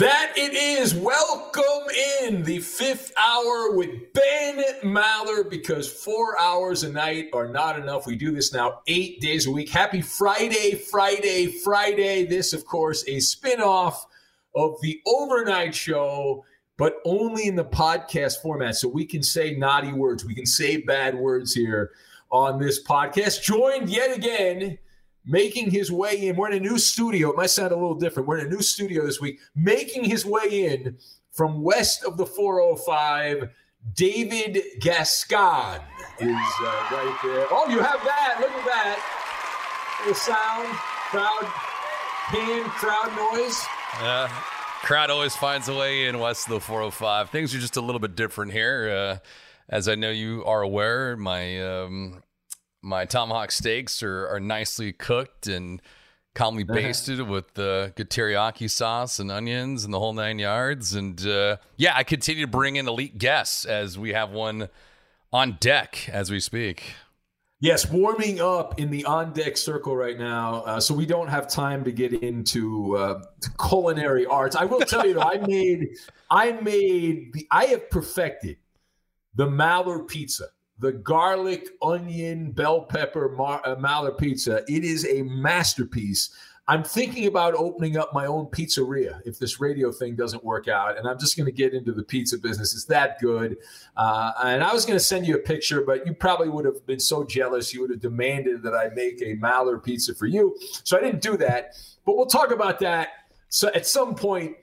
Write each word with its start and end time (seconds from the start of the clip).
That 0.00 0.32
it 0.34 0.54
is. 0.54 0.94
Welcome 0.94 1.94
in 2.22 2.42
the 2.42 2.60
fifth 2.60 3.12
hour 3.18 3.76
with 3.76 4.14
Ben 4.14 4.64
Maller 4.82 5.50
because 5.50 5.92
four 5.92 6.40
hours 6.40 6.84
a 6.84 6.90
night 6.90 7.28
are 7.34 7.48
not 7.48 7.78
enough. 7.78 8.06
We 8.06 8.16
do 8.16 8.32
this 8.32 8.50
now 8.50 8.80
eight 8.86 9.20
days 9.20 9.46
a 9.46 9.50
week. 9.50 9.68
Happy 9.68 10.00
Friday, 10.00 10.76
Friday, 10.90 11.48
Friday. 11.48 12.24
This, 12.24 12.54
of 12.54 12.64
course, 12.64 13.02
a 13.08 13.16
spinoff 13.16 13.96
of 14.54 14.80
the 14.80 15.02
overnight 15.06 15.74
show, 15.74 16.46
but 16.78 16.94
only 17.04 17.46
in 17.46 17.54
the 17.54 17.66
podcast 17.66 18.40
format. 18.40 18.76
So 18.76 18.88
we 18.88 19.04
can 19.04 19.22
say 19.22 19.54
naughty 19.54 19.92
words, 19.92 20.24
we 20.24 20.34
can 20.34 20.46
say 20.46 20.78
bad 20.78 21.14
words 21.14 21.52
here 21.52 21.90
on 22.32 22.58
this 22.58 22.82
podcast. 22.82 23.42
Joined 23.42 23.90
yet 23.90 24.16
again 24.16 24.78
making 25.24 25.70
his 25.70 25.90
way 25.90 26.28
in. 26.28 26.36
We're 26.36 26.50
in 26.50 26.56
a 26.56 26.68
new 26.68 26.78
studio. 26.78 27.30
It 27.30 27.36
might 27.36 27.50
sound 27.50 27.72
a 27.72 27.76
little 27.76 27.94
different. 27.94 28.28
We're 28.28 28.38
in 28.38 28.46
a 28.46 28.50
new 28.50 28.62
studio 28.62 29.04
this 29.04 29.20
week, 29.20 29.40
making 29.54 30.04
his 30.04 30.24
way 30.24 30.66
in 30.66 30.96
from 31.32 31.62
west 31.62 32.04
of 32.04 32.16
the 32.16 32.26
405. 32.26 33.50
David 33.94 34.62
Gascon 34.80 35.80
is 36.18 36.28
uh, 36.28 36.86
right 36.90 37.18
there. 37.22 37.46
Oh, 37.50 37.66
you 37.70 37.80
have 37.80 38.02
that. 38.04 38.36
Look 38.40 38.50
at 38.50 38.64
that. 38.66 40.04
The 40.06 40.14
sound, 40.14 40.68
crowd, 41.10 41.44
hand, 42.28 42.70
crowd 42.72 43.16
noise. 43.16 43.64
Yeah. 44.00 44.28
Crowd 44.82 45.10
always 45.10 45.36
finds 45.36 45.68
a 45.68 45.74
way 45.74 46.06
in 46.06 46.18
west 46.18 46.46
of 46.46 46.54
the 46.54 46.60
405. 46.60 47.30
Things 47.30 47.54
are 47.54 47.58
just 47.58 47.76
a 47.76 47.80
little 47.80 47.98
bit 47.98 48.16
different 48.16 48.52
here. 48.52 48.90
Uh, 48.90 49.28
as 49.68 49.88
I 49.88 49.94
know 49.94 50.10
you 50.10 50.44
are 50.44 50.62
aware, 50.62 51.16
my 51.16 51.60
um, 51.62 52.22
my 52.82 53.04
tomahawk 53.04 53.50
steaks 53.50 54.02
are, 54.02 54.28
are 54.28 54.40
nicely 54.40 54.92
cooked 54.92 55.46
and 55.46 55.82
calmly 56.34 56.64
basted 56.64 57.20
with 57.28 57.54
the 57.54 57.92
good 57.96 58.08
teriyaki 58.08 58.70
sauce 58.70 59.18
and 59.18 59.30
onions 59.30 59.84
and 59.84 59.92
the 59.92 59.98
whole 59.98 60.12
nine 60.12 60.38
yards. 60.38 60.94
And 60.94 61.26
uh, 61.26 61.56
yeah, 61.76 61.92
I 61.96 62.04
continue 62.04 62.44
to 62.44 62.50
bring 62.50 62.76
in 62.76 62.88
elite 62.88 63.18
guests 63.18 63.64
as 63.64 63.98
we 63.98 64.12
have 64.12 64.30
one 64.30 64.68
on 65.32 65.58
deck 65.60 66.08
as 66.08 66.30
we 66.30 66.40
speak. 66.40 66.94
Yes, 67.62 67.90
warming 67.90 68.40
up 68.40 68.80
in 68.80 68.90
the 68.90 69.04
on 69.04 69.34
deck 69.34 69.58
circle 69.58 69.94
right 69.94 70.18
now. 70.18 70.62
Uh, 70.62 70.80
so 70.80 70.94
we 70.94 71.04
don't 71.04 71.28
have 71.28 71.46
time 71.46 71.84
to 71.84 71.92
get 71.92 72.14
into 72.14 72.96
uh, 72.96 73.22
culinary 73.68 74.24
arts. 74.24 74.56
I 74.56 74.64
will 74.64 74.80
tell 74.80 75.06
you 75.06 75.14
though, 75.14 75.20
I 75.20 75.36
made, 75.46 75.88
I 76.30 76.52
made 76.52 77.34
the, 77.34 77.46
I 77.50 77.66
have 77.66 77.90
perfected 77.90 78.56
the 79.34 79.46
Maller 79.46 80.08
pizza, 80.08 80.46
the 80.80 80.92
garlic, 80.92 81.68
onion, 81.82 82.52
bell 82.52 82.82
pepper 82.82 83.28
Mar- 83.28 83.62
uh, 83.64 84.10
pizza. 84.12 84.62
It 84.68 84.84
is 84.84 85.06
a 85.06 85.22
masterpiece. 85.22 86.30
I'm 86.68 86.84
thinking 86.84 87.26
about 87.26 87.54
opening 87.54 87.96
up 87.96 88.14
my 88.14 88.26
own 88.26 88.46
pizzeria 88.46 89.20
if 89.24 89.38
this 89.38 89.60
radio 89.60 89.90
thing 89.90 90.14
doesn't 90.14 90.44
work 90.44 90.68
out, 90.68 90.98
and 90.98 91.08
I'm 91.08 91.18
just 91.18 91.36
going 91.36 91.46
to 91.46 91.52
get 91.52 91.74
into 91.74 91.92
the 91.92 92.02
pizza 92.02 92.38
business. 92.38 92.74
It's 92.74 92.84
that 92.84 93.18
good. 93.18 93.56
Uh, 93.96 94.32
and 94.44 94.62
I 94.62 94.72
was 94.72 94.84
going 94.84 94.98
to 94.98 95.04
send 95.04 95.26
you 95.26 95.34
a 95.34 95.40
picture, 95.40 95.82
but 95.82 96.06
you 96.06 96.14
probably 96.14 96.48
would 96.48 96.64
have 96.64 96.86
been 96.86 97.00
so 97.00 97.24
jealous 97.24 97.74
you 97.74 97.80
would 97.80 97.90
have 97.90 98.00
demanded 98.00 98.62
that 98.62 98.74
I 98.74 98.88
make 98.94 99.20
a 99.20 99.36
Maller 99.36 99.82
pizza 99.82 100.14
for 100.14 100.26
you. 100.26 100.56
So 100.84 100.96
I 100.96 101.00
didn't 101.00 101.22
do 101.22 101.36
that. 101.38 101.74
But 102.06 102.16
we'll 102.16 102.26
talk 102.26 102.52
about 102.52 102.78
that 102.80 103.08
so 103.50 103.68
at 103.74 103.86
some 103.86 104.14
point 104.14 104.56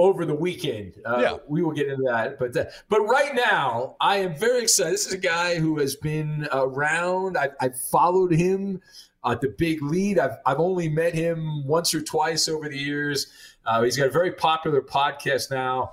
over 0.00 0.24
the 0.24 0.34
weekend. 0.34 0.94
Uh, 1.04 1.18
yeah. 1.20 1.36
We 1.46 1.62
will 1.62 1.72
get 1.72 1.88
into 1.88 2.04
that. 2.04 2.38
But 2.38 2.56
uh, 2.56 2.64
but 2.88 3.02
right 3.02 3.34
now, 3.34 3.96
I 4.00 4.16
am 4.16 4.34
very 4.34 4.62
excited. 4.62 4.94
This 4.94 5.06
is 5.06 5.12
a 5.12 5.18
guy 5.18 5.56
who 5.56 5.78
has 5.78 5.94
been 5.94 6.48
around. 6.52 7.36
I, 7.36 7.50
I've 7.60 7.78
followed 7.78 8.32
him 8.32 8.80
uh, 9.22 9.34
the 9.34 9.54
big 9.58 9.82
lead. 9.82 10.18
I've, 10.18 10.38
I've 10.46 10.58
only 10.58 10.88
met 10.88 11.12
him 11.12 11.66
once 11.66 11.94
or 11.94 12.00
twice 12.00 12.48
over 12.48 12.68
the 12.68 12.78
years. 12.78 13.26
Uh, 13.66 13.82
he's 13.82 13.98
got 13.98 14.06
a 14.06 14.10
very 14.10 14.32
popular 14.32 14.80
podcast 14.80 15.50
now, 15.50 15.92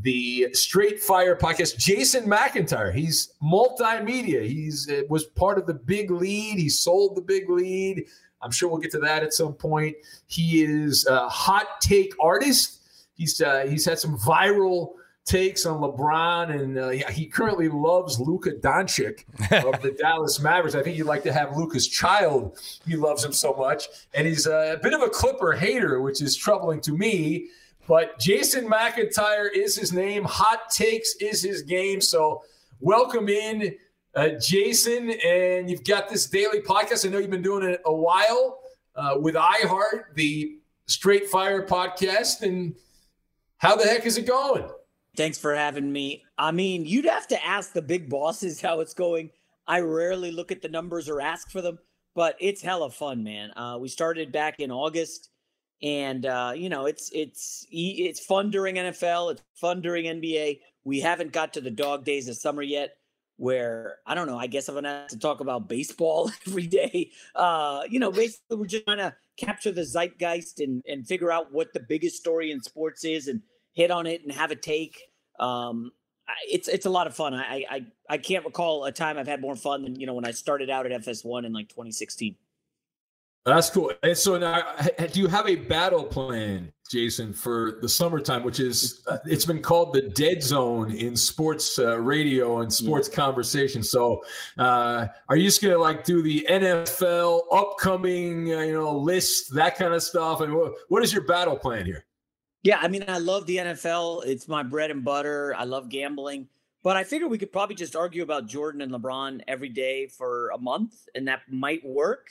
the 0.00 0.48
Straight 0.52 0.98
Fire 0.98 1.36
podcast. 1.36 1.78
Jason 1.78 2.24
McIntyre, 2.24 2.92
he's 2.92 3.34
multimedia. 3.40 4.44
He's 4.44 4.90
uh, 4.90 5.02
was 5.08 5.24
part 5.24 5.58
of 5.58 5.66
the 5.66 5.74
big 5.74 6.10
lead. 6.10 6.58
He 6.58 6.68
sold 6.68 7.16
the 7.16 7.22
big 7.22 7.48
lead. 7.48 8.06
I'm 8.42 8.50
sure 8.50 8.68
we'll 8.68 8.80
get 8.80 8.90
to 8.90 8.98
that 8.98 9.22
at 9.22 9.32
some 9.32 9.54
point. 9.54 9.96
He 10.26 10.64
is 10.64 11.06
a 11.06 11.28
hot 11.28 11.80
take 11.80 12.12
artist. 12.20 12.73
He's 13.14 13.40
uh, 13.40 13.66
he's 13.68 13.84
had 13.84 13.98
some 13.98 14.18
viral 14.18 14.92
takes 15.24 15.64
on 15.64 15.80
LeBron, 15.80 16.50
and 16.50 16.78
uh, 16.78 16.90
he 17.10 17.26
currently 17.26 17.68
loves 17.68 18.20
Luka 18.20 18.50
Doncic 18.52 19.24
of 19.64 19.80
the 19.80 19.92
Dallas 19.98 20.38
Mavericks. 20.40 20.74
I 20.74 20.82
think 20.82 20.96
he'd 20.96 21.04
like 21.04 21.22
to 21.22 21.32
have 21.32 21.56
Luka's 21.56 21.88
child. 21.88 22.58
He 22.86 22.96
loves 22.96 23.24
him 23.24 23.32
so 23.32 23.54
much, 23.54 23.86
and 24.12 24.26
he's 24.26 24.46
a 24.46 24.78
bit 24.82 24.92
of 24.92 25.00
a 25.00 25.08
Clipper 25.08 25.52
hater, 25.52 26.00
which 26.00 26.20
is 26.20 26.36
troubling 26.36 26.80
to 26.82 26.92
me. 26.92 27.48
But 27.86 28.18
Jason 28.18 28.68
McIntyre 28.68 29.48
is 29.54 29.76
his 29.76 29.92
name. 29.92 30.24
Hot 30.24 30.70
takes 30.70 31.14
is 31.20 31.42
his 31.42 31.62
game. 31.62 32.00
So 32.00 32.42
welcome 32.80 33.28
in, 33.28 33.76
uh, 34.14 34.30
Jason, 34.40 35.10
and 35.10 35.70
you've 35.70 35.84
got 35.84 36.08
this 36.08 36.26
daily 36.26 36.60
podcast. 36.60 37.06
I 37.06 37.10
know 37.10 37.18
you've 37.18 37.30
been 37.30 37.42
doing 37.42 37.68
it 37.68 37.80
a 37.84 37.94
while 37.94 38.60
uh, 38.96 39.16
with 39.18 39.34
iHeart, 39.34 40.14
the 40.14 40.58
Straight 40.86 41.28
Fire 41.28 41.66
podcast, 41.66 42.42
and 42.42 42.74
how 43.64 43.74
the 43.74 43.84
heck 43.84 44.04
is 44.04 44.18
it 44.18 44.26
going? 44.26 44.68
Thanks 45.16 45.38
for 45.38 45.54
having 45.54 45.90
me. 45.90 46.22
I 46.36 46.52
mean, 46.52 46.84
you'd 46.84 47.06
have 47.06 47.26
to 47.28 47.46
ask 47.46 47.72
the 47.72 47.80
big 47.80 48.10
bosses 48.10 48.60
how 48.60 48.80
it's 48.80 48.92
going. 48.92 49.30
I 49.66 49.80
rarely 49.80 50.30
look 50.30 50.52
at 50.52 50.60
the 50.60 50.68
numbers 50.68 51.08
or 51.08 51.22
ask 51.22 51.50
for 51.50 51.62
them, 51.62 51.78
but 52.14 52.36
it's 52.40 52.60
hella 52.60 52.90
fun, 52.90 53.24
man. 53.24 53.56
Uh, 53.56 53.78
we 53.80 53.88
started 53.88 54.32
back 54.32 54.60
in 54.60 54.70
August, 54.70 55.30
and 55.82 56.26
uh, 56.26 56.52
you 56.54 56.68
know, 56.68 56.84
it's 56.84 57.10
it's 57.14 57.66
it's 57.70 58.20
fun 58.20 58.50
during 58.50 58.74
NFL. 58.74 59.32
It's 59.32 59.42
fun 59.54 59.80
during 59.80 60.04
NBA. 60.04 60.60
We 60.84 61.00
haven't 61.00 61.32
got 61.32 61.54
to 61.54 61.62
the 61.62 61.70
dog 61.70 62.04
days 62.04 62.28
of 62.28 62.36
summer 62.36 62.60
yet, 62.60 62.98
where 63.38 63.96
I 64.04 64.14
don't 64.14 64.26
know. 64.26 64.36
I 64.36 64.46
guess 64.46 64.68
I'm 64.68 64.74
gonna 64.74 64.88
have 64.90 65.08
to 65.08 65.18
talk 65.18 65.40
about 65.40 65.70
baseball 65.70 66.30
every 66.46 66.66
day. 66.66 67.12
Uh, 67.34 67.84
you 67.88 67.98
know, 67.98 68.12
basically, 68.12 68.58
we're 68.58 68.66
just 68.66 68.84
trying 68.84 68.98
to 68.98 69.14
capture 69.38 69.72
the 69.72 69.86
zeitgeist 69.86 70.60
and 70.60 70.82
and 70.86 71.06
figure 71.06 71.32
out 71.32 71.50
what 71.50 71.72
the 71.72 71.80
biggest 71.80 72.18
story 72.18 72.50
in 72.50 72.60
sports 72.60 73.06
is 73.06 73.26
and 73.26 73.40
hit 73.74 73.90
on 73.90 74.06
it 74.06 74.22
and 74.22 74.32
have 74.32 74.50
a 74.50 74.56
take. 74.56 75.10
Um, 75.38 75.92
it's 76.50 76.68
it's 76.68 76.86
a 76.86 76.90
lot 76.90 77.06
of 77.06 77.14
fun. 77.14 77.34
I, 77.34 77.64
I 77.70 77.86
I 78.08 78.18
can't 78.18 78.44
recall 78.44 78.84
a 78.84 78.92
time 78.92 79.18
I've 79.18 79.28
had 79.28 79.40
more 79.40 79.56
fun 79.56 79.82
than 79.82 80.00
you 80.00 80.06
know 80.06 80.14
when 80.14 80.24
I 80.24 80.30
started 80.30 80.70
out 80.70 80.90
at 80.90 81.02
FS1 81.02 81.44
in 81.44 81.52
like 81.52 81.68
2016. 81.68 82.36
That's 83.44 83.68
cool. 83.68 83.92
And 84.02 84.16
so 84.16 84.38
now, 84.38 84.62
do 85.12 85.20
you 85.20 85.26
have 85.26 85.46
a 85.46 85.56
battle 85.56 86.02
plan, 86.02 86.72
Jason, 86.90 87.34
for 87.34 87.78
the 87.82 87.88
summertime, 87.88 88.42
which 88.42 88.58
is 88.58 89.02
uh, 89.06 89.18
it's 89.26 89.44
been 89.44 89.60
called 89.60 89.92
the 89.92 90.00
dead 90.00 90.42
zone 90.42 90.90
in 90.92 91.14
sports 91.14 91.78
uh, 91.78 92.00
radio 92.00 92.60
and 92.60 92.72
sports 92.72 93.06
yeah. 93.10 93.16
conversation. 93.16 93.82
So, 93.82 94.24
uh, 94.56 95.08
are 95.28 95.36
you 95.36 95.44
just 95.44 95.62
gonna 95.62 95.76
like 95.76 96.04
do 96.04 96.22
the 96.22 96.46
NFL 96.48 97.42
upcoming, 97.52 98.54
uh, 98.54 98.60
you 98.60 98.72
know, 98.72 98.96
list 98.96 99.54
that 99.54 99.76
kind 99.76 99.92
of 99.92 100.02
stuff? 100.02 100.40
And 100.40 100.54
what, 100.54 100.72
what 100.88 101.02
is 101.02 101.12
your 101.12 101.26
battle 101.26 101.58
plan 101.58 101.84
here? 101.84 102.06
Yeah, 102.64 102.78
I 102.80 102.88
mean, 102.88 103.04
I 103.06 103.18
love 103.18 103.44
the 103.44 103.58
NFL. 103.58 104.26
It's 104.26 104.48
my 104.48 104.62
bread 104.62 104.90
and 104.90 105.04
butter. 105.04 105.54
I 105.56 105.64
love 105.64 105.90
gambling. 105.90 106.48
But 106.82 106.96
I 106.96 107.04
figure 107.04 107.28
we 107.28 107.38
could 107.38 107.52
probably 107.52 107.76
just 107.76 107.94
argue 107.94 108.22
about 108.22 108.46
Jordan 108.46 108.80
and 108.80 108.90
LeBron 108.90 109.42
every 109.46 109.68
day 109.68 110.06
for 110.06 110.48
a 110.48 110.58
month, 110.58 110.94
and 111.14 111.28
that 111.28 111.42
might 111.50 111.84
work. 111.84 112.28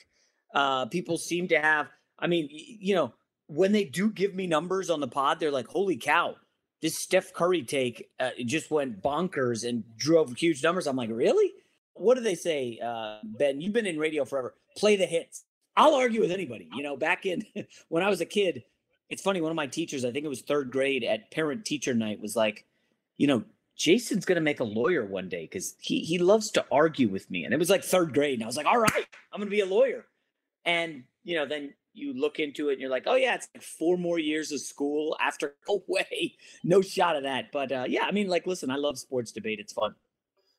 Uh, 0.53 0.87
people 0.87 1.17
seem 1.17 1.47
to 1.49 1.59
have, 1.59 1.87
I 2.17 2.27
mean, 2.27 2.49
you 2.51 2.95
know, 2.95 3.13
when 3.47 3.71
they 3.71 3.83
do 3.83 4.09
give 4.09 4.33
me 4.33 4.47
numbers 4.47 4.89
on 4.89 4.99
the 4.99 5.07
pod, 5.07 5.39
they're 5.39 5.51
like, 5.51 5.67
holy 5.67 5.97
cow, 5.97 6.35
this 6.81 6.97
Steph 6.97 7.33
Curry 7.33 7.61
take 7.63 8.09
uh, 8.19 8.31
just 8.45 8.71
went 8.71 9.03
bonkers 9.03 9.67
and 9.67 9.83
drove 9.97 10.35
huge 10.35 10.63
numbers. 10.63 10.87
I'm 10.87 10.95
like, 10.95 11.09
really? 11.11 11.51
What 11.93 12.15
do 12.15 12.21
they 12.21 12.35
say, 12.35 12.79
uh, 12.83 13.19
Ben? 13.23 13.61
You've 13.61 13.73
been 13.73 13.85
in 13.85 13.99
radio 13.99 14.25
forever. 14.25 14.55
Play 14.77 14.95
the 14.95 15.05
hits. 15.05 15.43
I'll 15.75 15.95
argue 15.95 16.21
with 16.21 16.31
anybody. 16.31 16.69
You 16.75 16.83
know, 16.83 16.97
back 16.97 17.25
in 17.25 17.45
when 17.89 18.03
I 18.03 18.09
was 18.09 18.21
a 18.21 18.25
kid, 18.25 18.63
it's 19.09 19.21
funny. 19.21 19.41
One 19.41 19.51
of 19.51 19.55
my 19.55 19.67
teachers, 19.67 20.05
I 20.05 20.11
think 20.11 20.25
it 20.25 20.29
was 20.29 20.41
third 20.41 20.71
grade 20.71 21.03
at 21.03 21.31
parent 21.31 21.65
teacher 21.65 21.93
night, 21.93 22.21
was 22.21 22.35
like, 22.35 22.65
you 23.17 23.27
know, 23.27 23.43
Jason's 23.75 24.25
gonna 24.25 24.41
make 24.41 24.59
a 24.59 24.65
lawyer 24.65 25.05
one 25.05 25.29
day 25.29 25.43
because 25.43 25.75
he 25.79 25.99
he 25.99 26.17
loves 26.17 26.51
to 26.51 26.65
argue 26.71 27.07
with 27.07 27.29
me. 27.29 27.43
And 27.43 27.53
it 27.53 27.57
was 27.57 27.69
like 27.69 27.83
third 27.83 28.13
grade, 28.13 28.35
and 28.35 28.43
I 28.43 28.47
was 28.47 28.57
like, 28.57 28.65
all 28.65 28.77
right, 28.77 29.07
I'm 29.31 29.39
gonna 29.39 29.49
be 29.49 29.61
a 29.61 29.65
lawyer. 29.65 30.05
And 30.65 31.03
you 31.23 31.35
know, 31.35 31.45
then 31.45 31.73
you 31.93 32.13
look 32.13 32.39
into 32.39 32.69
it 32.69 32.73
and 32.73 32.81
you're 32.81 32.89
like, 32.89 33.03
oh 33.05 33.15
yeah, 33.15 33.35
it's 33.35 33.47
like 33.53 33.63
four 33.63 33.97
more 33.97 34.19
years 34.19 34.51
of 34.51 34.59
school 34.59 35.17
after. 35.19 35.55
No 35.67 35.81
way, 35.87 36.35
no 36.63 36.81
shot 36.81 37.15
of 37.15 37.23
that. 37.23 37.51
But 37.51 37.71
uh, 37.71 37.85
yeah, 37.87 38.03
I 38.03 38.11
mean, 38.11 38.27
like, 38.27 38.45
listen, 38.45 38.69
I 38.69 38.75
love 38.75 38.99
sports 38.99 39.31
debate. 39.31 39.59
It's 39.59 39.73
fun. 39.73 39.95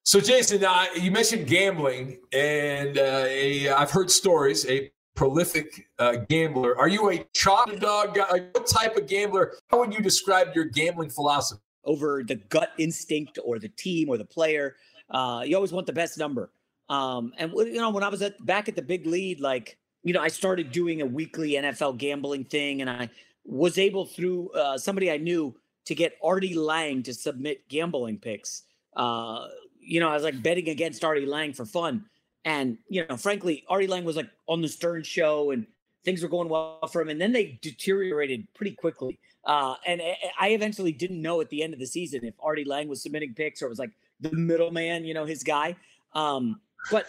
So, 0.02 0.20
Jason, 0.20 0.64
uh, 0.64 0.86
you 1.00 1.10
mentioned 1.10 1.46
gambling, 1.46 2.18
and 2.32 2.98
uh, 2.98 3.24
a, 3.26 3.70
I've 3.70 3.90
heard 3.90 4.10
stories. 4.10 4.66
A 4.68 4.90
prolific 5.14 5.88
uh, 5.98 6.16
gambler. 6.28 6.76
Are 6.78 6.88
you 6.88 7.10
a 7.10 7.24
chalk 7.34 7.78
dog 7.78 8.14
guy? 8.14 8.40
What 8.52 8.66
type 8.66 8.96
of 8.96 9.06
gambler? 9.06 9.54
How 9.68 9.78
would 9.78 9.94
you 9.94 10.00
describe 10.00 10.54
your 10.54 10.64
gambling 10.64 11.10
philosophy? 11.10 11.60
Over 11.84 12.22
the 12.26 12.36
gut 12.36 12.72
instinct 12.78 13.38
or 13.44 13.58
the 13.58 13.68
team 13.68 14.08
or 14.08 14.16
the 14.16 14.24
player, 14.24 14.76
uh, 15.10 15.42
you 15.44 15.54
always 15.54 15.72
want 15.72 15.86
the 15.86 15.92
best 15.92 16.16
number. 16.16 16.50
Um, 16.88 17.32
and 17.36 17.52
you 17.52 17.74
know, 17.74 17.90
when 17.90 18.02
I 18.02 18.08
was 18.08 18.22
at 18.22 18.44
back 18.44 18.68
at 18.68 18.76
the 18.76 18.82
big 18.82 19.06
lead, 19.06 19.40
like 19.40 19.76
you 20.02 20.12
know, 20.12 20.20
I 20.20 20.28
started 20.28 20.72
doing 20.72 21.02
a 21.02 21.06
weekly 21.06 21.52
NFL 21.52 21.98
gambling 21.98 22.44
thing, 22.44 22.80
and 22.80 22.88
I 22.88 23.10
was 23.44 23.78
able 23.78 24.06
through 24.06 24.50
uh, 24.50 24.78
somebody 24.78 25.10
I 25.10 25.18
knew 25.18 25.54
to 25.84 25.94
get 25.94 26.16
Artie 26.22 26.54
Lange 26.54 27.02
to 27.02 27.14
submit 27.14 27.68
gambling 27.68 28.18
picks. 28.18 28.62
Uh, 28.96 29.48
you 29.78 30.00
know, 30.00 30.08
I 30.08 30.14
was 30.14 30.22
like 30.22 30.42
betting 30.42 30.68
against 30.68 31.04
Artie 31.04 31.26
Lange 31.26 31.52
for 31.52 31.66
fun. 31.66 32.06
And, 32.44 32.78
you 32.88 33.06
know, 33.08 33.16
frankly, 33.16 33.64
Artie 33.68 33.86
Lange 33.86 34.04
was 34.04 34.16
like 34.16 34.30
on 34.46 34.60
the 34.60 34.68
Stern 34.68 35.02
show 35.02 35.50
and 35.50 35.66
things 36.04 36.22
were 36.22 36.28
going 36.28 36.48
well 36.48 36.86
for 36.92 37.00
him. 37.00 37.08
And 37.08 37.20
then 37.20 37.32
they 37.32 37.58
deteriorated 37.62 38.46
pretty 38.54 38.72
quickly. 38.72 39.18
Uh, 39.44 39.74
and 39.86 40.00
I 40.38 40.50
eventually 40.50 40.92
didn't 40.92 41.20
know 41.20 41.40
at 41.40 41.50
the 41.50 41.62
end 41.62 41.74
of 41.74 41.80
the 41.80 41.86
season 41.86 42.24
if 42.24 42.34
Artie 42.42 42.64
Lange 42.64 42.88
was 42.88 43.02
submitting 43.02 43.34
picks 43.34 43.62
or 43.62 43.68
was 43.68 43.78
like 43.78 43.90
the 44.20 44.32
middleman, 44.32 45.04
you 45.04 45.14
know, 45.14 45.24
his 45.24 45.42
guy. 45.42 45.76
Um, 46.12 46.60
but, 46.90 47.06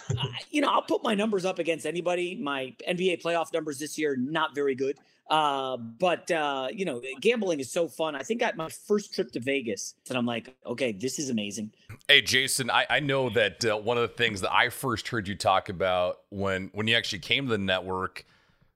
you 0.51 0.61
know, 0.61 0.69
I'll 0.69 0.81
put 0.81 1.03
my 1.03 1.15
numbers 1.15 1.45
up 1.45 1.59
against 1.59 1.85
anybody. 1.85 2.35
My 2.35 2.73
NBA 2.87 3.21
playoff 3.21 3.53
numbers 3.53 3.79
this 3.79 3.97
year, 3.97 4.15
not 4.15 4.55
very 4.55 4.75
good. 4.75 4.97
Uh, 5.29 5.75
but 5.77 6.29
uh, 6.29 6.67
you 6.71 6.85
know, 6.85 7.01
gambling 7.19 7.59
is 7.59 7.71
so 7.71 7.87
fun. 7.87 8.15
I 8.15 8.21
think 8.21 8.43
I, 8.43 8.51
my 8.55 8.69
first 8.69 9.13
trip 9.13 9.31
to 9.31 9.39
Vegas, 9.39 9.95
and 10.07 10.17
I'm 10.17 10.25
like, 10.25 10.55
okay, 10.65 10.91
this 10.91 11.17
is 11.17 11.31
amazing. 11.31 11.71
Hey, 12.07 12.21
Jason, 12.21 12.69
I, 12.69 12.85
I 12.89 12.99
know 12.99 13.31
that 13.31 13.65
uh, 13.65 13.75
one 13.75 13.97
of 13.97 14.03
the 14.03 14.15
things 14.15 14.41
that 14.41 14.53
I 14.53 14.69
first 14.69 15.07
heard 15.07 15.27
you 15.27 15.35
talk 15.35 15.69
about 15.69 16.17
when 16.29 16.69
when 16.73 16.87
you 16.87 16.95
actually 16.95 17.19
came 17.19 17.45
to 17.45 17.51
the 17.51 17.57
network 17.57 18.23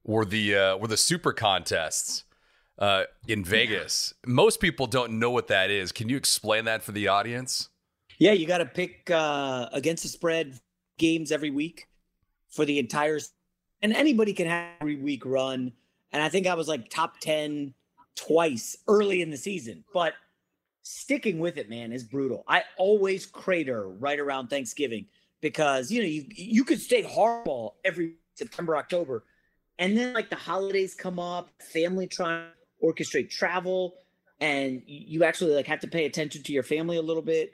were 0.04 0.26
the 0.26 0.56
uh, 0.56 0.78
were 0.78 0.88
the 0.88 0.98
super 0.98 1.34
contests 1.34 2.24
uh, 2.80 3.04
in 3.28 3.44
Vegas. 3.44 4.16
Yeah. 4.26 4.34
Most 4.34 4.60
people 4.60 4.88
don't 4.88 5.20
know 5.20 5.30
what 5.30 5.48
that 5.50 5.70
is. 5.70 5.92
Can 5.92 6.10
you 6.10 6.18
explain 6.18 6.66
that 6.66 6.82
for 6.82 6.94
the 6.94 7.10
audience? 7.10 7.70
Yeah, 8.18 8.32
you 8.32 8.48
got 8.48 8.58
to 8.58 8.66
pick 8.66 9.10
uh, 9.12 9.70
against 9.72 10.02
the 10.02 10.10
spread 10.10 10.60
games 11.00 11.32
every 11.32 11.50
week 11.50 11.88
for 12.50 12.66
the 12.66 12.78
entire, 12.78 13.20
and 13.82 13.94
anybody 13.94 14.34
can 14.34 14.48
have 14.48 14.68
every 14.82 14.98
week 14.98 15.26
run 15.26 15.74
and 16.12 16.24
I 16.24 16.30
think 16.30 16.48
I 16.48 16.56
was 16.56 16.68
like 16.68 16.90
top 16.90 17.20
10 17.20 17.74
twice 18.16 18.78
early 18.88 19.22
in 19.22 19.30
the 19.30 19.38
season. 19.38 19.84
But 19.94 20.14
sticking 20.82 21.40
with 21.40 21.58
it, 21.58 21.70
man, 21.70 21.92
is 21.92 22.04
brutal. 22.04 22.44
I 22.48 22.64
always 22.78 23.26
crater 23.26 23.88
right 23.88 24.20
around 24.20 24.48
Thanksgiving 24.48 25.06
because 25.42 25.92
you 25.92 26.02
know 26.02 26.08
you 26.08 26.26
you 26.30 26.64
could 26.64 26.82
stay 26.82 27.04
hardball 27.04 27.74
every 27.86 28.16
September 28.36 28.76
October, 28.78 29.24
and 29.78 29.98
then 29.98 30.14
like 30.14 30.30
the 30.30 30.36
holidays 30.36 30.96
come 30.96 31.20
up, 31.20 31.50
family 31.72 32.08
trying 32.08 32.48
to 32.82 32.86
orchestrate 32.86 33.30
travel, 33.30 33.96
and 34.40 34.82
you 34.86 35.24
actually 35.24 35.54
like 35.54 35.68
have 35.68 35.80
to 35.82 35.88
pay 35.88 36.06
attention 36.06 36.44
to 36.44 36.54
your 36.54 36.64
family 36.64 36.98
a 36.98 37.02
little 37.02 37.22
bit, 37.22 37.54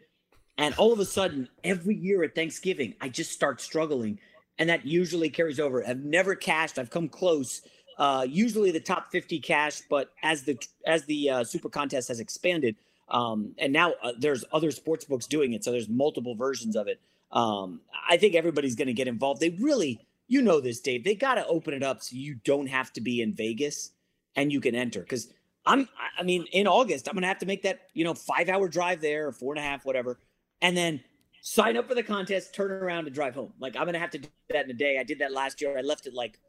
and 0.58 0.74
all 0.76 0.94
of 0.94 1.00
a 1.00 1.06
sudden 1.06 1.50
every 1.64 1.96
year 1.96 2.24
at 2.24 2.36
Thanksgiving 2.36 2.96
I 3.02 3.10
just 3.10 3.32
start 3.32 3.62
struggling, 3.62 4.20
and 4.58 4.70
that 4.70 4.86
usually 4.86 5.30
carries 5.30 5.60
over. 5.60 5.86
I've 5.86 6.04
never 6.04 6.36
cashed. 6.36 6.80
I've 6.80 6.90
come 6.90 7.10
close. 7.10 7.62
Uh, 7.98 8.26
usually 8.28 8.72
the 8.72 8.80
top 8.80 9.12
50 9.12 9.40
cash, 9.40 9.82
but 9.90 10.12
as 10.22 10.44
the 10.44 10.58
as 10.86 11.06
the 11.06 11.30
uh, 11.30 11.44
super 11.44 11.70
contest 11.70 12.10
has 12.10 12.20
expanded, 12.20 12.76
um, 13.10 13.54
and 13.58 13.72
now 13.72 13.94
uh, 14.04 14.14
there's 14.18 14.44
other 14.52 14.72
sports 14.72 15.06
books 15.06 15.28
doing 15.28 15.54
it, 15.54 15.64
so 15.64 15.72
there's 15.72 15.90
multiple 15.90 16.36
versions 16.36 16.76
of 16.76 16.88
it. 16.88 17.00
Um, 17.32 17.82
I 18.10 18.18
think 18.18 18.36
everybody's 18.36 18.76
going 18.76 18.88
to 18.88 18.94
get 18.94 19.08
involved. 19.08 19.42
They 19.42 19.50
really, 19.50 20.00
you 20.28 20.42
know, 20.42 20.62
this, 20.62 20.80
Dave. 20.80 21.04
They 21.04 21.16
got 21.16 21.36
to 21.36 21.46
open 21.48 21.74
it 21.74 21.84
up 21.84 22.02
so 22.02 22.16
you 22.16 22.36
don't 22.44 22.68
have 22.68 22.94
to 22.94 23.02
be 23.02 23.22
in 23.22 23.34
Vegas 23.34 23.92
and 24.36 24.52
you 24.52 24.62
can 24.62 24.74
enter. 24.74 25.02
Because 25.02 25.34
I'm, 25.66 25.90
I 26.18 26.24
mean, 26.24 26.46
in 26.52 26.68
August, 26.68 27.08
I'm 27.08 27.14
going 27.14 27.24
to 27.24 27.28
have 27.28 27.40
to 27.40 27.46
make 27.46 27.64
that, 27.64 27.90
you 27.94 28.04
know, 28.04 28.14
five 28.14 28.50
hour 28.50 28.68
drive 28.68 29.02
there 29.02 29.28
or 29.28 29.32
four 29.32 29.54
and 29.54 29.60
a 29.60 29.64
half, 29.64 29.86
whatever, 29.86 30.18
and 30.62 30.76
then 30.76 31.02
sign 31.42 31.78
up 31.78 31.88
for 31.88 31.96
the 31.96 32.04
contest, 32.04 32.54
turn 32.54 32.72
around, 32.72 33.06
and 33.06 33.16
drive 33.16 33.36
home. 33.36 33.54
Like 33.60 33.76
I'm 33.76 33.88
to 33.92 34.00
have 34.00 34.12
to 34.12 34.18
do 34.18 34.30
that 34.50 34.66
in 34.66 34.72
a 34.72 34.74
day. 34.74 34.98
I 35.00 35.04
did 35.04 35.20
that 35.20 35.32
last 35.32 35.62
year. 35.62 35.78
I 35.78 35.82
left 35.82 36.08
at 36.08 36.14
like 36.14 36.40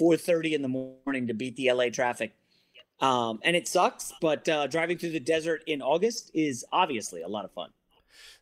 4:30 0.00 0.54
in 0.54 0.62
the 0.62 0.68
morning 0.68 1.26
to 1.28 1.34
beat 1.34 1.56
the 1.56 1.72
LA 1.72 1.90
traffic. 1.90 2.34
Um, 3.00 3.38
and 3.44 3.54
it 3.54 3.68
sucks, 3.68 4.12
but 4.20 4.48
uh, 4.48 4.66
driving 4.66 4.98
through 4.98 5.10
the 5.10 5.20
desert 5.20 5.62
in 5.68 5.80
August 5.80 6.32
is 6.34 6.64
obviously 6.72 7.22
a 7.22 7.28
lot 7.28 7.44
of 7.44 7.52
fun. 7.52 7.70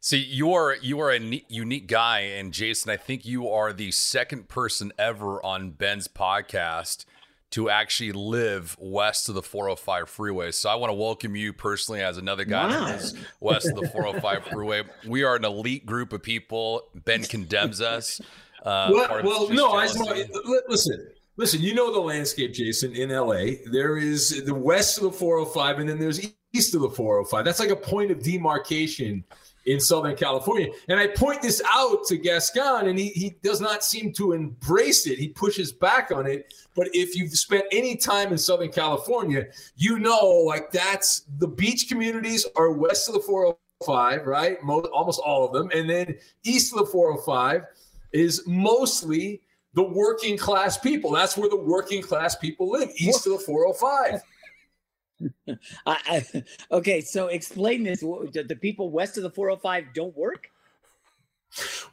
See, 0.01 0.19
you 0.19 0.55
are 0.55 0.77
you 0.77 1.01
are 1.01 1.13
a 1.13 1.43
unique 1.49 1.89
guy, 1.89 2.21
and 2.21 2.53
Jason, 2.53 2.91
I 2.91 2.97
think 2.97 3.27
you 3.27 3.49
are 3.51 3.73
the 3.73 3.91
second 3.91 4.49
person 4.49 4.93
ever 4.99 5.45
on 5.45 5.73
Ben's 5.73 6.09
podcast 6.09 7.05
to 7.51 7.71
actually 7.71 8.13
live 8.13 8.77
west 8.79 9.29
of 9.29 9.35
the 9.35 9.43
405 9.43 10.09
freeway. 10.09 10.51
So 10.51 10.69
I 10.69 10.75
want 10.75 10.91
to 10.91 10.95
welcome 10.95 11.37
you 11.37 11.53
personally 11.53 12.03
as 12.03 12.19
another 12.19 12.45
guy 12.45 12.69
wow. 12.69 12.99
west 13.41 13.69
of 13.69 13.77
the 13.77 13.89
405 13.89 14.47
freeway. 14.47 14.83
We 15.07 15.23
are 15.23 15.37
an 15.37 15.45
elite 15.45 15.87
group 15.87 16.13
of 16.13 16.23
people. 16.23 16.83
Ben 17.05 17.23
condemns 17.23 17.81
us. 17.81 18.21
Uh, 18.63 18.91
well, 18.93 19.23
well 19.23 19.51
no, 19.51 19.73
I 19.73 19.87
listen. 20.69 21.09
Listen, 21.39 21.61
you 21.61 21.75
know 21.75 21.93
the 21.93 22.01
landscape, 22.01 22.55
Jason, 22.55 22.97
in 22.97 23.11
LA. 23.11 23.57
There 23.71 23.99
is 23.99 24.43
the 24.47 24.55
west 24.55 24.97
of 24.97 25.05
the 25.05 25.13
405, 25.13 25.81
and 25.81 25.89
then 25.89 25.99
there's 25.99 26.19
east 26.55 26.75
of 26.75 26.81
the 26.81 26.89
405. 26.89 27.45
That's 27.45 27.61
like 27.61 27.69
a 27.69 27.77
point 27.77 28.11
of 28.11 28.23
demarcation 28.23 29.23
in 29.67 29.81
Southern 29.81 30.17
California. 30.17 30.69
And 30.89 30.99
I 30.99 31.09
point 31.09 31.43
this 31.43 31.61
out 31.67 32.07
to 32.07 32.17
Gascon, 32.17 32.87
and 32.89 32.99
he, 32.99 33.09
he 33.09 33.37
does 33.43 33.61
not 33.61 33.85
seem 33.85 34.13
to 34.15 34.33
embrace 34.33 35.07
it. 35.07 35.19
He 35.19 35.29
pushes 35.29 35.73
back 35.73 36.11
on 36.13 36.27
it. 36.27 36.55
But 36.75 36.89
if 36.93 37.17
you've 37.17 37.37
spent 37.37 37.65
any 37.73 37.97
time 37.97 38.33
in 38.33 38.39
Southern 38.39 38.71
California, 38.71 39.47
you 39.77 39.99
know, 39.99 40.27
like 40.47 40.71
that's 40.71 41.25
the 41.39 41.49
beach 41.49 41.89
communities 41.89 42.47
are 42.57 42.71
west 42.71 43.09
of 43.09 43.15
the 43.15 43.21
405, 43.21 44.27
right? 44.27 44.63
Most, 44.63 44.87
almost 44.87 45.21
all 45.25 45.45
of 45.45 45.53
them. 45.53 45.71
And 45.75 45.91
then 45.91 46.17
east 46.45 46.73
of 46.73 46.79
the 46.79 46.87
405 46.87 47.65
is 48.13 48.47
mostly 48.47 49.43
the 49.75 49.83
working 49.83 50.39
class 50.39 50.79
people. 50.79 51.11
That's 51.11 51.37
where 51.37 51.51
the 51.51 51.57
working 51.57 52.03
class 52.03 52.37
people 52.37 52.71
live, 52.71 52.91
east 52.97 53.27
of 53.27 53.33
the 53.33 53.39
405. 53.39 54.23
I, 55.49 55.57
I, 55.87 56.45
okay, 56.71 57.01
so 57.01 57.29
explain 57.29 57.85
this. 57.85 58.01
The 58.01 58.59
people 58.61 58.91
west 58.91 59.17
of 59.17 59.23
the 59.23 59.31
405 59.31 59.95
don't 59.95 60.17
work? 60.17 60.51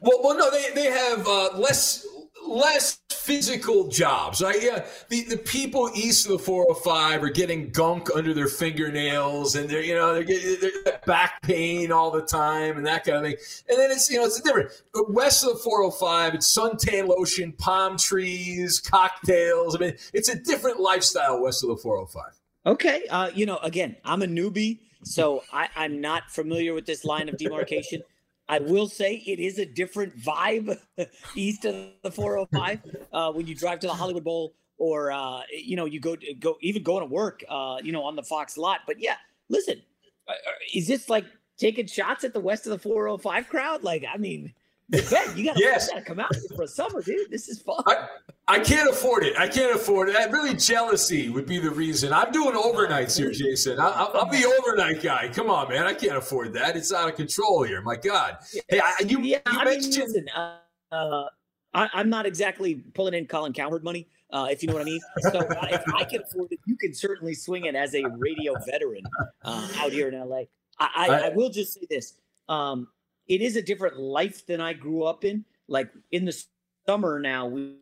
Well, 0.00 0.20
well, 0.22 0.36
no, 0.36 0.50
they, 0.50 0.70
they 0.74 0.90
have 0.90 1.26
uh, 1.26 1.56
less 1.56 2.06
less 2.46 3.00
physical 3.10 3.88
jobs, 3.88 4.42
right? 4.42 4.62
Yeah, 4.62 4.84
the, 5.08 5.22
the 5.22 5.38
people 5.38 5.90
east 5.94 6.26
of 6.26 6.32
the 6.32 6.38
405 6.38 7.22
are 7.22 7.30
getting 7.30 7.70
gunk 7.70 8.14
under 8.14 8.34
their 8.34 8.48
fingernails, 8.48 9.56
and 9.56 9.68
they're 9.68 9.82
you 9.82 9.94
know 9.94 10.12
they're 10.12 10.24
getting 10.24 10.56
they're 10.60 11.00
back 11.06 11.40
pain 11.42 11.90
all 11.90 12.10
the 12.10 12.22
time 12.22 12.76
and 12.76 12.86
that 12.86 13.04
kind 13.04 13.18
of 13.18 13.24
thing. 13.24 13.36
And 13.68 13.78
then 13.78 13.90
it's 13.90 14.10
you 14.10 14.18
know 14.18 14.26
it's 14.26 14.40
different. 14.40 14.70
West 15.08 15.44
of 15.44 15.54
the 15.54 15.58
405, 15.60 16.34
it's 16.34 16.56
suntan 16.56 17.08
lotion, 17.08 17.52
palm 17.52 17.96
trees, 17.96 18.80
cocktails. 18.80 19.76
I 19.76 19.78
mean, 19.78 19.94
it's 20.12 20.28
a 20.28 20.38
different 20.38 20.80
lifestyle 20.80 21.42
west 21.42 21.62
of 21.64 21.70
the 21.70 21.76
405. 21.76 22.43
Okay, 22.66 23.02
uh, 23.10 23.30
you 23.34 23.44
know, 23.44 23.58
again, 23.58 23.96
I'm 24.04 24.22
a 24.22 24.26
newbie, 24.26 24.78
so 25.02 25.42
I, 25.52 25.68
I'm 25.76 26.00
not 26.00 26.30
familiar 26.30 26.72
with 26.72 26.86
this 26.86 27.04
line 27.04 27.28
of 27.28 27.36
demarcation. 27.36 28.02
I 28.48 28.58
will 28.58 28.88
say 28.88 29.16
it 29.26 29.38
is 29.38 29.58
a 29.58 29.66
different 29.66 30.18
vibe 30.18 30.78
east 31.34 31.64
of 31.64 31.74
the 32.02 32.10
405 32.10 32.80
uh, 33.12 33.32
when 33.32 33.46
you 33.46 33.54
drive 33.54 33.80
to 33.80 33.86
the 33.86 33.92
Hollywood 33.92 34.24
Bowl 34.24 34.54
or 34.78 35.12
uh, 35.12 35.42
you 35.50 35.76
know 35.76 35.84
you 35.84 36.00
go 36.00 36.16
go 36.40 36.56
even 36.60 36.82
going 36.82 37.00
to 37.00 37.12
work 37.12 37.44
uh, 37.48 37.78
you 37.82 37.92
know 37.92 38.02
on 38.02 38.16
the 38.16 38.22
Fox 38.22 38.56
lot. 38.58 38.80
But 38.86 39.00
yeah, 39.00 39.16
listen, 39.48 39.80
uh, 40.28 40.32
uh, 40.32 40.52
is 40.74 40.86
this 40.86 41.08
like 41.08 41.24
taking 41.58 41.86
shots 41.86 42.24
at 42.24 42.32
the 42.32 42.40
west 42.40 42.66
of 42.66 42.70
the 42.70 42.78
405 42.78 43.48
crowd? 43.48 43.82
Like, 43.82 44.04
I 44.12 44.16
mean, 44.16 44.52
Ben, 44.90 45.02
you 45.36 45.44
gotta, 45.46 45.60
yes. 45.60 45.88
gotta 45.88 46.02
come 46.02 46.20
out 46.20 46.34
for 46.54 46.62
a 46.62 46.68
summer, 46.68 47.00
dude. 47.00 47.30
This 47.30 47.48
is 47.48 47.62
fun. 47.62 47.82
I, 47.86 48.06
I 48.46 48.58
can't 48.58 48.90
afford 48.90 49.24
it. 49.24 49.36
I 49.38 49.48
can't 49.48 49.74
afford 49.74 50.10
it. 50.10 50.30
Really, 50.30 50.54
jealousy 50.54 51.30
would 51.30 51.46
be 51.46 51.58
the 51.58 51.70
reason. 51.70 52.12
I'm 52.12 52.30
doing 52.32 52.54
overnights 52.54 53.16
here, 53.16 53.30
Jason. 53.30 53.80
I, 53.80 54.04
am 54.14 54.30
the 54.30 54.60
overnight 54.60 55.02
guy. 55.02 55.28
Come 55.28 55.48
on, 55.48 55.70
man. 55.70 55.86
I 55.86 55.94
can't 55.94 56.16
afford 56.16 56.52
that. 56.54 56.76
It's 56.76 56.92
out 56.92 57.08
of 57.08 57.16
control 57.16 57.62
here. 57.62 57.80
My 57.80 57.96
God. 57.96 58.36
Hey, 58.68 58.80
I, 58.80 59.02
you, 59.06 59.20
yeah, 59.20 59.38
you 59.50 59.58
I 59.58 59.64
mentioned. 59.64 59.96
Mean, 59.96 60.06
listen, 60.06 60.28
uh, 60.36 60.58
uh, 60.92 61.28
I, 61.72 62.00
am 62.00 62.10
not 62.10 62.26
exactly 62.26 62.76
pulling 62.94 63.14
in 63.14 63.26
Colin 63.26 63.52
Cowherd 63.52 63.82
money, 63.82 64.06
uh, 64.30 64.48
if 64.50 64.62
you 64.62 64.68
know 64.68 64.74
what 64.74 64.82
I 64.82 64.86
mean. 64.86 65.00
So 65.22 65.38
uh, 65.38 65.66
if 65.70 65.82
I 65.94 66.04
can 66.04 66.22
afford 66.22 66.52
it, 66.52 66.60
you 66.66 66.76
can 66.76 66.94
certainly 66.94 67.34
swing 67.34 67.64
it 67.64 67.74
as 67.74 67.94
a 67.94 68.04
radio 68.18 68.54
veteran 68.66 69.02
uh, 69.42 69.68
out 69.78 69.92
here 69.92 70.08
in 70.08 70.28
LA. 70.28 70.42
I, 70.78 70.88
I, 70.96 71.08
I, 71.08 71.28
will 71.30 71.50
just 71.50 71.74
say 71.74 71.86
this. 71.88 72.14
Um, 72.48 72.88
it 73.28 73.40
is 73.40 73.56
a 73.56 73.62
different 73.62 73.98
life 73.98 74.46
than 74.46 74.60
I 74.60 74.72
grew 74.72 75.04
up 75.04 75.24
in. 75.24 75.44
Like 75.68 75.90
in 76.12 76.24
the 76.24 76.44
summer 76.86 77.18
now, 77.18 77.46
we, 77.46 77.76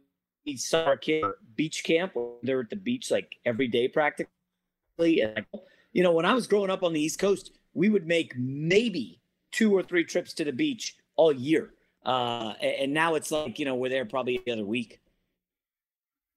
we 0.46 0.56
saw 0.56 0.84
our 0.84 0.96
kid 0.96 1.24
beach 1.56 1.84
camp. 1.84 2.14
They're 2.42 2.60
at 2.60 2.70
the 2.70 2.76
beach 2.76 3.10
like 3.10 3.36
every 3.44 3.68
day 3.68 3.88
practically. 3.88 4.28
And 4.98 5.44
you 5.92 6.02
know, 6.02 6.12
when 6.12 6.24
I 6.24 6.34
was 6.34 6.46
growing 6.46 6.70
up 6.70 6.82
on 6.82 6.92
the 6.92 7.00
East 7.00 7.18
Coast, 7.18 7.52
we 7.74 7.88
would 7.88 8.06
make 8.06 8.34
maybe 8.36 9.20
two 9.50 9.74
or 9.74 9.82
three 9.82 10.04
trips 10.04 10.32
to 10.34 10.44
the 10.44 10.52
beach 10.52 10.96
all 11.16 11.32
year. 11.32 11.74
Uh, 12.04 12.54
and 12.60 12.92
now 12.92 13.14
it's 13.14 13.30
like 13.30 13.58
you 13.58 13.64
know 13.64 13.76
we're 13.76 13.88
there 13.88 14.04
probably 14.04 14.40
the 14.44 14.52
other 14.52 14.64
week. 14.64 15.00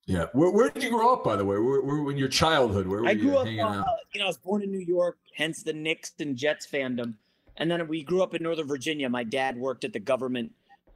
Yeah, 0.08 0.28
where, 0.34 0.52
where 0.52 0.70
did 0.70 0.84
you 0.84 0.92
grow 0.92 1.14
up, 1.14 1.24
by 1.24 1.36
the 1.36 1.44
way? 1.44 1.58
Where, 1.58 1.82
where 1.82 2.12
in 2.12 2.18
your 2.18 2.28
childhood? 2.28 2.86
Where 2.86 3.02
were 3.02 3.08
I 3.08 3.16
grew 3.16 3.32
you 3.32 3.38
up, 3.38 3.48
uh? 3.48 3.84
You 4.14 4.20
know, 4.20 4.26
I 4.26 4.28
was 4.28 4.38
born 4.38 4.62
in 4.62 4.72
New 4.72 4.86
York, 4.86 5.18
hence 5.36 5.64
the 5.64 5.74
Knicks 5.74 6.12
and 6.20 6.38
Jets 6.38 6.68
fandom. 6.68 7.16
And 7.58 7.70
then 7.70 7.88
we 7.88 8.04
grew 8.04 8.22
up 8.22 8.34
in 8.36 8.44
Northern 8.44 8.68
Virginia. 8.68 9.10
My 9.10 9.24
dad 9.24 9.58
worked 9.58 9.84
at 9.84 9.94
the 9.94 10.00
government 10.00 10.52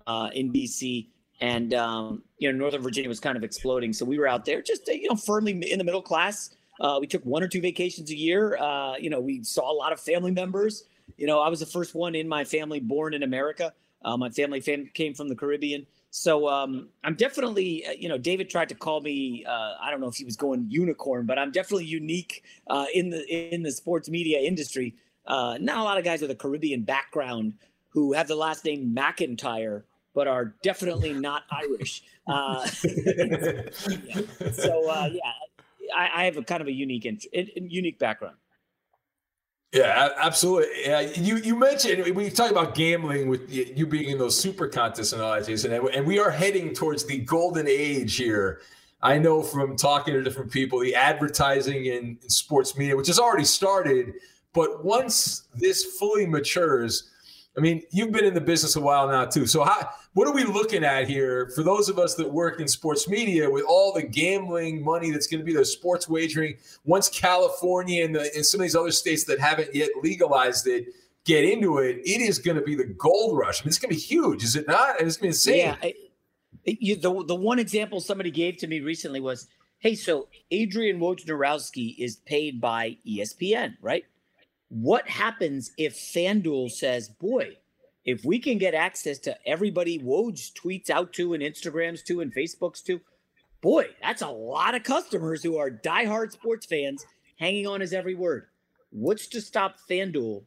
uh, 0.08 0.30
in 0.34 0.52
DC, 0.52 1.08
and 1.42 1.74
um, 1.74 2.24
you 2.38 2.52
know 2.52 2.58
Northern 2.58 2.82
Virginia 2.82 3.10
was 3.10 3.20
kind 3.20 3.38
of 3.38 3.44
exploding. 3.44 3.94
So 3.94 4.06
we 4.06 4.20
were 4.20 4.28
out 4.28 4.46
there, 4.46 4.62
just 4.62 4.88
you 4.88 5.08
know, 5.10 5.16
firmly 5.16 5.72
in 5.72 5.78
the 5.78 5.86
middle 5.86 6.02
class. 6.02 6.52
Uh, 6.80 6.98
we 7.00 7.08
took 7.08 7.24
one 7.26 7.44
or 7.44 7.48
two 7.48 7.62
vacations 7.62 8.10
a 8.10 8.16
year. 8.16 8.58
Uh, 8.58 8.96
you 8.98 9.10
know, 9.10 9.20
we 9.20 9.44
saw 9.44 9.72
a 9.72 9.76
lot 9.76 9.92
of 9.92 10.00
family 10.00 10.32
members. 10.32 10.84
You 11.18 11.28
know, 11.28 11.40
I 11.42 11.50
was 11.50 11.60
the 11.60 11.66
first 11.66 11.94
one 11.94 12.16
in 12.16 12.28
my 12.28 12.46
family 12.46 12.80
born 12.80 13.14
in 13.14 13.24
America. 13.24 13.74
Uh, 14.04 14.16
my 14.16 14.30
family 14.30 14.62
fam- 14.62 14.90
came 14.94 15.14
from 15.14 15.28
the 15.28 15.36
Caribbean. 15.36 15.86
So 16.12 16.48
um, 16.48 16.90
I'm 17.04 17.16
definitely, 17.16 17.86
uh, 17.86 17.92
you 17.92 18.10
know, 18.10 18.18
David 18.18 18.50
tried 18.50 18.70
to 18.70 18.76
call 18.76 19.02
me. 19.02 19.46
Uh, 19.46 19.76
I 19.80 19.92
don't 19.92 20.00
know 20.00 20.08
if 20.08 20.16
he 20.16 20.26
was 20.26 20.36
going 20.36 20.66
unicorn, 20.70 21.26
but 21.26 21.38
I'm 21.38 21.52
definitely 21.52 21.86
unique 21.86 22.44
uh, 22.68 22.86
in 22.94 23.10
the 23.10 23.54
in 23.54 23.62
the 23.64 23.72
sports 23.72 24.10
media 24.10 24.40
industry 24.40 24.96
uh, 25.30 25.58
not 25.62 25.78
a 25.78 25.84
lot 25.84 25.98
of 25.98 26.04
guys 26.04 26.22
with 26.22 26.32
a 26.32 26.36
Caribbean 26.36 26.82
background 26.82 27.54
who 27.90 28.14
have 28.14 28.28
the 28.28 28.36
last 28.36 28.66
name 28.66 28.96
McIntyre, 28.96 29.84
but 30.14 30.28
are 30.28 30.56
definitely 30.64 31.14
not 31.14 31.44
Irish. 31.52 32.04
Uh, 32.28 32.68
yeah. 32.84 33.62
So 34.54 34.90
uh, 34.90 35.10
yeah, 35.12 35.32
I, 35.96 36.10
I, 36.22 36.26
have 36.26 36.38
a 36.38 36.44
kind 36.44 36.62
of 36.62 36.68
a 36.68 36.72
unique 36.72 37.08
unique 37.56 38.00
background. 38.00 38.36
Yeah, 39.72 40.10
absolutely. 40.18 40.68
Yeah, 40.84 41.02
you 41.02 41.38
you 41.38 41.56
mentioned 41.56 42.16
we 42.16 42.30
talk 42.30 42.50
about 42.52 42.76
gambling 42.76 43.30
with 43.30 43.52
you 43.52 43.86
being 43.86 44.10
in 44.10 44.18
those 44.18 44.38
super 44.38 44.68
contests 44.68 45.14
and 45.14 45.22
all 45.22 45.34
that, 45.34 45.46
Jason, 45.46 45.72
and 45.74 46.06
we 46.06 46.20
are 46.20 46.32
heading 46.32 46.74
towards 46.74 47.06
the 47.06 47.20
golden 47.20 47.68
age 47.68 48.16
here. 48.16 48.62
I 49.02 49.18
know 49.18 49.42
from 49.42 49.78
talking 49.78 50.14
to 50.14 50.22
different 50.22 50.52
people, 50.52 50.80
the 50.80 50.96
advertising 50.96 51.86
in, 51.86 52.18
in 52.22 52.30
sports 52.30 52.78
media, 52.78 52.98
which 52.98 53.08
has 53.08 53.20
already 53.20 53.46
started, 53.46 54.16
but 54.54 54.84
once 54.84 55.48
this 55.56 55.84
fully 55.98 56.26
matures, 56.26 57.10
I 57.58 57.62
mean, 57.62 57.84
you've 57.92 58.12
been 58.12 58.26
in 58.26 58.34
the 58.34 58.42
business 58.42 58.76
a 58.76 58.82
while 58.82 59.08
now 59.08 59.26
too. 59.26 59.46
So 59.46 59.64
how 59.64 59.90
what 60.14 60.28
are 60.28 60.34
we 60.34 60.44
looking 60.44 60.84
at 60.84 61.08
here 61.08 61.52
for 61.56 61.64
those 61.64 61.90
of 61.90 62.00
us 62.00 62.16
that 62.16 62.32
work 62.32 62.60
in 62.60 62.68
sports 62.68 63.08
media 63.08 63.50
with 63.50 63.64
all 63.68 63.94
the 63.94 64.02
gambling 64.02 64.84
money 64.84 65.12
that's 65.12 65.28
going 65.28 65.40
to 65.40 65.46
be 65.46 65.54
the 65.54 65.66
sports 65.66 66.08
wagering 66.10 66.58
once 66.84 67.10
California 67.10 68.04
and, 68.04 68.16
the, 68.16 68.32
and 68.36 68.46
some 68.46 68.60
of 68.60 68.64
these 68.64 68.76
other 68.76 68.92
states 68.92 69.26
that 69.26 69.40
haven't 69.40 69.74
yet 69.76 69.90
legalized 70.02 70.68
it 70.68 70.88
get 71.26 71.44
into 71.44 71.78
it, 71.78 71.98
it 71.98 72.22
is 72.22 72.40
going 72.40 72.58
to 72.58 72.64
be 72.64 72.76
the 72.76 72.86
gold 72.86 73.38
rush. 73.38 73.62
I 73.62 73.64
mean, 73.64 73.70
it's 73.70 73.80
going 73.80 73.90
to 73.90 73.96
be 73.96 74.02
huge, 74.02 74.44
is 74.44 74.56
it 74.56 74.68
not? 74.68 75.00
It's 75.00 75.16
going 75.16 75.16
to 75.16 75.22
be 75.22 75.28
insane. 75.28 75.58
Yeah. 75.58 75.76
I, 75.82 75.94
you, 76.66 76.96
the 76.96 77.24
the 77.26 77.36
one 77.36 77.60
example 77.60 78.00
somebody 78.00 78.32
gave 78.32 78.58
to 78.58 78.68
me 78.68 78.80
recently 78.80 79.20
was, 79.20 79.48
hey, 79.80 79.96
so 79.96 80.28
Adrian 80.52 81.00
Wojnarowski 81.00 81.96
is 81.98 82.18
paid 82.18 82.60
by 82.60 82.98
ESPN, 83.08 83.76
right? 83.82 84.06
What 84.70 85.10
happens 85.10 85.72
if 85.78 85.96
FanDuel 85.96 86.72
says, 86.72 87.10
boy, 87.10 87.58
if 88.06 88.24
we 88.24 88.40
can 88.40 88.58
get 88.58 88.74
access 88.74 89.18
to 89.20 89.36
everybody 89.48 90.00
Woj 90.00 90.54
tweets 90.54 90.90
out 90.90 91.12
to 91.14 91.34
and 91.34 91.44
Instagrams 91.44 92.04
to 92.06 92.22
and 92.22 92.34
Facebooks 92.34 92.84
to, 92.84 93.02
boy, 93.62 93.88
that's 94.02 94.22
a 94.22 94.28
lot 94.28 94.76
of 94.76 94.84
customers 94.84 95.44
who 95.44 95.58
are 95.58 95.72
diehard 95.72 96.32
sports 96.32 96.66
fans 96.66 97.06
hanging 97.40 97.68
on 97.68 97.82
his 97.82 97.94
every 97.94 98.16
word. 98.16 98.46
What's 98.92 99.28
to 99.28 99.42
stop 99.42 99.78
FanDuel 99.90 100.44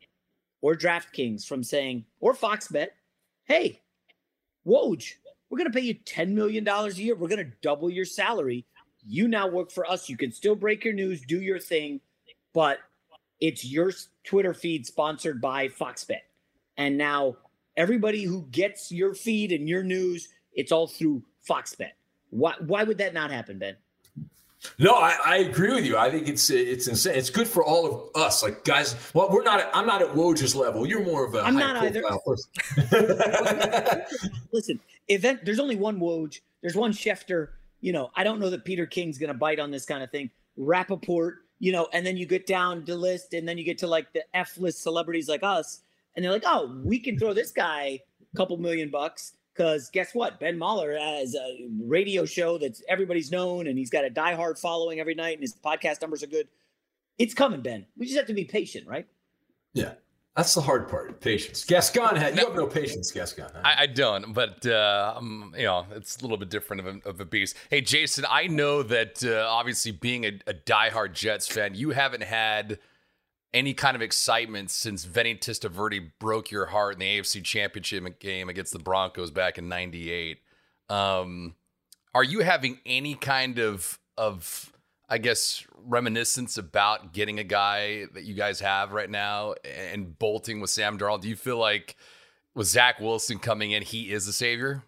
or 0.60 0.76
DraftKings 0.76 1.44
from 1.44 1.64
saying, 1.64 2.04
or 2.20 2.34
Fox 2.34 2.68
Bet, 2.68 2.94
hey, 3.44 3.80
Woj, 4.66 5.14
we're 5.50 5.58
going 5.58 5.70
to 5.70 5.76
pay 5.76 5.84
you 5.84 5.96
$10 5.96 6.30
million 6.30 6.66
a 6.66 6.88
year. 6.90 7.16
We're 7.16 7.28
going 7.28 7.44
to 7.44 7.52
double 7.60 7.90
your 7.90 8.04
salary. 8.04 8.64
You 9.04 9.26
now 9.26 9.48
work 9.48 9.72
for 9.72 9.84
us. 9.84 10.08
You 10.08 10.16
can 10.16 10.30
still 10.30 10.54
break 10.54 10.84
your 10.84 10.94
news, 10.94 11.20
do 11.20 11.40
your 11.40 11.58
thing, 11.58 12.00
but 12.54 12.78
it's 13.42 13.64
your 13.64 13.90
Twitter 14.22 14.54
feed 14.54 14.87
sponsored 14.87 15.40
by 15.40 15.68
Fox 15.68 16.04
Bet. 16.04 16.22
And 16.78 16.96
now 16.96 17.37
everybody 17.76 18.22
who 18.22 18.46
gets 18.52 18.92
your 18.92 19.14
feed 19.14 19.50
and 19.50 19.68
your 19.68 19.82
news, 19.82 20.28
it's 20.54 20.70
all 20.70 20.87
through 20.87 21.22
Fox 21.40 21.75
Bet. 21.75 21.96
Why, 22.30 22.54
why 22.61 22.84
would 22.84 22.99
that 22.99 23.12
not 23.12 23.32
happen, 23.32 23.58
Ben? 23.58 23.76
No, 24.78 24.94
I, 24.94 25.16
I, 25.26 25.37
agree 25.38 25.75
with 25.75 25.84
you. 25.84 25.96
I 25.96 26.08
think 26.08 26.28
it's 26.28 26.49
it's 26.49 26.87
insane. 26.87 27.16
It's 27.16 27.30
good 27.30 27.49
for 27.49 27.64
all 27.64 27.84
of 27.84 28.22
us, 28.22 28.44
like 28.44 28.62
guys. 28.62 28.94
Well, 29.12 29.28
we're 29.28 29.42
not. 29.42 29.68
I'm 29.75 29.87
not 29.87 30.02
at 30.02 30.08
Woj's 30.14 30.54
level. 30.54 30.87
You're 30.87 31.04
more 31.04 31.26
of 31.26 31.34
a 31.34 31.40
I'm 31.40 31.56
high 31.56 31.72
not 31.72 31.92
profile 31.92 32.37
either. 32.78 34.06
Listen, 34.52 34.78
event. 35.08 35.44
There's 35.44 35.58
only 35.58 35.75
one 35.75 35.99
Woj. 35.99 36.38
There's 36.61 36.76
one 36.76 36.92
Schefter. 36.92 37.49
You 37.80 37.92
know, 37.92 38.12
I 38.14 38.22
don't 38.22 38.38
know 38.38 38.50
that 38.50 38.64
Peter 38.64 38.87
King's 38.87 39.18
going 39.18 39.32
to 39.32 39.38
bite 39.38 39.58
on 39.58 39.72
this 39.72 39.84
kind 39.84 40.00
of 40.00 40.12
thing. 40.12 40.30
Rapoport. 40.56 41.41
You 41.62 41.71
know, 41.71 41.87
and 41.92 42.04
then 42.04 42.16
you 42.16 42.26
get 42.26 42.45
down 42.45 42.85
the 42.85 42.97
list, 42.97 43.35
and 43.35 43.47
then 43.47 43.57
you 43.57 43.62
get 43.62 43.78
to 43.78 43.87
like 43.87 44.12
the 44.12 44.25
F 44.35 44.59
list 44.59 44.83
celebrities 44.83 45.28
like 45.28 45.45
us, 45.45 45.83
and 46.16 46.25
they're 46.25 46.33
like, 46.33 46.42
oh, 46.45 46.76
we 46.83 46.99
can 46.99 47.16
throw 47.16 47.33
this 47.33 47.52
guy 47.52 48.00
a 48.21 48.37
couple 48.37 48.57
million 48.57 48.90
bucks 48.90 49.35
because 49.54 49.88
guess 49.90 50.12
what? 50.12 50.40
Ben 50.40 50.59
Maller 50.59 50.99
has 50.99 51.37
a 51.37 51.69
radio 51.81 52.25
show 52.25 52.59
that's 52.59 52.83
everybody's 52.88 53.31
known, 53.31 53.69
and 53.69 53.78
he's 53.78 53.90
got 53.90 54.04
a 54.04 54.11
diehard 54.11 54.59
following 54.59 54.99
every 54.99 55.14
night, 55.14 55.35
and 55.35 55.42
his 55.42 55.54
podcast 55.54 56.00
numbers 56.00 56.25
are 56.25 56.26
good. 56.26 56.49
It's 57.19 57.33
coming, 57.33 57.61
Ben. 57.61 57.87
We 57.97 58.07
just 58.07 58.19
have 58.19 58.26
to 58.26 58.35
be 58.35 58.45
patient, 58.45 58.88
right? 58.88 59.07
Yeah. 59.73 59.92
That's 60.36 60.54
the 60.54 60.62
hard 60.62 60.88
part, 60.88 61.20
patience. 61.20 61.62
Gascon 61.64 62.16
had 62.16 62.36
you 62.36 62.46
have 62.46 62.54
no 62.54 62.66
patience, 62.66 63.10
Gascon. 63.10 63.50
Huh? 63.54 63.60
I, 63.64 63.82
I, 63.82 63.86
don't, 63.86 64.32
but 64.32 64.64
uh, 64.64 65.14
um, 65.18 65.52
you 65.56 65.64
know 65.64 65.84
it's 65.94 66.16
a 66.16 66.22
little 66.22 66.38
bit 66.38 66.48
different 66.48 66.86
of 66.86 66.86
a, 66.86 67.08
of 67.08 67.20
a 67.20 67.26
beast. 67.26 67.54
Hey, 67.68 67.82
Jason, 67.82 68.24
I 68.28 68.46
know 68.46 68.82
that 68.82 69.22
uh, 69.22 69.46
obviously 69.46 69.92
being 69.92 70.24
a, 70.24 70.38
a 70.46 70.54
diehard 70.54 71.12
Jets 71.12 71.46
fan, 71.46 71.74
you 71.74 71.90
haven't 71.90 72.22
had 72.22 72.78
any 73.52 73.74
kind 73.74 73.94
of 73.94 74.00
excitement 74.00 74.70
since 74.70 75.04
Vinny 75.04 75.34
Testaverde 75.34 76.12
broke 76.18 76.50
your 76.50 76.64
heart 76.64 76.94
in 76.94 77.00
the 77.00 77.18
AFC 77.18 77.44
Championship 77.44 78.18
game 78.18 78.48
against 78.48 78.72
the 78.72 78.78
Broncos 78.78 79.30
back 79.30 79.58
in 79.58 79.68
'98. 79.68 80.38
Um, 80.88 81.56
are 82.14 82.24
you 82.24 82.40
having 82.40 82.78
any 82.86 83.16
kind 83.16 83.58
of 83.58 83.98
of 84.16 84.71
I 85.12 85.19
guess 85.19 85.66
reminiscence 85.85 86.57
about 86.57 87.12
getting 87.12 87.38
a 87.38 87.45
guy 87.45 88.07
that 88.14 88.25
you 88.25 88.33
guys 88.33 88.61
have 88.61 88.92
right 88.92 89.11
now 89.11 89.52
and 89.62 90.19
bolting 90.19 90.59
with 90.59 90.71
Sam 90.71 90.97
Darnold? 90.97 91.21
Do 91.21 91.28
you 91.28 91.37
feel 91.37 91.59
like 91.59 91.99
with 92.54 92.66
Zach 92.66 92.99
Wilson 92.99 93.38
coming 93.38 93.73
in, 93.73 93.83
he 93.83 94.11
is 94.11 94.25
the 94.25 94.33
savior? 94.33 94.85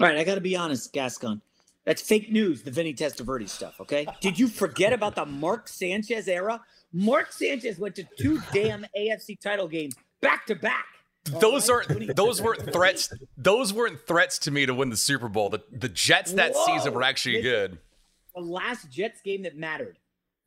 All 0.00 0.06
right, 0.06 0.16
I 0.16 0.24
got 0.24 0.36
to 0.36 0.40
be 0.40 0.56
honest, 0.56 0.94
Gascon. 0.94 1.42
That's 1.84 2.00
fake 2.00 2.32
news, 2.32 2.62
the 2.62 2.70
Vinny 2.70 2.94
Testaverde 2.94 3.46
stuff. 3.46 3.82
Okay, 3.82 4.06
did 4.22 4.38
you 4.38 4.48
forget 4.48 4.94
about 4.94 5.14
the 5.14 5.26
Mark 5.26 5.68
Sanchez 5.68 6.26
era? 6.26 6.62
Mark 6.94 7.30
Sanchez 7.30 7.78
went 7.78 7.96
to 7.96 8.04
two 8.18 8.40
damn 8.54 8.86
AFC 8.98 9.38
title 9.38 9.68
games 9.68 9.94
back 10.22 10.46
to 10.46 10.54
back. 10.54 10.86
Those 11.24 11.68
right? 11.68 11.90
aren't 11.90 12.16
those 12.16 12.40
weren't 12.40 12.72
threats. 12.72 13.12
Those 13.36 13.74
weren't 13.74 14.06
threats 14.06 14.38
to 14.38 14.50
me 14.50 14.64
to 14.64 14.72
win 14.72 14.88
the 14.88 14.96
Super 14.96 15.28
Bowl. 15.28 15.50
The 15.50 15.62
the 15.70 15.90
Jets 15.90 16.32
that 16.32 16.54
Whoa. 16.54 16.78
season 16.78 16.94
were 16.94 17.02
actually 17.02 17.42
good. 17.42 17.76
The 18.34 18.42
last 18.42 18.90
Jets 18.90 19.20
game 19.22 19.42
that 19.42 19.56
mattered. 19.56 19.98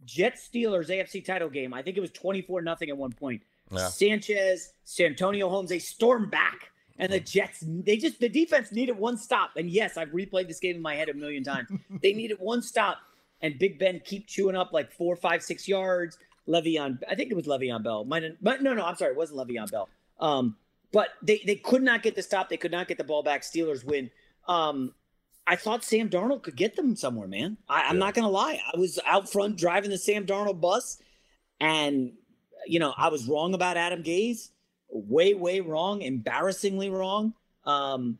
Jets 0.05 0.47
Steelers 0.47 0.89
AFC 0.89 1.25
title 1.25 1.49
game. 1.49 1.73
I 1.73 1.81
think 1.81 1.97
it 1.97 2.01
was 2.01 2.11
24 2.11 2.61
nothing 2.61 2.89
at 2.89 2.97
one 2.97 3.11
point. 3.11 3.41
Yeah. 3.71 3.87
Sanchez, 3.87 4.73
Santonio 4.83 5.49
Holmes, 5.49 5.69
they 5.69 5.79
stormed 5.79 6.31
back. 6.31 6.71
And 6.99 7.11
the 7.11 7.19
Jets, 7.19 7.63
they 7.65 7.97
just 7.97 8.19
the 8.19 8.29
defense 8.29 8.71
needed 8.71 8.97
one 8.97 9.17
stop. 9.17 9.51
And 9.55 9.69
yes, 9.69 9.97
I've 9.97 10.09
replayed 10.09 10.47
this 10.47 10.59
game 10.59 10.77
in 10.77 10.81
my 10.81 10.95
head 10.95 11.09
a 11.09 11.13
million 11.13 11.43
times. 11.43 11.69
they 12.01 12.13
needed 12.13 12.37
one 12.39 12.61
stop. 12.61 12.97
And 13.41 13.59
Big 13.59 13.77
Ben 13.77 14.01
keep 14.03 14.27
chewing 14.27 14.55
up 14.55 14.73
like 14.73 14.91
four, 14.91 15.15
five, 15.15 15.43
six 15.43 15.67
yards. 15.67 16.17
Le'Veon. 16.47 16.99
I 17.09 17.13
think 17.13 17.29
it 17.31 17.35
was 17.35 17.45
Le'Veon 17.45 17.83
Bell. 17.83 18.03
Might 18.05 18.23
but 18.41 18.63
no, 18.63 18.73
no, 18.73 18.85
I'm 18.85 18.95
sorry, 18.95 19.11
it 19.11 19.17
wasn't 19.17 19.39
Le'Veon 19.39 19.69
Bell. 19.69 19.89
Um, 20.19 20.55
but 20.91 21.09
they 21.21 21.41
they 21.45 21.55
could 21.55 21.83
not 21.83 22.01
get 22.01 22.15
the 22.15 22.23
stop. 22.23 22.49
They 22.49 22.57
could 22.57 22.71
not 22.71 22.87
get 22.87 22.97
the 22.97 23.03
ball 23.03 23.21
back. 23.21 23.41
Steelers 23.41 23.83
win. 23.83 24.09
Um, 24.47 24.93
I 25.47 25.55
thought 25.55 25.83
Sam 25.83 26.09
Darnold 26.09 26.43
could 26.43 26.57
get 26.57 26.75
them 26.75 26.95
somewhere, 26.95 27.27
man. 27.27 27.57
I, 27.69 27.89
am 27.89 27.95
yeah. 27.95 27.99
not 27.99 28.13
gonna 28.13 28.29
lie. 28.29 28.59
I 28.73 28.77
was 28.77 28.99
out 29.05 29.31
front 29.31 29.57
driving 29.57 29.89
the 29.89 29.97
Sam 29.97 30.25
Darnold 30.25 30.59
bus, 30.59 31.01
and 31.59 32.11
you 32.65 32.79
know 32.79 32.93
I 32.97 33.07
was 33.07 33.27
wrong 33.27 33.53
about 33.53 33.77
Adam 33.77 34.03
Gase. 34.03 34.49
Way, 34.89 35.33
way 35.33 35.61
wrong. 35.61 36.01
Embarrassingly 36.01 36.89
wrong. 36.89 37.33
Um, 37.65 38.19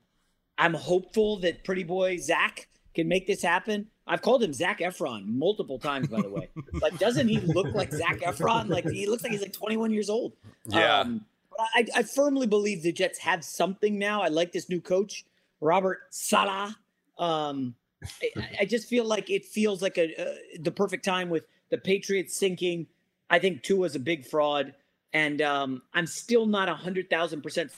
I'm 0.58 0.74
hopeful 0.74 1.38
that 1.40 1.64
Pretty 1.64 1.84
Boy 1.84 2.18
Zach 2.18 2.68
can 2.94 3.08
make 3.08 3.28
this 3.28 3.42
happen. 3.42 3.88
I've 4.08 4.22
called 4.22 4.42
him 4.42 4.54
Zac 4.54 4.80
Efron 4.80 5.26
multiple 5.28 5.80
times, 5.80 6.08
by 6.08 6.22
the 6.22 6.30
way. 6.30 6.50
like, 6.82 6.98
doesn't 6.98 7.28
he 7.28 7.40
look 7.40 7.74
like 7.74 7.92
Zac 7.92 8.20
Efron? 8.20 8.70
Like, 8.70 8.90
he 8.90 9.06
looks 9.06 9.24
like 9.24 9.34
he's 9.34 9.42
like 9.42 9.54
21 9.54 9.92
years 9.92 10.10
old. 10.10 10.34
Yeah. 10.66 11.02
Um, 11.02 11.26
I, 11.60 11.86
I, 11.96 12.04
firmly 12.04 12.48
believe 12.48 12.84
the 12.84 12.92
Jets 12.92 13.20
have 13.20 13.44
something 13.44 14.00
now. 14.00 14.22
I 14.22 14.28
like 14.30 14.52
this 14.52 14.70
new 14.70 14.80
coach, 14.80 15.26
Robert 15.60 16.00
Saleh. 16.10 16.74
Um, 17.18 17.76
I, 18.38 18.58
I, 18.62 18.66
just 18.66 18.88
feel 18.88 19.06
like 19.06 19.30
it 19.30 19.44
feels 19.46 19.82
like 19.82 19.98
a 19.98 20.14
uh, 20.22 20.36
the 20.60 20.72
perfect 20.72 21.04
time 21.04 21.30
with 21.30 21.46
the 21.70 21.78
Patriots 21.78 22.36
sinking. 22.36 22.88
I 23.30 23.40
think 23.40 23.64
Tua 23.64 23.88
is 23.88 23.96
a 23.96 24.00
big 24.00 24.26
fraud, 24.26 24.74
and 25.14 25.42
um, 25.42 25.82
I'm 25.94 26.06
still 26.06 26.46
not 26.46 26.70
a 26.70 26.76
hundred 26.76 27.10
thousand 27.10 27.42
percent 27.42 27.72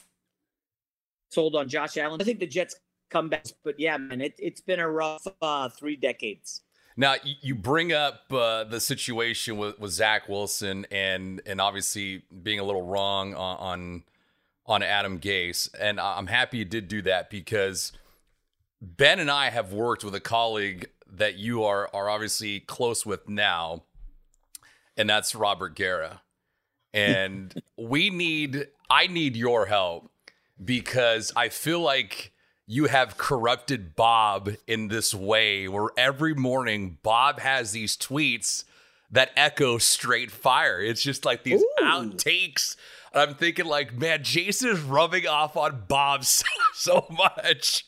sold 1.30 1.56
on 1.56 1.70
Josh 1.70 1.98
Allen. 1.98 2.22
I 2.22 2.26
think 2.26 2.40
the 2.40 2.48
Jets 2.48 2.76
come 3.10 3.30
back, 3.30 3.46
But 3.64 3.80
yeah, 3.80 3.98
man, 3.98 4.22
it, 4.22 4.36
it's 4.38 4.62
been 4.62 4.80
a 4.80 4.90
rough 4.90 5.26
uh, 5.42 5.70
three 5.70 5.96
decades. 5.96 6.62
Now 6.98 7.16
you 7.24 7.56
bring 7.56 7.94
up 7.94 8.24
uh, 8.32 8.66
the 8.66 8.80
situation 8.82 9.58
with, 9.58 9.80
with 9.80 9.92
Zach 9.92 10.28
Wilson 10.28 10.86
and 10.92 11.42
and 11.46 11.62
obviously 11.62 12.24
being 12.44 12.60
a 12.60 12.64
little 12.64 12.86
wrong 12.86 13.34
on, 13.36 13.58
on 13.58 14.04
on 14.66 14.84
Adam 14.84 15.20
Gase, 15.20 15.70
and 15.80 16.00
I'm 16.00 16.28
happy 16.28 16.58
you 16.58 16.66
did 16.66 16.88
do 16.88 17.02
that 17.04 17.30
because 17.30 17.94
Ben 18.82 19.20
and 19.20 19.30
I 19.30 19.50
have 19.50 19.74
worked 19.74 20.04
with 20.04 20.16
a 20.16 20.20
colleague 20.20 20.90
that 21.12 21.36
you 21.36 21.64
are 21.64 21.90
are 21.94 22.10
obviously 22.10 22.60
close 22.62 23.06
with 23.06 23.28
now, 23.28 23.84
and 24.96 25.10
that's 25.10 25.36
Robert 25.36 25.76
Guerra, 25.76 26.22
and 26.94 27.62
we 27.78 28.10
need 28.10 28.68
I 28.90 29.08
need 29.08 29.36
your 29.36 29.66
help 29.66 30.12
because 30.64 31.32
I 31.36 31.50
feel 31.50 31.80
like 31.80 32.32
you 32.68 32.86
have 32.86 33.18
corrupted 33.18 33.96
Bob 33.96 34.52
in 34.68 34.90
this 34.90 35.14
way 35.14 35.68
where 35.68 35.90
every 35.98 36.36
morning 36.36 37.00
Bob 37.02 37.40
has 37.40 37.72
these 37.72 37.98
tweets 37.98 38.64
that 39.10 39.32
echo 39.36 39.80
straight 39.80 40.30
fire. 40.30 40.80
It's 40.80 41.02
just 41.02 41.26
like 41.26 41.44
these 41.44 41.62
Ooh. 41.62 41.84
outtakes. 41.84 42.76
I'm 43.12 43.34
thinking 43.34 43.66
like, 43.66 43.98
man, 43.98 44.24
Jason 44.24 44.70
is 44.70 44.82
rubbing 44.82 45.28
off 45.28 45.58
on 45.58 45.86
Bob 45.88 46.24
so, 46.26 46.46
so 46.76 47.08
much. 47.10 47.86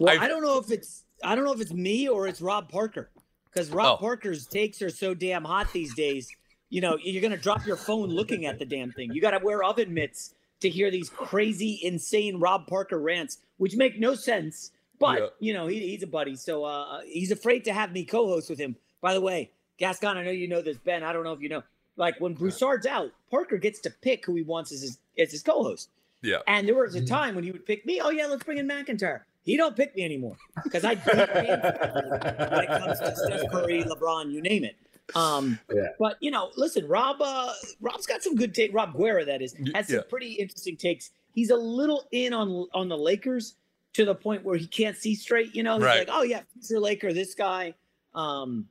Well, 0.00 0.18
I, 0.18 0.24
I 0.24 0.28
don't 0.28 0.42
know 0.42 0.58
if 0.58 0.70
it's 0.70 1.04
I 1.22 1.34
don't 1.34 1.44
know 1.44 1.52
if 1.52 1.60
it's 1.60 1.72
me 1.72 2.08
or 2.08 2.28
it's 2.28 2.40
Rob 2.40 2.68
Parker 2.68 3.10
because 3.52 3.70
Rob 3.70 3.98
oh. 3.98 4.00
Parker's 4.00 4.46
takes 4.46 4.80
are 4.82 4.90
so 4.90 5.14
damn 5.14 5.44
hot 5.44 5.72
these 5.72 5.94
days. 5.94 6.28
You 6.70 6.80
know, 6.80 6.98
you're 7.02 7.22
gonna 7.22 7.36
drop 7.36 7.66
your 7.66 7.76
phone 7.76 8.08
looking 8.08 8.46
at 8.46 8.58
the 8.58 8.64
damn 8.64 8.92
thing. 8.92 9.12
You 9.12 9.20
got 9.20 9.32
to 9.32 9.40
wear 9.44 9.62
oven 9.62 9.92
mitts 9.92 10.34
to 10.60 10.68
hear 10.68 10.90
these 10.90 11.08
crazy, 11.08 11.80
insane 11.82 12.38
Rob 12.40 12.66
Parker 12.66 13.00
rants, 13.00 13.38
which 13.56 13.76
make 13.76 13.98
no 13.98 14.14
sense. 14.14 14.72
But 14.98 15.20
yeah. 15.20 15.26
you 15.38 15.52
know, 15.54 15.66
he, 15.66 15.80
he's 15.80 16.02
a 16.02 16.08
buddy, 16.08 16.36
so 16.36 16.64
uh, 16.64 17.00
he's 17.06 17.30
afraid 17.30 17.64
to 17.64 17.72
have 17.72 17.92
me 17.92 18.04
co-host 18.04 18.50
with 18.50 18.58
him. 18.58 18.76
By 19.00 19.14
the 19.14 19.20
way, 19.20 19.50
Gascon, 19.78 20.16
I 20.16 20.24
know 20.24 20.30
you 20.30 20.48
know 20.48 20.60
this, 20.60 20.76
Ben. 20.78 21.02
I 21.02 21.12
don't 21.12 21.24
know 21.24 21.32
if 21.32 21.40
you 21.40 21.48
know. 21.48 21.62
Like 21.96 22.20
when 22.20 22.34
Broussard's 22.34 22.86
out, 22.86 23.10
Parker 23.28 23.56
gets 23.56 23.80
to 23.80 23.90
pick 23.90 24.24
who 24.24 24.36
he 24.36 24.42
wants 24.42 24.70
as 24.70 24.82
his 24.82 24.98
as 25.18 25.32
his 25.32 25.42
co-host. 25.42 25.90
Yeah. 26.22 26.38
And 26.46 26.66
there 26.66 26.76
was 26.76 26.94
a 26.94 26.98
mm-hmm. 26.98 27.06
time 27.06 27.34
when 27.34 27.44
he 27.44 27.50
would 27.50 27.66
pick 27.66 27.86
me. 27.86 28.00
Oh 28.00 28.10
yeah, 28.10 28.26
let's 28.26 28.44
bring 28.44 28.58
in 28.58 28.68
McIntyre. 28.68 29.22
He 29.48 29.56
don't 29.56 29.74
pick 29.74 29.96
me 29.96 30.04
anymore 30.04 30.36
because 30.62 30.84
I 30.84 30.94
beat 30.96 31.14
him 31.14 31.26
when 31.26 32.64
it 32.64 32.68
comes 32.68 33.00
to 33.00 33.16
Steph 33.16 33.50
Curry, 33.50 33.82
LeBron, 33.82 34.30
you 34.30 34.42
name 34.42 34.62
it. 34.62 34.76
Um, 35.14 35.58
yeah. 35.74 35.84
But 35.98 36.18
you 36.20 36.30
know, 36.30 36.50
listen, 36.58 36.86
Rob. 36.86 37.16
Uh, 37.18 37.54
Rob's 37.80 38.04
got 38.04 38.22
some 38.22 38.36
good 38.36 38.54
take. 38.54 38.74
Rob 38.74 38.94
Guerra, 38.94 39.24
that 39.24 39.40
is, 39.40 39.56
has 39.74 39.88
some 39.88 40.02
pretty 40.10 40.32
interesting 40.34 40.76
takes. 40.76 41.12
He's 41.32 41.48
a 41.48 41.56
little 41.56 42.06
in 42.12 42.34
on 42.34 42.66
on 42.74 42.90
the 42.90 42.98
Lakers 42.98 43.54
to 43.94 44.04
the 44.04 44.14
point 44.14 44.44
where 44.44 44.58
he 44.58 44.66
can't 44.66 44.98
see 44.98 45.14
straight. 45.14 45.54
You 45.54 45.62
know, 45.62 45.76
he's 45.76 45.84
right. 45.84 46.06
like, 46.06 46.10
oh 46.12 46.24
yeah, 46.24 46.42
future 46.52 46.78
Laker, 46.78 47.14
this 47.14 47.34
guy. 47.34 47.72
Um, 48.14 48.66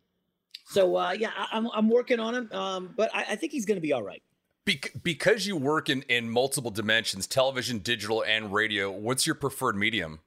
so 0.67 0.95
uh, 0.95 1.15
yeah, 1.17 1.31
I, 1.35 1.57
am 1.57 1.65
I'm, 1.65 1.71
I'm 1.73 1.89
working 1.89 2.19
on 2.19 2.35
him, 2.35 2.51
um, 2.51 2.93
but 2.95 3.09
I, 3.15 3.25
I 3.31 3.35
think 3.35 3.51
he's 3.51 3.65
going 3.65 3.77
to 3.77 3.81
be 3.81 3.93
all 3.93 4.03
right. 4.03 4.21
Be- 4.63 4.79
because 5.01 5.47
you 5.47 5.57
work 5.57 5.89
in 5.89 6.03
in 6.03 6.29
multiple 6.29 6.69
dimensions, 6.69 7.25
television, 7.25 7.79
digital, 7.79 8.23
and 8.23 8.53
radio. 8.53 8.91
What's 8.91 9.25
your 9.25 9.33
preferred 9.33 9.75
medium? 9.75 10.19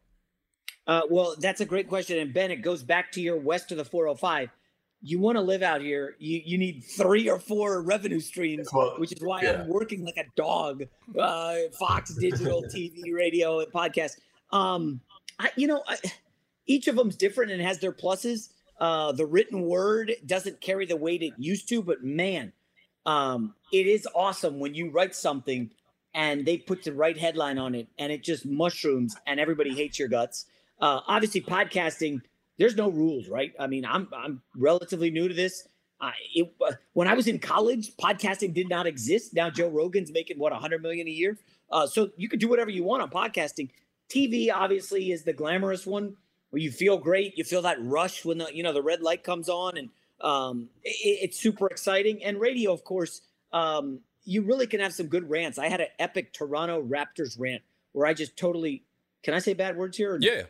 Uh, 0.91 1.03
well, 1.09 1.37
that's 1.39 1.61
a 1.61 1.65
great 1.65 1.89
question, 1.89 2.19
and 2.19 2.35
Ben, 2.35 2.51
it 2.51 2.63
goes 2.63 2.83
back 2.83 3.13
to 3.13 3.21
your 3.21 3.37
west 3.37 3.71
of 3.71 3.79
the 3.79 3.85
405 3.85 4.51
you 5.03 5.19
want 5.19 5.37
to 5.37 5.43
live 5.43 5.63
out 5.63 5.81
here, 5.81 6.17
you, 6.19 6.43
you 6.45 6.59
need 6.59 6.85
three 6.85 7.29
or 7.29 7.39
four 7.39 7.81
revenue 7.83 8.21
streams, 8.21 8.69
well, 8.73 8.95
which 8.99 9.13
is 9.13 9.23
why 9.23 9.41
yeah. 9.43 9.63
I'm 9.63 9.69
working 9.69 10.05
like 10.05 10.19
a 10.19 10.27
dog. 10.37 10.85
Uh, 11.19 11.57
Fox, 11.79 12.15
digital, 12.15 12.63
TV, 12.75 13.15
radio, 13.15 13.61
and 13.61 13.73
podcast. 13.73 14.19
Um, 14.53 15.01
I, 15.39 15.51
you 15.57 15.67
know, 15.67 15.83
I, 15.89 15.97
each 16.67 16.87
of 16.87 16.97
them's 16.97 17.17
different 17.17 17.51
and 17.51 17.63
has 17.63 17.79
their 17.79 17.93
pluses. 17.93 18.51
Uh, 18.79 19.13
the 19.13 19.27
written 19.27 19.63
word 19.63 20.13
doesn't 20.27 20.61
carry 20.61 20.87
the 20.87 20.97
weight 20.97 21.23
it 21.23 21.33
used 21.39 21.69
to, 21.71 21.83
but 21.83 22.05
man, 22.05 22.53
um, 23.07 23.55
it 23.73 23.87
is 23.87 24.07
awesome 24.15 24.59
when 24.59 24.75
you 24.75 24.91
write 24.91 25.15
something 25.15 25.71
and 26.13 26.45
they 26.45 26.59
put 26.59 26.83
the 26.83 26.93
right 26.93 27.17
headline 27.17 27.57
on 27.57 27.75
it 27.75 27.89
and 27.99 28.13
it 28.13 28.23
just 28.23 28.45
mushrooms 28.45 29.17
and 29.27 29.41
everybody 29.41 29.75
hates 29.75 29.99
your 29.99 30.09
guts. 30.09 30.47
Uh, 30.81 31.01
obviously, 31.07 31.41
podcasting 31.41 32.21
there's 32.61 32.77
no 32.77 32.91
rules, 32.91 33.27
right? 33.29 33.53
I 33.59 33.67
mean, 33.67 33.87
I'm 33.87 34.09
I'm 34.15 34.43
relatively 34.55 35.11
new 35.11 35.29
to 35.29 35.35
this. 35.35 35.67
It, 36.35 36.53
uh, 36.67 36.73
when 36.93 37.09
I 37.09 37.15
was 37.15 37.27
in 37.27 37.39
college, 37.39 37.97
podcasting 37.97 38.53
did 38.53 38.69
not 38.69 38.87
exist. 38.87 39.35
Now 39.35 39.51
Joe 39.51 39.69
Rogan's 39.69 40.13
making 40.13 40.39
what 40.39 40.53
100 40.53 40.83
million 40.83 41.07
a 41.07 41.11
year. 41.11 41.39
Uh, 41.71 41.87
so 41.87 42.11
you 42.17 42.29
could 42.29 42.41
do 42.41 42.49
whatever 42.49 42.71
you 42.71 42.85
want 42.85 43.03
on 43.03 43.11
podcasting. 43.11 43.71
TV 44.11 44.51
obviously 44.53 45.11
is 45.11 45.25
the 45.25 45.33
glamorous 45.33 45.87
one 45.87 46.17
where 46.51 46.61
you 46.61 46.71
feel 46.71 46.99
great. 46.99 47.39
You 47.39 47.45
feel 47.45 47.63
that 47.63 47.79
rush 47.81 48.25
when 48.25 48.39
the 48.39 48.49
you 48.53 48.63
know 48.63 48.75
the 48.75 48.83
red 48.83 49.01
light 49.01 49.25
comes 49.25 49.49
on, 49.49 49.79
and 49.79 49.89
um, 50.21 50.69
it, 50.83 51.19
it's 51.23 51.41
super 51.41 51.67
exciting. 51.67 52.23
And 52.23 52.39
radio, 52.39 52.73
of 52.73 52.85
course, 52.85 53.23
um, 53.53 54.01
you 54.25 54.43
really 54.43 54.67
can 54.67 54.81
have 54.81 54.93
some 54.93 55.07
good 55.07 55.31
rants. 55.31 55.59
I 55.59 55.69
had 55.69 55.81
an 55.81 55.89
epic 55.99 56.35
Toronto 56.35 56.83
Raptors 56.83 57.39
rant 57.39 57.63
where 57.93 58.07
I 58.07 58.13
just 58.13 58.37
totally. 58.37 58.83
Can 59.23 59.35
I 59.35 59.39
say 59.39 59.55
bad 59.55 59.77
words 59.77 59.97
here? 59.97 60.19
Yeah. 60.21 60.43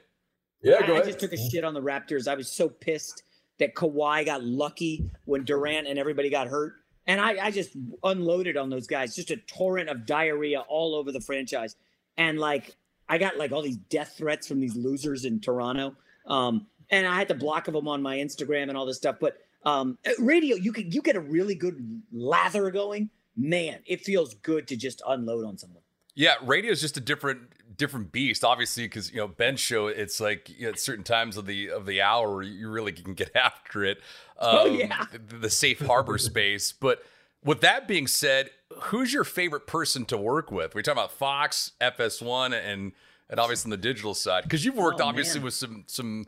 Yeah, 0.62 0.76
I, 0.82 0.98
I 0.98 1.02
just 1.02 1.18
took 1.18 1.32
a 1.32 1.36
shit 1.36 1.64
on 1.64 1.74
the 1.74 1.82
Raptors. 1.82 2.28
I 2.28 2.34
was 2.34 2.50
so 2.50 2.68
pissed 2.68 3.22
that 3.58 3.74
Kawhi 3.74 4.24
got 4.24 4.42
lucky 4.42 5.10
when 5.24 5.44
Durant 5.44 5.86
and 5.86 5.98
everybody 5.98 6.30
got 6.30 6.48
hurt. 6.48 6.74
And 7.06 7.20
I, 7.20 7.46
I 7.46 7.50
just 7.50 7.76
unloaded 8.04 8.56
on 8.56 8.70
those 8.70 8.86
guys, 8.86 9.14
just 9.14 9.30
a 9.30 9.36
torrent 9.36 9.88
of 9.88 10.06
diarrhea 10.06 10.60
all 10.60 10.94
over 10.94 11.12
the 11.12 11.20
franchise. 11.20 11.76
And 12.16 12.38
like, 12.38 12.76
I 13.08 13.18
got 13.18 13.36
like 13.36 13.52
all 13.52 13.62
these 13.62 13.76
death 13.76 14.14
threats 14.16 14.46
from 14.46 14.60
these 14.60 14.76
losers 14.76 15.24
in 15.24 15.40
Toronto. 15.40 15.96
Um, 16.26 16.66
and 16.90 17.06
I 17.06 17.16
had 17.16 17.28
to 17.28 17.34
block 17.34 17.68
of 17.68 17.74
them 17.74 17.88
on 17.88 18.02
my 18.02 18.16
Instagram 18.18 18.68
and 18.68 18.76
all 18.76 18.86
this 18.86 18.96
stuff. 18.96 19.16
But 19.20 19.38
um, 19.64 19.98
radio, 20.18 20.56
you 20.56 20.72
can 20.72 20.90
you 20.90 21.02
get 21.02 21.16
a 21.16 21.20
really 21.20 21.54
good 21.54 22.02
lather 22.12 22.70
going. 22.70 23.10
Man, 23.36 23.80
it 23.86 24.02
feels 24.02 24.34
good 24.34 24.68
to 24.68 24.76
just 24.76 25.02
unload 25.06 25.44
on 25.44 25.56
someone. 25.58 25.82
Yeah, 26.14 26.34
radio 26.42 26.72
is 26.72 26.80
just 26.80 26.96
a 26.96 27.00
different 27.00 27.40
different 27.80 28.12
beast, 28.12 28.44
obviously, 28.44 28.84
because 28.84 29.10
you 29.10 29.16
know 29.16 29.26
Ben's 29.26 29.58
show. 29.58 29.88
It's 29.88 30.20
like 30.20 30.48
you 30.50 30.66
know, 30.66 30.68
at 30.68 30.78
certain 30.78 31.02
times 31.02 31.36
of 31.36 31.46
the 31.46 31.70
of 31.70 31.86
the 31.86 32.02
hour, 32.02 32.42
you 32.42 32.70
really 32.70 32.92
can 32.92 33.14
get 33.14 33.30
after 33.34 33.84
it. 33.84 33.98
Oh, 34.38 34.50
um, 34.50 34.56
oh 34.58 34.66
yeah, 34.66 35.06
the, 35.12 35.36
the 35.36 35.50
safe 35.50 35.80
harbor 35.80 36.18
space. 36.18 36.70
But 36.70 37.02
with 37.42 37.62
that 37.62 37.88
being 37.88 38.06
said, 38.06 38.50
who's 38.82 39.12
your 39.12 39.24
favorite 39.24 39.66
person 39.66 40.04
to 40.06 40.16
work 40.16 40.52
with? 40.52 40.74
We're 40.74 40.82
talking 40.82 40.98
about 40.98 41.12
Fox, 41.12 41.72
FS1, 41.80 42.52
and 42.52 42.92
and 43.28 43.40
obviously 43.40 43.68
on 43.68 43.70
the 43.70 43.76
digital 43.76 44.14
side 44.14 44.44
because 44.44 44.64
you've 44.64 44.76
worked 44.76 45.00
oh, 45.00 45.06
obviously 45.06 45.40
man. 45.40 45.46
with 45.46 45.54
some 45.54 45.84
some 45.86 46.26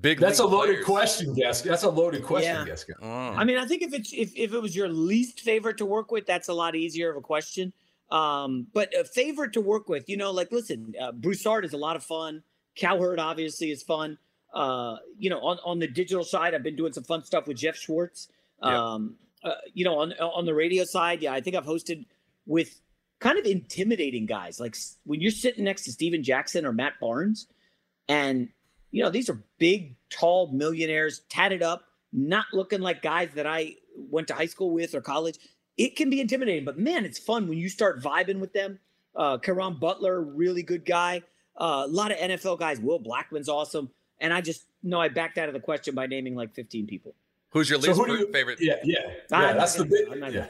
big. 0.00 0.18
That's 0.18 0.38
a 0.38 0.46
loaded 0.46 0.84
players. 0.84 0.86
question, 0.86 1.36
Jessica. 1.36 1.68
That's 1.68 1.82
a 1.82 1.90
loaded 1.90 2.24
question, 2.24 2.54
yeah. 2.54 2.64
Jessica. 2.64 2.94
Mm. 3.02 3.36
I 3.36 3.44
mean, 3.44 3.58
I 3.58 3.66
think 3.66 3.82
if 3.82 3.92
it's 3.92 4.12
if, 4.12 4.34
if 4.34 4.54
it 4.54 4.60
was 4.60 4.74
your 4.74 4.88
least 4.88 5.40
favorite 5.40 5.76
to 5.78 5.86
work 5.86 6.10
with, 6.10 6.26
that's 6.26 6.48
a 6.48 6.54
lot 6.54 6.74
easier 6.74 7.10
of 7.10 7.16
a 7.16 7.20
question. 7.20 7.72
Um, 8.10 8.68
but 8.72 8.94
a 8.94 9.04
favorite 9.04 9.52
to 9.54 9.60
work 9.60 9.88
with, 9.88 10.08
you 10.08 10.16
know, 10.16 10.30
like 10.30 10.52
listen, 10.52 10.94
uh, 11.00 11.12
Broussard 11.12 11.64
is 11.64 11.72
a 11.72 11.76
lot 11.76 11.96
of 11.96 12.04
fun. 12.04 12.42
Cowherd 12.76 13.18
obviously 13.18 13.70
is 13.70 13.82
fun. 13.82 14.18
Uh, 14.54 14.96
you 15.18 15.28
know, 15.28 15.40
on, 15.40 15.58
on 15.64 15.78
the 15.78 15.88
digital 15.88 16.24
side, 16.24 16.54
I've 16.54 16.62
been 16.62 16.76
doing 16.76 16.92
some 16.92 17.04
fun 17.04 17.24
stuff 17.24 17.46
with 17.46 17.56
Jeff 17.56 17.76
Schwartz. 17.76 18.28
Um, 18.62 19.16
yeah. 19.42 19.50
uh, 19.50 19.54
you 19.74 19.84
know, 19.84 19.98
on 19.98 20.12
on 20.14 20.44
the 20.46 20.54
radio 20.54 20.84
side, 20.84 21.20
yeah, 21.20 21.32
I 21.32 21.40
think 21.40 21.56
I've 21.56 21.66
hosted 21.66 22.06
with 22.46 22.80
kind 23.18 23.38
of 23.38 23.44
intimidating 23.44 24.26
guys. 24.26 24.60
Like 24.60 24.76
when 25.04 25.20
you're 25.20 25.30
sitting 25.30 25.64
next 25.64 25.84
to 25.84 25.92
Stephen 25.92 26.22
Jackson 26.22 26.64
or 26.64 26.72
Matt 26.72 26.94
Barnes, 27.00 27.48
and 28.08 28.48
you 28.92 29.02
know 29.02 29.10
these 29.10 29.28
are 29.28 29.42
big, 29.58 29.96
tall 30.10 30.52
millionaires, 30.52 31.22
tatted 31.28 31.62
up, 31.62 31.84
not 32.12 32.46
looking 32.52 32.80
like 32.80 33.02
guys 33.02 33.30
that 33.34 33.46
I 33.46 33.74
went 33.96 34.28
to 34.28 34.34
high 34.34 34.46
school 34.46 34.70
with 34.70 34.94
or 34.94 35.00
college 35.00 35.38
it 35.76 35.96
can 35.96 36.10
be 36.10 36.20
intimidating, 36.20 36.64
but 36.64 36.78
man, 36.78 37.04
it's 37.04 37.18
fun 37.18 37.48
when 37.48 37.58
you 37.58 37.68
start 37.68 38.02
vibing 38.02 38.38
with 38.38 38.52
them. 38.52 38.78
Uh, 39.14 39.38
Caron 39.38 39.74
Butler, 39.74 40.20
really 40.20 40.62
good 40.62 40.84
guy. 40.84 41.22
Uh, 41.56 41.84
a 41.86 41.88
lot 41.88 42.10
of 42.10 42.18
NFL 42.18 42.58
guys. 42.58 42.80
Will 42.80 42.98
Blackmon's 42.98 43.48
awesome. 43.48 43.90
And 44.20 44.32
I 44.32 44.40
just 44.40 44.64
know 44.82 45.00
I 45.00 45.08
backed 45.08 45.38
out 45.38 45.48
of 45.48 45.54
the 45.54 45.60
question 45.60 45.94
by 45.94 46.06
naming 46.06 46.34
like 46.34 46.54
15 46.54 46.86
people. 46.86 47.14
Who's 47.50 47.70
your 47.70 47.78
least 47.78 47.96
so 47.96 48.06
you, 48.06 48.30
favorite? 48.32 48.58
Yeah, 48.60 48.74
yeah, 48.84 48.98
yeah. 49.30 49.52
that's 49.54 49.76
the 49.76 49.86
big. 49.86 50.34
Yeah. 50.34 50.46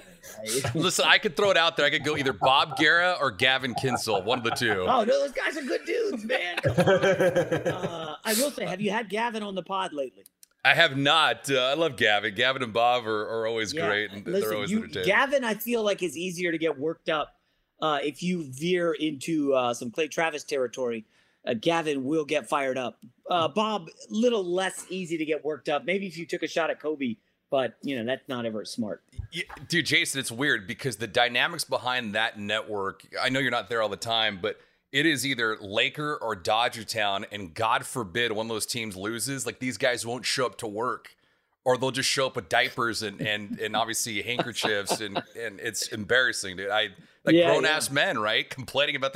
Listen, 0.75 1.05
I 1.07 1.19
could 1.19 1.37
throw 1.37 1.51
it 1.53 1.57
out 1.57 1.77
there. 1.77 1.87
I 1.87 1.91
could 1.91 2.05
go 2.05 2.17
either 2.17 2.33
Bob 2.33 2.77
Guerra 2.77 3.17
or 3.21 3.31
Gavin 3.31 3.75
Kinsel, 3.75 4.23
one 4.23 4.39
of 4.39 4.45
the 4.45 4.51
two. 4.51 4.85
Oh 4.89 5.05
no, 5.05 5.05
those 5.05 5.31
guys 5.31 5.57
are 5.57 5.63
good 5.63 5.85
dudes, 5.85 6.25
man. 6.25 6.59
uh, 6.67 8.17
I 8.25 8.35
will 8.35 8.51
say, 8.51 8.65
have 8.65 8.81
you 8.81 8.91
had 8.91 9.09
Gavin 9.09 9.45
on 9.45 9.55
the 9.55 9.63
pod 9.63 9.93
lately? 9.93 10.25
I 10.67 10.75
have 10.75 10.97
not. 10.97 11.49
Uh, 11.49 11.61
I 11.61 11.75
love 11.75 11.97
Gavin. 11.97 12.35
Gavin 12.35 12.61
and 12.61 12.73
Bob 12.73 13.07
are, 13.07 13.29
are 13.29 13.47
always 13.47 13.73
yeah. 13.73 13.87
great, 13.87 14.11
and 14.11 14.27
Listen, 14.27 14.41
they're 14.41 14.55
always 14.55 14.71
you, 14.73 14.79
entertaining. 14.79 15.07
Gavin, 15.07 15.45
I 15.45 15.55
feel 15.55 15.85
like 15.85 16.03
is 16.03 16.17
easier 16.17 16.51
to 16.51 16.59
get 16.59 16.77
worked 16.77 17.09
up 17.09 17.37
uh, 17.81 18.01
if 18.03 18.21
you 18.21 18.51
veer 18.51 18.93
into 18.95 19.55
uh, 19.55 19.73
some 19.73 19.93
Clay 19.93 20.09
Travis 20.09 20.43
territory. 20.43 21.05
Uh, 21.47 21.55
Gavin 21.55 22.05
will 22.05 22.25
get 22.25 22.49
fired 22.49 22.77
up. 22.77 22.99
Uh, 23.31 23.47
Bob, 23.47 23.87
little 24.11 24.45
less 24.45 24.87
easy 24.91 25.17
to 25.17 25.25
get 25.25 25.45
worked 25.45 25.69
up. 25.69 25.85
Maybe 25.85 26.09
if 26.09 26.19
you 26.19 26.27
took 26.27 26.43
a 26.43 26.49
shot 26.49 26.69
at 26.69 26.81
Kobe, 26.81 27.15
but 27.49 27.77
you 27.83 27.97
know 27.97 28.05
that's 28.05 28.29
not 28.29 28.45
ever 28.45 28.65
smart. 28.65 29.05
Yeah, 29.31 29.45
dude, 29.69 29.87
Jason, 29.87 30.19
it's 30.19 30.33
weird 30.33 30.67
because 30.67 30.97
the 30.97 31.07
dynamics 31.07 31.63
behind 31.63 32.17
that 32.17 32.41
network. 32.41 33.07
I 33.23 33.29
know 33.29 33.39
you're 33.39 33.53
not 33.53 33.69
there 33.69 33.83
all 33.83 33.89
the 33.89 33.97
time, 33.97 34.41
but 34.43 34.59
it 34.93 35.07
is 35.07 35.27
either 35.27 35.57
Laker 35.61 36.17
or 36.17 36.37
Dodger 36.37 36.85
Town, 36.85 37.27
and 37.33 37.53
God 37.53 37.85
forbid 37.85 38.33
one 38.33 38.47
of 38.47 38.51
those 38.51 38.67
teams 38.67 38.97
loses, 38.97 39.47
like 39.47 39.59
these 39.59 39.77
guys 39.77 40.07
won't 40.07 40.25
show 40.25 40.47
up 40.47 40.59
to 40.59 40.67
work, 40.67 41.17
or 41.65 41.77
they'll 41.77 41.91
just 41.91 42.09
show 42.09 42.27
up 42.27 42.37
with 42.37 42.49
diapers 42.49 43.03
and 43.03 43.21
and 43.21 43.59
and 43.59 43.75
obviously 43.75 44.23
handkerchiefs, 44.23 45.01
and 45.01 45.23
and 45.39 45.61
it's 45.61 45.89
embarrassing, 45.89 46.57
dude. 46.57 46.71
I 46.71 46.91
like 47.25 47.35
yeah, 47.35 47.47
grown 47.47 47.67
ass 47.67 47.89
yeah. 47.89 47.95
men, 47.95 48.19
right, 48.19 48.49
complaining 48.49 48.97
about 48.97 49.16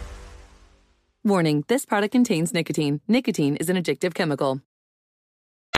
Warning, 1.23 1.63
this 1.67 1.85
product 1.85 2.13
contains 2.13 2.51
nicotine. 2.51 2.99
Nicotine 3.07 3.55
is 3.57 3.69
an 3.69 3.77
addictive 3.77 4.15
chemical. 4.15 4.59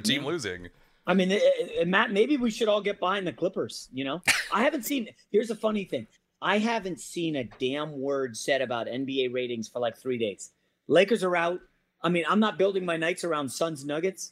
Team 0.02 0.26
losing. 0.26 0.70
I 1.06 1.14
mean, 1.14 1.34
eh, 1.34 1.40
eh, 1.80 1.84
Matt, 1.84 2.12
maybe 2.12 2.38
we 2.38 2.50
should 2.50 2.70
all 2.70 2.80
get 2.80 2.98
behind 2.98 3.28
the 3.28 3.34
Clippers. 3.34 3.90
You 3.92 4.06
know, 4.06 4.22
I 4.54 4.64
haven't 4.64 4.84
seen. 4.86 5.10
Here's 5.32 5.50
a 5.50 5.56
funny 5.56 5.84
thing: 5.84 6.08
I 6.42 6.60
haven't 6.60 7.02
seen 7.02 7.36
a 7.36 7.44
damn 7.44 8.00
word 8.00 8.38
said 8.38 8.62
about 8.62 8.88
NBA 8.88 9.34
ratings 9.34 9.68
for 9.68 9.80
like 9.80 9.98
three 9.98 10.18
days. 10.18 10.52
Lakers 10.88 11.26
are 11.26 11.36
out. 11.36 11.60
I 12.02 12.08
mean, 12.08 12.24
I'm 12.30 12.40
not 12.40 12.58
building 12.58 12.86
my 12.86 12.96
nights 12.96 13.26
around 13.26 13.50
Suns 13.50 13.84
Nuggets. 13.84 14.32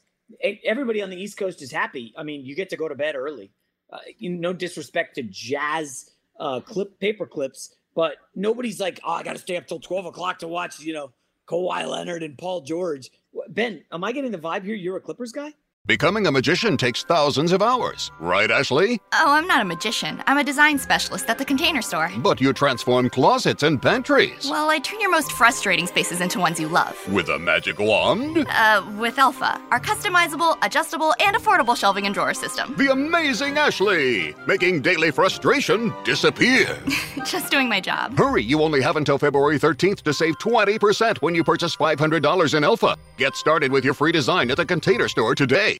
Everybody 0.64 1.02
on 1.02 1.10
the 1.10 1.22
East 1.22 1.36
Coast 1.36 1.62
is 1.62 1.72
happy. 1.72 2.14
I 2.18 2.24
mean, 2.24 2.46
you 2.46 2.56
get 2.56 2.70
to 2.70 2.78
go 2.78 2.88
to 2.88 2.96
bed 2.96 3.16
early. 3.16 3.52
Uh, 3.92 3.98
you 4.18 4.30
no 4.30 4.54
disrespect 4.54 5.16
to 5.16 5.24
Jazz 5.24 6.10
uh, 6.40 6.62
clip 6.62 7.00
paper 7.00 7.26
clips, 7.26 7.76
but 7.96 8.18
nobody's 8.36 8.80
like, 8.80 9.00
oh, 9.04 9.14
I 9.14 9.24
got 9.24 9.34
to 9.34 9.40
stay 9.40 9.58
up 9.58 9.68
till 9.68 9.80
12 9.80 10.08
o'clock 10.08 10.40
to 10.40 10.48
watch, 10.48 10.80
you 10.80 10.94
know, 10.94 11.12
Kawhi 11.48 11.88
Leonard 11.88 12.24
and 12.24 12.38
Paul 12.38 12.62
George. 12.62 13.10
Ben, 13.50 13.84
am 13.92 14.04
I 14.04 14.12
getting 14.12 14.32
the 14.32 14.38
vibe 14.38 14.64
here? 14.64 14.76
You're 14.76 14.98
a 14.98 15.02
Clippers 15.02 15.32
guy? 15.32 15.54
Becoming 15.92 16.26
a 16.26 16.32
magician 16.32 16.78
takes 16.78 17.04
thousands 17.04 17.52
of 17.52 17.62
hours, 17.62 18.12
right, 18.20 18.50
Ashley? 18.50 19.02
Oh, 19.14 19.32
I'm 19.34 19.46
not 19.46 19.62
a 19.62 19.66
magician. 19.66 20.24
I'm 20.26 20.38
a 20.38 20.44
design 20.44 20.78
specialist 20.78 21.28
at 21.28 21.38
the 21.38 21.44
container 21.44 21.82
store. 21.82 22.10
But 22.20 22.40
you 22.40 22.54
transform 22.54 23.10
closets 23.10 23.64
and 23.64 23.82
pantries. 23.82 24.48
Well, 24.50 24.70
I 24.70 24.80
turn 24.80 25.02
your 25.02 25.12
most 25.12 25.34
frustrating 25.34 25.88
spaces 25.88 26.22
into 26.22 26.40
ones 26.40 26.60
you 26.62 26.70
love. 26.70 26.96
With 27.12 27.28
a 27.28 27.38
magic 27.40 27.78
wand? 27.78 28.46
Uh, 28.48 28.86
with 29.00 29.20
Alpha, 29.20 29.60
our 29.72 29.82
customizable, 29.82 30.56
adjustable, 30.62 31.16
and 31.20 31.36
affordable 31.36 31.76
shelving 31.76 32.06
and 32.06 32.14
drawer 32.14 32.36
system. 32.36 32.74
The 32.78 32.92
amazing 32.92 33.58
Ashley! 33.58 34.34
Making 34.48 34.82
daily 34.82 35.12
frustration 35.12 35.92
disappear. 36.06 36.80
Just 37.26 37.52
doing 37.52 37.68
my 37.68 37.82
job. 37.82 38.18
Hurry, 38.18 38.44
you 38.44 38.62
only 38.62 38.82
have 38.82 38.96
until 38.96 39.18
February 39.18 39.60
13th 39.60 40.04
to 40.04 40.14
save 40.14 40.38
20% 40.38 41.18
when 41.24 41.36
you 41.36 41.44
purchase 41.44 41.76
$500 41.76 42.54
in 42.54 42.64
Alpha. 42.64 42.96
Get 43.18 43.36
started 43.36 43.74
with 43.74 43.84
your 43.84 43.94
free 43.96 44.12
design 44.14 44.52
at 44.52 44.58
the 44.58 44.66
container 44.66 45.10
store 45.10 45.36
today. 45.36 45.80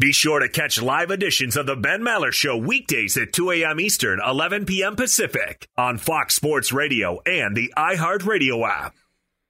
Be 0.00 0.12
sure 0.12 0.38
to 0.40 0.48
catch 0.48 0.80
live 0.80 1.10
editions 1.10 1.58
of 1.58 1.66
The 1.66 1.76
Ben 1.76 2.00
Maller 2.00 2.32
Show 2.32 2.56
weekdays 2.56 3.18
at 3.18 3.34
2 3.34 3.50
a.m. 3.50 3.78
Eastern, 3.78 4.18
11 4.26 4.64
p.m. 4.64 4.96
Pacific 4.96 5.68
on 5.76 5.98
Fox 5.98 6.34
Sports 6.34 6.72
Radio 6.72 7.20
and 7.26 7.54
the 7.54 7.70
iHeartRadio 7.76 8.66
app. 8.66 8.94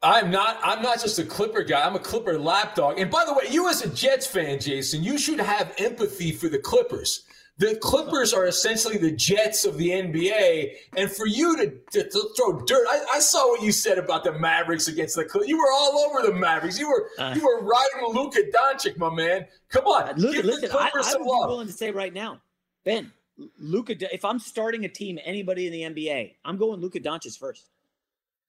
I'm 0.02 0.32
not. 0.32 0.58
I'm 0.64 0.82
not 0.82 1.00
just 1.00 1.20
a 1.20 1.24
Clipper 1.24 1.62
guy. 1.62 1.86
I'm 1.86 1.94
a 1.94 2.00
Clipper 2.00 2.36
lapdog. 2.36 2.98
And 2.98 3.08
by 3.12 3.24
the 3.26 3.32
way, 3.32 3.44
you 3.48 3.68
as 3.68 3.82
a 3.82 3.90
Jets 3.90 4.26
fan, 4.26 4.58
Jason, 4.58 5.04
you 5.04 5.18
should 5.18 5.38
have 5.38 5.72
empathy 5.78 6.32
for 6.32 6.48
the 6.48 6.58
Clippers. 6.58 7.22
The 7.60 7.76
Clippers 7.76 8.32
are 8.32 8.46
essentially 8.46 8.96
the 8.96 9.12
Jets 9.12 9.66
of 9.66 9.76
the 9.76 9.90
NBA, 9.90 10.76
and 10.96 11.12
for 11.12 11.26
you 11.26 11.58
to, 11.58 11.66
to, 11.90 12.08
to 12.08 12.30
throw 12.34 12.58
dirt, 12.62 12.86
I, 12.88 13.04
I, 13.12 13.18
saw 13.18 13.50
what 13.50 13.62
you 13.62 13.70
said 13.70 13.98
about 13.98 14.24
the 14.24 14.32
Mavericks 14.32 14.88
against 14.88 15.14
the 15.14 15.26
Clippers. 15.26 15.46
You 15.46 15.58
were 15.58 15.70
all 15.70 15.98
over 15.98 16.26
the 16.26 16.32
Mavericks. 16.32 16.78
You 16.78 16.88
were 16.88 17.10
uh, 17.18 17.34
you 17.36 17.44
were 17.44 17.62
riding 17.62 18.14
Luka 18.14 18.40
Doncic, 18.56 18.96
my 18.96 19.14
man. 19.14 19.46
Come 19.68 19.84
on, 19.84 20.16
look, 20.16 20.32
give 20.32 20.46
listen, 20.46 20.62
the 20.62 20.68
Clippers 20.68 21.04
I, 21.04 21.10
I 21.10 21.12
some 21.12 21.22
love. 21.26 21.50
willing 21.50 21.66
to 21.66 21.72
say 21.74 21.90
right 21.90 22.14
now, 22.14 22.40
Ben, 22.86 23.12
Luka. 23.58 23.94
If 24.10 24.24
I'm 24.24 24.38
starting 24.38 24.86
a 24.86 24.88
team, 24.88 25.18
anybody 25.22 25.66
in 25.66 25.94
the 25.94 26.02
NBA, 26.02 26.36
I'm 26.46 26.56
going 26.56 26.80
Luka 26.80 26.98
Doncic 26.98 27.38
first. 27.38 27.68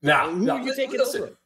Now, 0.02 0.30
who 0.30 0.50
are 0.50 0.62
you 0.62 0.74
taking 0.74 1.00
listen, 1.00 1.24
over? 1.24 1.38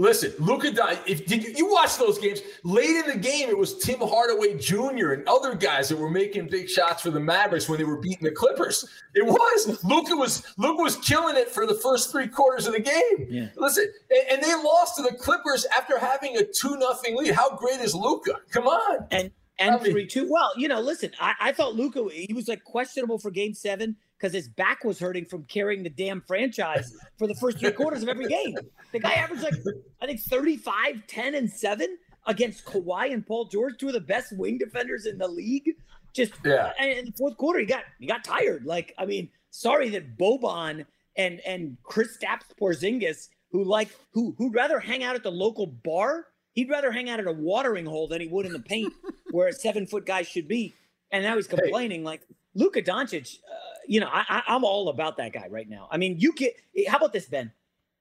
Listen, 0.00 0.32
Luka. 0.38 0.72
If 1.06 1.26
did 1.26 1.44
you, 1.44 1.52
you 1.54 1.70
watch 1.70 1.98
those 1.98 2.18
games 2.18 2.40
late 2.64 2.88
in 2.88 3.06
the 3.06 3.18
game? 3.18 3.50
It 3.50 3.58
was 3.58 3.76
Tim 3.76 4.00
Hardaway 4.00 4.56
Jr. 4.56 5.12
and 5.12 5.28
other 5.28 5.54
guys 5.54 5.90
that 5.90 5.98
were 5.98 6.08
making 6.08 6.48
big 6.48 6.70
shots 6.70 7.02
for 7.02 7.10
the 7.10 7.20
Mavericks 7.20 7.68
when 7.68 7.76
they 7.76 7.84
were 7.84 7.98
beating 7.98 8.24
the 8.24 8.30
Clippers. 8.30 8.88
It 9.14 9.26
was 9.26 9.84
Luka 9.84 10.16
was 10.16 10.42
Luka 10.56 10.82
was 10.82 10.96
killing 10.96 11.36
it 11.36 11.50
for 11.50 11.66
the 11.66 11.74
first 11.74 12.10
three 12.10 12.28
quarters 12.28 12.66
of 12.66 12.72
the 12.72 12.80
game. 12.80 13.26
Yeah. 13.28 13.48
Listen, 13.56 13.92
and, 14.10 14.22
and 14.30 14.42
they 14.42 14.54
lost 14.54 14.96
to 14.96 15.02
the 15.02 15.12
Clippers 15.12 15.66
after 15.76 15.98
having 15.98 16.38
a 16.38 16.44
two 16.44 16.78
nothing 16.78 17.14
lead. 17.14 17.34
How 17.34 17.54
great 17.54 17.80
is 17.80 17.94
Luka? 17.94 18.36
Come 18.50 18.68
on, 18.68 19.06
and 19.10 19.30
and 19.60 19.80
three 19.80 20.06
two. 20.06 20.26
Well, 20.30 20.52
you 20.56 20.68
know, 20.68 20.80
listen, 20.80 21.10
I, 21.20 21.34
I 21.40 21.52
thought 21.52 21.74
Luka 21.76 22.06
he 22.12 22.32
was 22.32 22.48
like 22.48 22.64
questionable 22.64 23.18
for 23.18 23.30
Game 23.30 23.54
Seven 23.54 23.96
because 24.18 24.32
his 24.32 24.48
back 24.48 24.84
was 24.84 24.98
hurting 24.98 25.24
from 25.26 25.44
carrying 25.44 25.82
the 25.82 25.90
damn 25.90 26.20
franchise 26.22 26.94
for 27.18 27.26
the 27.26 27.34
first 27.34 27.58
three 27.58 27.72
quarters 27.72 28.02
of 28.02 28.08
every 28.08 28.26
game. 28.28 28.56
The 28.92 28.98
guy 28.98 29.12
averaged 29.12 29.42
like 29.42 29.54
I 30.02 30.06
think 30.06 30.20
35, 30.20 31.06
10, 31.06 31.34
and 31.34 31.50
seven 31.50 31.96
against 32.26 32.64
Kawhi 32.64 33.12
and 33.12 33.26
Paul 33.26 33.46
George, 33.46 33.74
two 33.78 33.86
of 33.88 33.94
the 33.94 34.00
best 34.00 34.36
wing 34.36 34.58
defenders 34.58 35.06
in 35.06 35.16
the 35.18 35.28
league. 35.28 35.70
Just 36.12 36.32
Yeah. 36.44 36.72
and 36.78 36.90
in 36.90 37.04
the 37.06 37.12
fourth 37.12 37.36
quarter, 37.36 37.60
he 37.60 37.66
got 37.66 37.84
he 37.98 38.06
got 38.06 38.24
tired. 38.24 38.64
Like, 38.64 38.94
I 38.98 39.06
mean, 39.06 39.28
sorry 39.50 39.88
that 39.90 40.18
Boban 40.18 40.84
and 41.16 41.40
and 41.46 41.76
Kristaps 41.84 42.42
Porzingis, 42.60 43.28
who 43.52 43.64
like 43.64 43.88
who 44.12 44.34
who'd 44.36 44.54
rather 44.54 44.80
hang 44.80 45.02
out 45.04 45.14
at 45.16 45.22
the 45.22 45.30
local 45.30 45.66
bar, 45.66 46.26
he'd 46.60 46.68
rather 46.68 46.92
hang 46.92 47.08
out 47.08 47.18
at 47.18 47.26
a 47.26 47.32
watering 47.32 47.86
hole 47.86 48.06
than 48.06 48.20
he 48.20 48.26
would 48.26 48.44
in 48.44 48.52
the 48.52 48.58
paint 48.60 48.92
where 49.30 49.48
a 49.48 49.52
seven 49.52 49.86
foot 49.86 50.04
guy 50.04 50.20
should 50.20 50.46
be. 50.46 50.74
And 51.10 51.24
now 51.24 51.36
he's 51.36 51.46
complaining 51.46 52.04
like 52.04 52.20
Luka 52.54 52.82
Doncic. 52.82 53.36
Uh, 53.38 53.54
you 53.88 53.98
know, 54.00 54.08
I, 54.12 54.24
I, 54.28 54.42
I'm 54.48 54.62
all 54.62 54.90
about 54.90 55.16
that 55.16 55.32
guy 55.32 55.46
right 55.50 55.68
now. 55.68 55.88
I 55.90 55.96
mean, 55.96 56.16
you 56.18 56.34
get. 56.34 56.54
How 56.86 56.98
about 56.98 57.12
this, 57.14 57.26
Ben? 57.26 57.50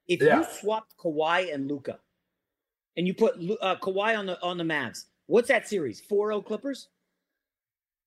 If 0.07 0.21
Yeah. 0.21 0.39
you 0.39 0.45
swapped 0.59 0.97
Kawhi 0.97 1.53
and 1.53 1.67
Luka, 1.69 1.99
and 2.97 3.07
you 3.07 3.13
put 3.13 3.39
Lu- 3.39 3.57
uh, 3.61 3.77
Kawhi 3.77 4.17
on 4.17 4.25
the 4.25 4.41
on 4.43 4.57
the 4.57 4.63
Mavs, 4.65 5.05
what's 5.27 5.47
that 5.47 5.67
series? 5.67 6.01
4-0 6.01 6.45
Clippers. 6.45 6.89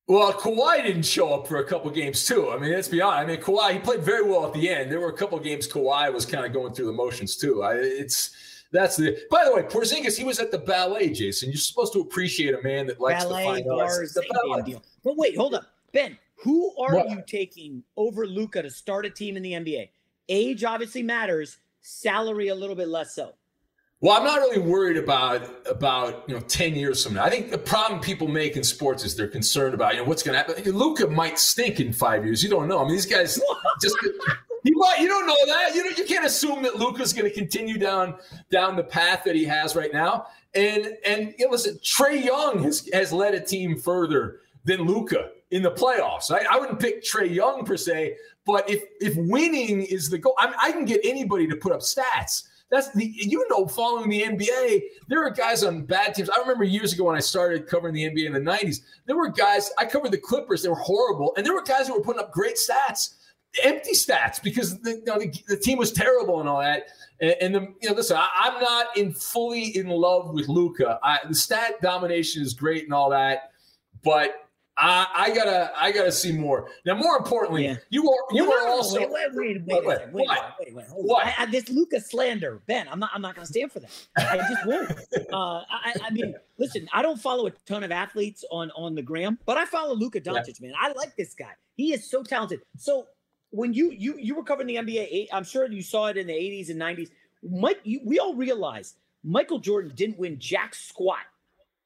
Well, 0.08 0.32
Kawhi 0.32 0.82
didn't 0.84 1.04
show 1.04 1.32
up 1.32 1.46
for 1.46 1.58
a 1.58 1.64
couple 1.64 1.90
games 1.90 2.24
too. 2.26 2.50
I 2.50 2.58
mean, 2.58 2.72
let's 2.72 2.88
be 2.88 3.00
honest. 3.00 3.22
I 3.22 3.26
mean, 3.26 3.40
Kawhi 3.40 3.72
he 3.74 3.78
played 3.78 4.02
very 4.02 4.28
well 4.28 4.46
at 4.46 4.52
the 4.52 4.68
end. 4.68 4.90
There 4.90 5.00
were 5.00 5.08
a 5.10 5.16
couple 5.16 5.38
games 5.38 5.66
Kawhi 5.66 6.12
was 6.12 6.26
kind 6.26 6.44
of 6.44 6.52
going 6.52 6.74
through 6.74 6.86
the 6.86 6.92
motions 6.92 7.36
too. 7.36 7.62
I, 7.62 7.74
it's 7.76 8.30
that's 8.72 8.96
the. 8.96 9.16
By 9.30 9.44
the 9.44 9.54
way, 9.54 9.62
Porzingis 9.62 10.16
he 10.16 10.24
was 10.24 10.38
at 10.38 10.50
the 10.50 10.58
ballet, 10.58 11.10
Jason. 11.10 11.50
You're 11.50 11.58
supposed 11.58 11.92
to 11.92 12.00
appreciate 12.00 12.54
a 12.54 12.62
man 12.62 12.86
that 12.86 13.00
likes 13.00 13.24
ballet, 13.24 13.42
to 13.44 13.48
find 13.50 13.66
out. 13.70 13.78
bars, 13.78 14.12
The 14.14 14.24
ballet. 14.32 14.62
deal. 14.62 14.82
But 15.04 15.16
wait, 15.16 15.36
hold 15.36 15.54
up, 15.54 15.66
Ben. 15.92 16.18
Who 16.42 16.74
are 16.76 16.94
What? 16.96 17.10
you 17.10 17.22
taking 17.26 17.84
over 17.96 18.26
Luka 18.26 18.62
to 18.62 18.70
start 18.70 19.06
a 19.06 19.10
team 19.10 19.36
in 19.36 19.42
the 19.42 19.52
NBA? 19.52 19.90
Age 20.28 20.64
obviously 20.64 21.02
matters. 21.02 21.58
Salary 21.82 22.48
a 22.48 22.54
little 22.54 22.74
bit 22.76 22.88
less 22.88 23.14
so. 23.14 23.34
Well, 24.00 24.16
I'm 24.18 24.24
not 24.24 24.40
really 24.40 24.58
worried 24.58 24.96
about 24.96 25.48
about 25.68 26.24
you 26.28 26.34
know 26.34 26.40
ten 26.40 26.74
years 26.74 27.04
from 27.04 27.14
now. 27.14 27.24
I 27.24 27.30
think 27.30 27.50
the 27.52 27.58
problem 27.58 28.00
people 28.00 28.26
make 28.26 28.56
in 28.56 28.64
sports 28.64 29.04
is 29.04 29.14
they're 29.16 29.28
concerned 29.28 29.74
about 29.74 29.94
you 29.94 30.00
know 30.00 30.08
what's 30.08 30.24
going 30.24 30.32
to 30.32 30.38
happen. 30.38 30.72
Luka 30.72 31.06
might 31.06 31.38
stink 31.38 31.78
in 31.78 31.92
five 31.92 32.24
years. 32.24 32.42
You 32.42 32.50
don't 32.50 32.66
know. 32.66 32.80
I 32.80 32.82
mean, 32.84 32.92
these 32.92 33.06
guys 33.06 33.40
just 33.80 33.96
you 34.62 34.76
might 34.76 35.00
you 35.00 35.08
don't 35.08 35.26
know 35.26 35.46
that. 35.46 35.74
You 35.74 35.92
you 35.96 36.04
can't 36.04 36.24
assume 36.24 36.62
that 36.62 36.76
Luka's 36.76 37.12
going 37.12 37.28
to 37.28 37.34
continue 37.34 37.78
down 37.78 38.14
down 38.50 38.76
the 38.76 38.84
path 38.84 39.24
that 39.24 39.34
he 39.34 39.44
has 39.44 39.74
right 39.74 39.92
now. 39.92 40.26
And 40.54 40.96
and 41.06 41.34
you 41.38 41.46
know, 41.46 41.52
listen, 41.52 41.78
Trae 41.82 42.22
Young 42.24 42.62
has 42.62 42.88
has 42.92 43.12
led 43.12 43.34
a 43.34 43.40
team 43.40 43.78
further 43.78 44.40
than 44.64 44.82
Luka 44.82 45.30
in 45.50 45.62
the 45.62 45.70
playoffs. 45.70 46.30
I, 46.30 46.44
I 46.50 46.58
wouldn't 46.58 46.80
pick 46.80 47.02
Trae 47.02 47.32
Young 47.32 47.64
per 47.64 47.76
se, 47.76 48.16
but 48.46 48.68
if 48.68 48.82
if 49.00 49.16
winning 49.16 49.82
is 49.82 50.10
the 50.10 50.18
goal, 50.18 50.34
I, 50.38 50.52
I 50.62 50.72
can 50.72 50.84
get 50.84 51.00
anybody 51.04 51.46
to 51.48 51.56
put 51.56 51.72
up 51.72 51.80
stats. 51.80 52.44
That's 52.70 52.90
the 52.92 53.04
you 53.04 53.46
know 53.50 53.66
following 53.66 54.08
the 54.08 54.22
NBA. 54.22 54.80
There 55.08 55.22
are 55.24 55.30
guys 55.30 55.62
on 55.62 55.82
bad 55.84 56.14
teams. 56.14 56.30
I 56.30 56.38
remember 56.38 56.64
years 56.64 56.94
ago 56.94 57.04
when 57.04 57.16
I 57.16 57.20
started 57.20 57.66
covering 57.66 57.94
the 57.94 58.04
NBA 58.04 58.26
in 58.26 58.32
the 58.32 58.40
'90s. 58.40 58.80
There 59.04 59.16
were 59.16 59.28
guys 59.28 59.70
I 59.76 59.84
covered 59.84 60.10
the 60.10 60.18
Clippers. 60.18 60.62
They 60.62 60.70
were 60.70 60.74
horrible, 60.74 61.34
and 61.36 61.44
there 61.44 61.52
were 61.52 61.62
guys 61.62 61.88
who 61.88 61.94
were 61.94 62.02
putting 62.02 62.22
up 62.22 62.32
great 62.32 62.56
stats, 62.56 63.16
empty 63.64 63.92
stats 63.92 64.42
because 64.42 64.78
the, 64.80 64.92
you 64.92 65.04
know, 65.04 65.18
the, 65.18 65.32
the 65.48 65.56
team 65.56 65.78
was 65.78 65.92
terrible 65.92 66.40
and 66.40 66.48
all 66.48 66.60
that. 66.60 66.86
And, 67.20 67.36
and 67.40 67.54
the 67.54 67.74
you 67.80 67.88
know 67.88 67.94
listen, 67.94 68.16
I, 68.16 68.28
I'm 68.36 68.60
not 68.60 68.96
in 68.96 69.12
fully 69.12 69.76
in 69.76 69.88
love 69.88 70.32
with 70.32 70.48
Luka. 70.48 70.98
The 71.28 71.34
stat 71.34 71.80
domination 71.80 72.42
is 72.42 72.54
great 72.54 72.84
and 72.84 72.94
all 72.94 73.10
that, 73.10 73.52
but. 74.02 74.36
I, 74.78 75.06
I 75.14 75.34
gotta, 75.34 75.70
I 75.78 75.92
gotta 75.92 76.10
see 76.10 76.32
more. 76.32 76.70
Now, 76.86 76.94
more 76.94 77.18
importantly, 77.18 77.78
you 77.90 78.10
are, 78.10 78.34
you 78.34 78.50
are 78.50 78.60
no, 78.62 78.66
no, 78.66 78.72
also. 78.72 79.00
Wait, 79.00 79.10
wait, 79.10 79.28
wait, 79.34 79.66
wait, 79.66 79.84
Wait, 79.84 79.86
wait, 79.86 80.14
wait, 80.14 80.28
wait, 80.58 80.74
wait. 80.74 80.84
What? 80.88 81.26
I, 81.26 81.34
I, 81.40 81.46
this 81.46 81.68
Luka 81.68 82.00
slander, 82.00 82.62
Ben. 82.66 82.88
I'm 82.90 82.98
not. 82.98 83.10
I'm 83.12 83.20
not 83.20 83.34
to 83.36 83.44
stand 83.44 83.70
for 83.70 83.80
that. 83.80 83.90
I 84.16 84.38
just 84.38 84.66
won't. 84.66 84.90
Uh, 85.32 85.62
I, 85.70 85.94
I 86.04 86.10
mean, 86.10 86.34
listen. 86.56 86.88
I 86.92 87.02
don't 87.02 87.20
follow 87.20 87.46
a 87.46 87.50
ton 87.66 87.84
of 87.84 87.92
athletes 87.92 88.46
on 88.50 88.70
on 88.70 88.94
the 88.94 89.02
gram, 89.02 89.38
but 89.44 89.58
I 89.58 89.66
follow 89.66 89.94
Luka 89.94 90.22
Doncic. 90.22 90.60
Man, 90.62 90.72
I 90.80 90.92
like 90.92 91.16
this 91.16 91.34
guy. 91.34 91.52
He 91.74 91.92
is 91.92 92.10
so 92.10 92.22
talented. 92.22 92.62
So 92.78 93.08
when 93.52 93.72
you 93.72 93.90
you 93.90 94.16
you 94.18 94.34
were 94.34 94.42
covering 94.42 94.66
the 94.66 94.76
NBA, 94.76 95.28
I'm 95.32 95.44
sure 95.44 95.70
you 95.70 95.82
saw 95.82 96.06
it 96.06 96.16
in 96.16 96.26
the 96.26 96.32
80s 96.32 96.70
and 96.70 96.80
90s. 96.80 97.10
Mike, 97.42 97.80
you, 97.84 98.00
we 98.04 98.18
all 98.18 98.34
realized 98.34 98.96
Michael 99.22 99.58
Jordan 99.58 99.92
didn't 99.94 100.18
win 100.18 100.38
jack 100.38 100.74
squat 100.74 101.24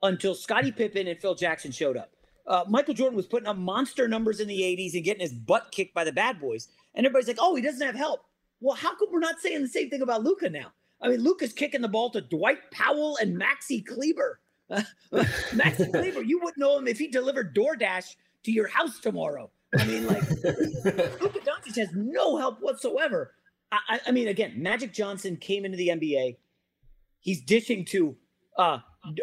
until 0.03 0.35
Scottie 0.35 0.73
Pippen 0.73 1.09
and 1.09 1.19
Phil 1.19 1.35
Jackson 1.35 1.73
showed 1.73 1.97
up. 1.97 2.11
Uh, 2.47 2.65
Michael 2.69 2.95
Jordan 2.95 3.17
was 3.17 3.27
putting 3.27 3.49
up 3.49 3.57
monster 3.57 4.07
numbers 4.07 4.41
in 4.41 4.47
the 4.47 4.61
80s 4.61 4.95
and 4.95 5.05
getting 5.05 5.21
his 5.21 5.33
butt 5.33 5.73
kicked 5.73 5.95
by 5.95 6.05
the 6.05 6.13
bad 6.13 6.41
boys. 6.41 6.69
And 6.95 7.05
everybody's 7.05 7.27
like, 7.27 7.39
oh, 7.41 7.57
he 7.57 7.63
doesn't 7.63 7.85
have 7.85 7.97
help. 7.97 8.21
Well, 8.61 8.77
how 8.77 8.95
come 8.95 9.09
we're 9.11 9.19
not 9.19 9.41
saying 9.41 9.63
the 9.63 9.69
same 9.69 9.91
thing 9.91 10.03
about 10.03 10.23
Luka 10.23 10.49
now? 10.49 10.73
I 11.03 11.09
mean, 11.09 11.23
Luka's 11.23 11.53
kicking 11.53 11.83
the 11.83 11.89
ball 11.89 12.11
to 12.11 12.21
Dwight 12.21 12.71
Powell 12.71 13.19
and 13.21 13.37
Maxi 13.37 13.85
Kleber. 13.85 14.41
Maxi 15.13 15.91
Kleber, 15.93 16.23
you 16.23 16.39
wouldn't 16.39 16.59
know 16.59 16.79
him 16.79 16.87
if 16.87 16.99
he 16.99 17.09
delivered 17.09 17.55
DoorDash 17.55 18.15
to 18.45 18.53
your 18.53 18.69
house 18.69 19.01
tomorrow. 19.01 19.51
I 19.75 19.85
mean, 19.85 20.07
like, 20.07 20.23
Luka 20.45 21.41
Doncic 21.41 21.77
has 21.77 21.89
no 21.95 22.37
help 22.37 22.61
whatsoever. 22.61 23.33
I, 23.73 24.01
I, 24.07 24.11
mean, 24.13 24.29
again, 24.29 24.55
Magic 24.57 24.93
Johnson 24.93 25.37
came 25.37 25.65
into 25.65 25.77
the 25.77 25.89
NBA. 25.89 26.37
He's 27.21 27.43
dishing 27.43 27.85
to 27.87 28.17
uh, 28.57 28.79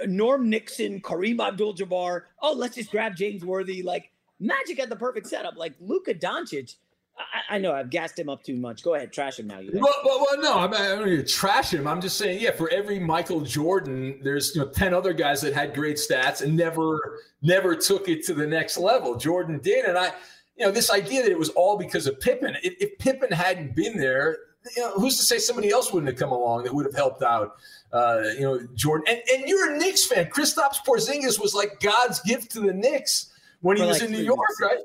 Norm 0.05 0.49
Nixon, 0.49 1.01
Kareem 1.01 1.39
Abdul-Jabbar. 1.39 2.23
Oh, 2.41 2.53
let's 2.53 2.75
just 2.75 2.91
grab 2.91 3.15
James 3.15 3.45
Worthy. 3.45 3.83
Like 3.83 4.11
Magic 4.39 4.79
had 4.79 4.89
the 4.89 4.95
perfect 4.95 5.27
setup. 5.27 5.55
Like 5.55 5.73
Luka 5.79 6.13
Doncic. 6.13 6.75
I, 7.17 7.55
I 7.55 7.57
know 7.59 7.71
I've 7.73 7.89
gassed 7.89 8.17
him 8.17 8.29
up 8.29 8.43
too 8.43 8.55
much. 8.55 8.83
Go 8.83 8.95
ahead, 8.95 9.13
trash 9.13 9.39
him 9.39 9.47
now. 9.47 9.59
You. 9.59 9.71
Well, 9.73 9.93
well, 10.03 10.19
well, 10.19 10.41
no, 10.41 10.57
I'm, 10.59 10.73
I 10.73 10.95
don't 10.95 11.07
need 11.07 11.17
to 11.17 11.23
trash 11.31 11.73
him. 11.73 11.87
I'm 11.87 12.01
just 12.01 12.17
saying, 12.17 12.41
yeah, 12.41 12.51
for 12.51 12.69
every 12.69 12.99
Michael 12.99 13.41
Jordan, 13.41 14.19
there's 14.23 14.55
you 14.55 14.61
know 14.61 14.69
ten 14.69 14.93
other 14.93 15.13
guys 15.13 15.41
that 15.41 15.53
had 15.53 15.73
great 15.73 15.97
stats 15.97 16.41
and 16.41 16.55
never, 16.57 17.19
never 17.41 17.75
took 17.75 18.09
it 18.09 18.23
to 18.25 18.33
the 18.33 18.47
next 18.47 18.77
level. 18.77 19.15
Jordan 19.15 19.59
did, 19.61 19.85
and 19.85 19.97
I, 19.97 20.11
you 20.57 20.65
know, 20.65 20.71
this 20.71 20.91
idea 20.91 21.21
that 21.23 21.31
it 21.31 21.37
was 21.37 21.49
all 21.49 21.77
because 21.77 22.07
of 22.07 22.19
Pippen. 22.19 22.55
If, 22.63 22.73
if 22.79 22.97
Pippen 22.97 23.31
hadn't 23.31 23.75
been 23.75 23.97
there, 23.97 24.37
you 24.75 24.81
know, 24.81 24.93
who's 24.93 25.17
to 25.17 25.23
say 25.23 25.37
somebody 25.37 25.69
else 25.69 25.91
wouldn't 25.93 26.09
have 26.11 26.19
come 26.19 26.31
along 26.31 26.63
that 26.63 26.73
would 26.73 26.85
have 26.85 26.95
helped 26.95 27.21
out? 27.21 27.55
Uh, 27.91 28.23
you 28.35 28.41
know, 28.41 28.67
Jordan. 28.73 29.05
And, 29.07 29.21
and 29.31 29.47
you're 29.47 29.75
a 29.75 29.77
Knicks 29.77 30.05
fan. 30.07 30.25
Kristaps 30.25 30.77
Porzingis 30.87 31.39
was 31.39 31.53
like 31.53 31.79
God's 31.79 32.19
gift 32.21 32.51
to 32.53 32.61
the 32.61 32.73
Knicks 32.73 33.31
when 33.61 33.77
he 33.77 33.83
For 33.83 33.87
was 33.89 33.99
like 33.99 34.09
in 34.09 34.15
New 34.15 34.23
York, 34.23 34.39
months. 34.39 34.61
right? 34.61 34.77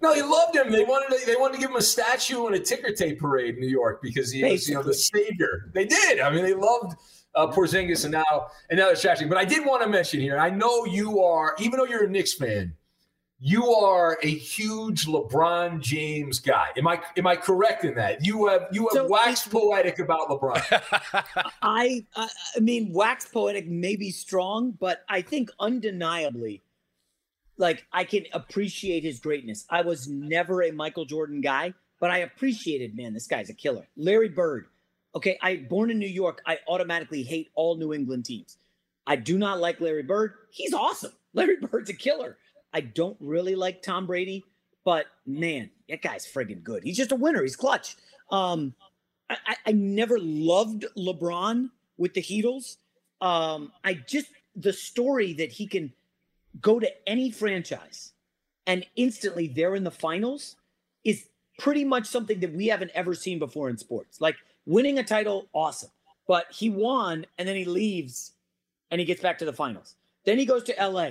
No, 0.00 0.14
he 0.14 0.22
loved 0.22 0.54
him. 0.54 0.70
They 0.70 0.84
wanted 0.84 1.18
to, 1.18 1.26
they 1.26 1.36
wanted 1.36 1.54
to 1.54 1.60
give 1.60 1.70
him 1.70 1.76
a 1.76 1.82
statue 1.82 2.46
and 2.46 2.54
a 2.54 2.60
ticker 2.60 2.92
tape 2.92 3.18
parade 3.18 3.56
in 3.56 3.60
New 3.60 3.68
York 3.68 4.00
because 4.00 4.30
he 4.30 4.44
was 4.44 4.68
you 4.68 4.74
know 4.74 4.82
the 4.82 4.94
savior. 4.94 5.70
They 5.74 5.84
did. 5.84 6.20
I 6.20 6.30
mean, 6.30 6.44
they 6.44 6.54
loved 6.54 6.94
uh, 7.34 7.48
Porzingis, 7.48 8.04
and 8.04 8.12
now 8.12 8.48
and 8.70 8.78
now 8.78 8.86
they're 8.86 8.94
trashing. 8.94 9.28
But 9.28 9.38
I 9.38 9.44
did 9.44 9.66
want 9.66 9.82
to 9.82 9.88
mention 9.88 10.20
here. 10.20 10.38
I 10.38 10.50
know 10.50 10.84
you 10.84 11.20
are, 11.22 11.56
even 11.58 11.78
though 11.78 11.86
you're 11.86 12.04
a 12.04 12.10
Knicks 12.10 12.34
fan, 12.34 12.74
you 13.42 13.72
are 13.72 14.18
a 14.22 14.28
huge 14.28 15.06
LeBron 15.06 15.80
James 15.80 16.38
guy. 16.38 16.68
Am 16.76 16.86
I 16.86 17.00
am 17.16 17.26
I 17.26 17.36
correct 17.36 17.84
in 17.84 17.94
that? 17.94 18.24
You 18.24 18.46
have 18.46 18.68
you 18.70 18.82
have 18.92 18.92
So 18.92 19.08
waxed 19.08 19.50
poetic 19.50 19.98
about 19.98 20.28
LeBron. 20.28 20.62
I, 21.62 22.04
I 22.14 22.28
I 22.56 22.60
mean, 22.60 22.92
wax 22.92 23.26
poetic 23.26 23.66
may 23.66 23.96
be 23.96 24.10
strong, 24.10 24.72
but 24.72 25.04
I 25.08 25.22
think 25.22 25.50
undeniably, 25.58 26.62
like 27.60 27.86
I 27.92 28.04
can 28.04 28.24
appreciate 28.32 29.04
his 29.04 29.20
greatness. 29.20 29.66
I 29.70 29.82
was 29.82 30.08
never 30.08 30.62
a 30.62 30.72
Michael 30.72 31.04
Jordan 31.04 31.40
guy, 31.40 31.74
but 32.00 32.10
I 32.10 32.18
appreciated, 32.18 32.96
man, 32.96 33.14
this 33.14 33.26
guy's 33.26 33.50
a 33.50 33.54
killer. 33.54 33.86
Larry 33.96 34.30
Bird. 34.30 34.66
Okay, 35.14 35.38
I 35.42 35.56
born 35.56 35.90
in 35.90 35.98
New 35.98 36.08
York, 36.08 36.40
I 36.46 36.58
automatically 36.68 37.22
hate 37.22 37.50
all 37.54 37.76
New 37.76 37.92
England 37.92 38.24
teams. 38.24 38.56
I 39.06 39.16
do 39.16 39.38
not 39.38 39.60
like 39.60 39.80
Larry 39.80 40.02
Bird. 40.02 40.34
He's 40.50 40.72
awesome. 40.72 41.12
Larry 41.34 41.56
Bird's 41.56 41.90
a 41.90 41.94
killer. 41.94 42.38
I 42.72 42.80
don't 42.80 43.16
really 43.20 43.54
like 43.54 43.82
Tom 43.82 44.06
Brady, 44.06 44.44
but 44.84 45.06
man, 45.26 45.70
that 45.88 46.02
guy's 46.02 46.26
friggin' 46.26 46.62
good. 46.62 46.84
He's 46.84 46.96
just 46.96 47.12
a 47.12 47.16
winner. 47.16 47.42
He's 47.42 47.56
clutch. 47.56 47.96
Um, 48.30 48.74
I, 49.28 49.56
I, 49.66 49.72
never 49.72 50.18
loved 50.20 50.86
LeBron 50.96 51.70
with 51.98 52.14
the 52.14 52.22
Heatles. 52.22 52.76
Um, 53.20 53.72
I 53.84 53.94
just 53.94 54.28
the 54.54 54.72
story 54.72 55.32
that 55.34 55.50
he 55.50 55.66
can 55.66 55.92
go 56.60 56.80
to 56.80 57.08
any 57.08 57.30
franchise 57.30 58.12
and 58.66 58.86
instantly 58.96 59.48
they're 59.48 59.74
in 59.74 59.84
the 59.84 59.90
finals 59.90 60.56
is 61.04 61.26
pretty 61.58 61.84
much 61.84 62.06
something 62.06 62.40
that 62.40 62.54
we 62.54 62.66
haven't 62.66 62.90
ever 62.94 63.14
seen 63.14 63.38
before 63.38 63.68
in 63.68 63.76
sports. 63.76 64.20
Like 64.20 64.36
winning 64.66 64.98
a 64.98 65.04
title, 65.04 65.48
awesome. 65.52 65.90
But 66.26 66.46
he 66.50 66.70
won 66.70 67.26
and 67.38 67.46
then 67.48 67.56
he 67.56 67.64
leaves 67.64 68.32
and 68.90 68.98
he 69.00 69.04
gets 69.04 69.22
back 69.22 69.38
to 69.38 69.44
the 69.44 69.52
finals. 69.52 69.94
Then 70.24 70.38
he 70.38 70.46
goes 70.46 70.64
to 70.64 70.74
LA 70.80 71.10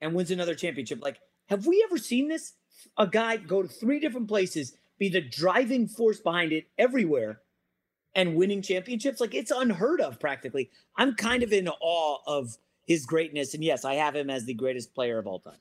and 0.00 0.14
wins 0.14 0.30
another 0.30 0.54
championship. 0.54 1.02
Like, 1.02 1.18
have 1.46 1.66
we 1.66 1.82
ever 1.86 1.98
seen 1.98 2.28
this? 2.28 2.54
A 2.96 3.06
guy 3.06 3.36
go 3.36 3.62
to 3.62 3.68
three 3.68 3.98
different 3.98 4.28
places, 4.28 4.74
be 4.98 5.08
the 5.08 5.20
driving 5.20 5.88
force 5.88 6.20
behind 6.20 6.52
it 6.52 6.66
everywhere, 6.78 7.40
and 8.14 8.36
winning 8.36 8.62
championships? 8.62 9.20
Like, 9.20 9.34
it's 9.34 9.50
unheard 9.50 10.00
of 10.00 10.20
practically. 10.20 10.70
I'm 10.96 11.14
kind 11.14 11.42
of 11.42 11.52
in 11.52 11.68
awe 11.68 12.18
of 12.26 12.58
his 12.88 13.04
greatness. 13.06 13.54
And 13.54 13.62
yes, 13.62 13.84
I 13.84 13.94
have 13.94 14.16
him 14.16 14.30
as 14.30 14.46
the 14.46 14.54
greatest 14.54 14.94
player 14.94 15.18
of 15.18 15.26
all 15.26 15.38
time. 15.38 15.60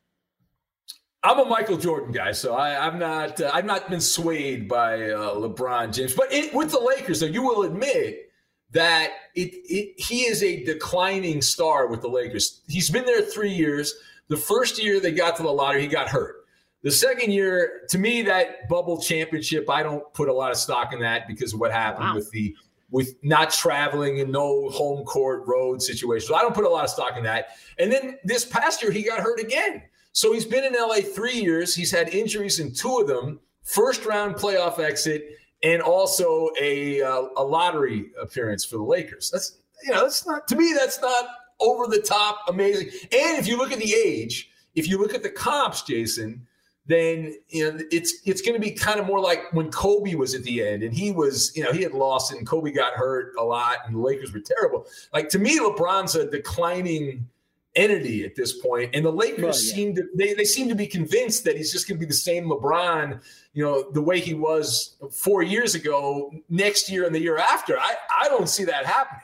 I'm 1.24 1.40
a 1.40 1.46
Michael 1.46 1.78
Jordan 1.78 2.14
guy, 2.14 2.32
so 2.32 2.56
I, 2.56 2.88
am 2.88 2.98
not. 2.98 3.42
Uh, 3.42 3.52
I've 3.54 3.66
not 3.66 3.90
been 3.90 4.00
swayed 4.00 4.70
by 4.70 5.10
uh, 5.12 5.36
LeBron 5.36 5.94
James, 5.94 6.14
but 6.14 6.32
it, 6.32 6.54
with 6.54 6.72
the 6.72 6.80
Lakers, 6.80 7.20
though, 7.20 7.26
you 7.26 7.42
will 7.42 7.64
admit 7.64 8.30
that 8.72 9.12
it, 9.36 9.52
it 9.54 10.00
he 10.00 10.22
is 10.22 10.42
a 10.42 10.64
declining 10.64 11.42
star 11.42 11.88
with 11.88 12.02
the 12.02 12.08
Lakers. 12.08 12.62
He's 12.68 12.90
been 12.90 13.06
there 13.06 13.22
three 13.22 13.52
years. 13.52 13.94
The 14.30 14.38
first 14.38 14.82
year 14.82 15.00
they 15.00 15.12
got 15.12 15.36
to 15.38 15.44
the 15.44 15.52
lottery, 15.52 15.82
he 15.82 15.88
got 15.88 16.08
hurt. 16.08 16.46
The 16.84 16.92
second 16.92 17.34
year, 17.34 17.82
to 17.90 17.98
me, 17.98 18.22
that 18.22 18.70
bubble 18.70 19.02
championship, 19.02 19.70
I 19.70 19.84
don't 19.84 20.14
put 20.14 20.30
a 20.30 20.34
lot 20.34 20.52
of 20.52 20.58
stock 20.58 20.94
in 20.94 21.00
that 21.00 21.28
because 21.28 21.54
of 21.54 21.60
what 21.60 21.72
happened 21.72 22.06
wow. 22.06 22.16
with 22.16 22.30
the 22.32 22.56
with 22.90 23.16
not 23.24 23.52
traveling 23.52 24.20
and 24.22 24.32
no 24.32 24.70
home 24.70 25.04
court 25.06 25.44
road 25.46 25.82
situations. 25.82 26.32
I 26.34 26.42
don't 26.42 26.56
put 26.56 26.64
a 26.64 26.70
lot 26.70 26.86
of 26.86 26.90
stock 26.90 27.18
in 27.18 27.24
that. 27.24 27.50
And 27.78 27.92
then 27.92 28.18
this 28.24 28.46
past 28.46 28.82
year, 28.82 28.92
he 28.92 29.04
got 29.04 29.20
hurt 29.20 29.40
again. 29.40 29.84
So 30.14 30.34
he's 30.34 30.46
been 30.46 30.64
in 30.64 30.74
LA 30.74 31.02
three 31.02 31.40
years. 31.40 31.76
He's 31.76 31.92
had 31.92 32.10
injuries 32.10 32.60
in 32.60 32.74
two 32.74 32.98
of 32.98 33.08
them, 33.08 33.40
first 33.62 34.06
round 34.06 34.36
playoff 34.36 34.80
exit, 34.80 35.26
and 35.64 35.82
also 35.82 36.50
a 36.60 37.02
uh, 37.02 37.26
a 37.36 37.44
lottery 37.44 38.12
appearance 38.22 38.66
for 38.66 38.78
the 38.78 38.84
Lakers. 38.84 39.30
That's 39.32 39.60
you 39.84 39.92
know, 39.92 40.04
that's 40.04 40.26
not 40.26 40.48
to 40.48 40.56
me. 40.56 40.74
That's 40.74 41.00
not 41.02 41.28
over 41.60 41.88
the 41.88 42.00
top 42.02 42.40
amazing. 42.48 42.90
And 43.12 43.38
if 43.38 43.48
you 43.48 43.58
look 43.58 43.72
at 43.72 43.80
the 43.80 43.94
age, 43.94 44.50
if 44.76 44.88
you 44.88 44.98
look 44.98 45.14
at 45.14 45.24
the 45.24 45.30
comps, 45.30 45.84
Jason, 45.84 46.48
then 46.88 47.36
you 47.50 47.72
know 47.72 47.80
it's 47.92 48.22
it's 48.26 48.42
going 48.42 48.54
to 48.54 48.60
be 48.60 48.72
kind 48.72 49.00
of 49.00 49.06
more 49.06 49.20
like 49.20 49.52
when 49.54 49.70
Kobe 49.70 50.16
was 50.16 50.34
at 50.34 50.44
the 50.44 50.66
end 50.66 50.84
and 50.84 50.94
he 50.94 51.12
was 51.12 51.52
you 51.56 51.64
know 51.64 51.72
he 51.72 51.84
had 51.84 51.94
lost 51.94 52.32
and 52.32 52.48
Kobe 52.48 52.72
got 52.72 52.94
hurt 52.94 53.34
a 53.38 53.44
lot 53.44 53.78
and 53.86 53.96
the 53.96 54.00
Lakers 54.00 54.34
were 54.34 54.40
terrible. 54.40 54.86
Like 55.14 55.30
to 55.30 55.40
me, 55.40 55.60
LeBron's 55.60 56.16
a 56.16 56.30
declining 56.30 57.28
entity 57.76 58.26
at 58.26 58.36
this 58.36 58.54
point, 58.54 58.92
and 58.94 59.06
the 59.06 59.12
Lakers 59.12 59.44
well, 59.44 59.54
yeah. 59.54 59.74
seem 59.76 59.96
to 59.96 60.04
they, 60.16 60.34
they 60.34 60.46
seem 60.46 60.70
to 60.70 60.76
be 60.76 60.88
convinced 60.88 61.44
that 61.44 61.58
he's 61.58 61.72
just 61.72 61.88
going 61.88 61.98
to 61.98 62.00
be 62.00 62.08
the 62.08 62.14
same 62.14 62.46
LeBron, 62.46 63.22
you 63.54 63.64
know, 63.64 63.92
the 63.92 64.02
way 64.02 64.20
he 64.20 64.34
was 64.34 64.96
four 65.12 65.44
years 65.44 65.76
ago, 65.76 66.32
next 66.50 66.90
year 66.90 67.06
and 67.06 67.14
the 67.14 67.22
year 67.22 67.38
after. 67.38 67.78
I 67.78 67.96
I 68.22 68.30
don't 68.30 68.50
see 68.50 68.64
that 68.64 68.86
happening. 68.86 69.22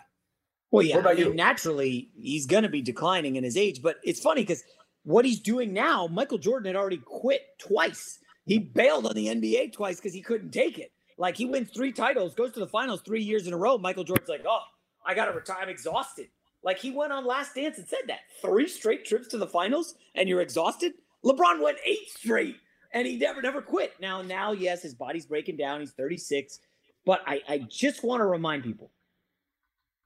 Well, 0.69 0.83
yeah, 0.83 0.95
what 0.95 1.01
about 1.01 1.11
I 1.13 1.15
mean, 1.15 1.27
you? 1.27 1.33
naturally 1.35 2.09
he's 2.15 2.45
going 2.45 2.63
to 2.63 2.69
be 2.69 2.81
declining 2.81 3.35
in 3.35 3.43
his 3.43 3.55
age, 3.55 3.81
but 3.81 3.97
it's 4.03 4.19
funny 4.19 4.41
because 4.41 4.63
what 5.03 5.25
he's 5.25 5.39
doing 5.39 5.73
now, 5.73 6.07
Michael 6.07 6.37
Jordan 6.37 6.67
had 6.67 6.75
already 6.75 6.97
quit 6.97 7.41
twice. 7.59 8.19
He 8.45 8.59
bailed 8.59 9.05
on 9.05 9.15
the 9.15 9.27
NBA 9.27 9.73
twice 9.73 9.97
because 9.97 10.13
he 10.13 10.21
couldn't 10.21 10.51
take 10.51 10.77
it. 10.79 10.91
Like 11.17 11.37
he 11.37 11.45
wins 11.45 11.69
three 11.69 11.91
titles, 11.91 12.33
goes 12.33 12.53
to 12.53 12.59
the 12.59 12.67
finals 12.67 13.01
three 13.01 13.21
years 13.21 13.47
in 13.47 13.53
a 13.53 13.57
row. 13.57 13.77
Michael 13.77 14.03
Jordan's 14.03 14.29
like, 14.29 14.45
oh, 14.47 14.61
I 15.05 15.13
got 15.13 15.25
to 15.25 15.31
retire. 15.31 15.57
I'm 15.61 15.69
exhausted. 15.69 16.27
Like 16.63 16.79
he 16.79 16.91
went 16.91 17.11
on 17.11 17.25
Last 17.25 17.55
Dance 17.55 17.77
and 17.77 17.87
said 17.87 18.01
that 18.07 18.21
three 18.41 18.67
straight 18.67 19.05
trips 19.05 19.27
to 19.29 19.37
the 19.37 19.47
finals 19.47 19.95
and 20.15 20.27
you're 20.27 20.41
exhausted. 20.41 20.93
LeBron 21.23 21.61
went 21.61 21.77
eight 21.85 22.09
straight 22.09 22.57
and 22.93 23.05
he 23.05 23.17
never, 23.17 23.41
never 23.41 23.61
quit. 23.61 23.93
Now, 23.99 24.21
now, 24.21 24.53
yes, 24.53 24.81
his 24.81 24.93
body's 24.93 25.25
breaking 25.25 25.57
down. 25.57 25.81
He's 25.81 25.91
36. 25.91 26.59
But 27.05 27.21
I, 27.27 27.41
I 27.49 27.57
just 27.69 28.03
want 28.03 28.21
to 28.21 28.25
remind 28.25 28.63
people 28.63 28.91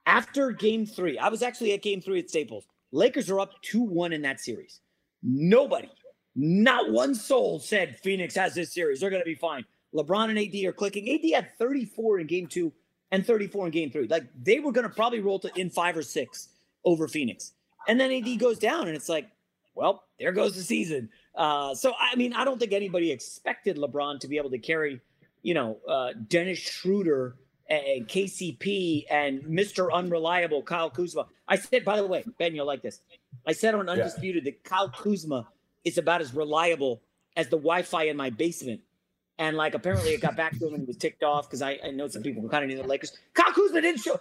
after 0.08 0.52
game 0.52 0.86
three, 0.86 1.20
I 1.20 1.28
was 1.28 1.44
actually 1.44 1.74
at 1.74 1.84
game 1.84 2.02
three 2.02 2.20
at 2.20 2.30
Staples. 2.30 2.66
Lakers 2.92 3.30
are 3.30 3.40
up 3.40 3.52
2 3.62 3.82
1 3.82 4.14
in 4.14 4.22
that 4.24 4.40
series. 4.40 4.80
Nobody, 5.24 5.90
not 6.36 6.92
one 6.92 7.16
soul 7.16 7.60
said 7.60 8.00
Phoenix 8.00 8.36
has 8.36 8.54
this 8.54 8.74
series. 8.74 9.00
They're 9.00 9.10
going 9.10 9.22
to 9.22 9.26
be 9.26 9.36
fine. 9.36 9.66
LeBron 9.94 10.30
and 10.30 10.38
AD 10.38 10.66
are 10.66 10.74
clicking. 10.74 11.10
AD 11.10 11.30
had 11.34 11.58
34 11.58 12.20
in 12.20 12.28
game 12.28 12.48
two 12.48 12.72
and 13.12 13.26
34 13.26 13.68
in 13.68 13.72
game 13.72 13.90
three. 13.90 14.08
Like 14.08 14.26
they 14.42 14.60
were 14.60 14.72
going 14.72 14.88
to 14.88 14.94
probably 14.94 15.20
roll 15.20 15.40
to 15.40 15.52
in 15.60 15.70
five 15.70 15.98
or 15.98 16.04
six 16.04 16.50
over 16.86 17.08
Phoenix. 17.08 17.54
And 17.88 18.00
then 18.00 18.12
AD 18.12 18.40
goes 18.40 18.60
down, 18.60 18.88
and 18.88 18.96
it's 18.96 19.08
like, 19.08 19.30
well, 19.76 20.04
there 20.20 20.32
goes 20.32 20.56
the 20.56 20.64
season. 20.64 21.10
Uh, 21.36 21.74
so, 21.74 21.94
I 22.00 22.16
mean, 22.16 22.34
I 22.34 22.44
don't 22.44 22.60
think 22.60 22.74
anybody 22.74 23.12
expected 23.12 23.78
LeBron 23.78 24.20
to 24.22 24.28
be 24.28 24.38
able 24.38 24.50
to 24.50 24.58
carry, 24.58 25.00
you 25.42 25.54
know, 25.54 25.78
uh, 25.88 26.10
Dennis 26.28 26.60
Schroeder 26.60 27.36
and 27.70 28.08
KCP 28.08 29.06
and 29.10 29.42
Mr. 29.44 29.92
Unreliable 29.92 30.64
Kyle 30.64 30.90
Kuzma. 30.90 31.28
I 31.48 31.58
said, 31.58 31.84
by 31.84 31.98
the 31.98 32.08
way, 32.08 32.24
Ben, 32.40 32.56
you'll 32.56 32.66
like 32.66 32.82
this. 32.82 33.02
I 33.46 33.52
said 33.52 33.76
on 33.76 33.90
Undisputed 33.90 34.46
yeah. 34.46 34.52
that 34.52 34.64
Kyle 34.64 34.90
Kuzma 34.90 35.48
is 35.84 35.98
about 35.98 36.22
as 36.22 36.34
reliable 36.34 37.02
as 37.36 37.48
the 37.48 37.58
Wi-Fi 37.58 38.04
in 38.04 38.18
my 38.18 38.30
basement. 38.30 38.82
And 39.38 39.56
like 39.56 39.76
apparently 39.76 40.12
it 40.12 40.22
got 40.22 40.36
back 40.36 40.58
to 40.58 40.68
him 40.68 40.74
and 40.74 40.82
he 40.82 40.88
was 40.88 40.98
ticked 40.98 41.24
off 41.24 41.48
because 41.48 41.62
I, 41.62 41.80
I, 41.84 41.92
know 41.92 42.08
some 42.08 42.24
people 42.24 42.42
who 42.42 42.50
kind 42.50 42.64
of 42.64 42.70
knew 42.70 42.82
the 42.82 42.88
Lakers. 42.88 43.16
Kyle 43.34 43.54
Kuzma 43.54 43.82
didn't 43.82 44.02
show. 44.02 44.20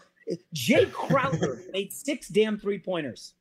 Jae 0.55 0.92
Crowder 0.92 1.62
made 1.72 1.92
six 1.92 2.28
damn 2.28 2.59
three 2.59 2.78
pointers 2.78 3.32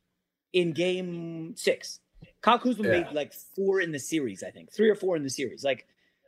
in 0.52 0.72
game 0.72 1.54
six. 1.56 2.00
Kyle 2.40 2.58
Kuzma 2.58 2.84
yeah. 2.84 3.00
made 3.00 3.12
like 3.12 3.34
four 3.34 3.80
in 3.80 3.92
the 3.92 3.98
series, 3.98 4.42
I 4.42 4.50
think, 4.50 4.72
three 4.72 4.88
or 4.88 4.94
four 4.94 5.16
in 5.16 5.22
the 5.22 5.30
series. 5.30 5.64
Like 5.64 5.86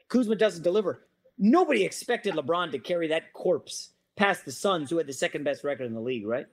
Kuzma 0.09 0.37
doesn't 0.37 0.62
deliver. 0.62 1.01
Nobody 1.39 1.84
expected 1.84 2.34
LeBron 2.34 2.72
to 2.72 2.78
carry 2.78 3.09
that 3.09 3.32
corpse 3.32 3.91
past 4.16 4.45
the 4.45 4.53
Suns, 4.53 4.91
who 4.91 4.99
had 4.99 5.07
the 5.07 5.12
second 5.12 5.45
best 5.45 5.64
record 5.64 5.84
in 5.84 5.95
the 5.95 6.01
league, 6.01 6.26
right? 6.26 6.47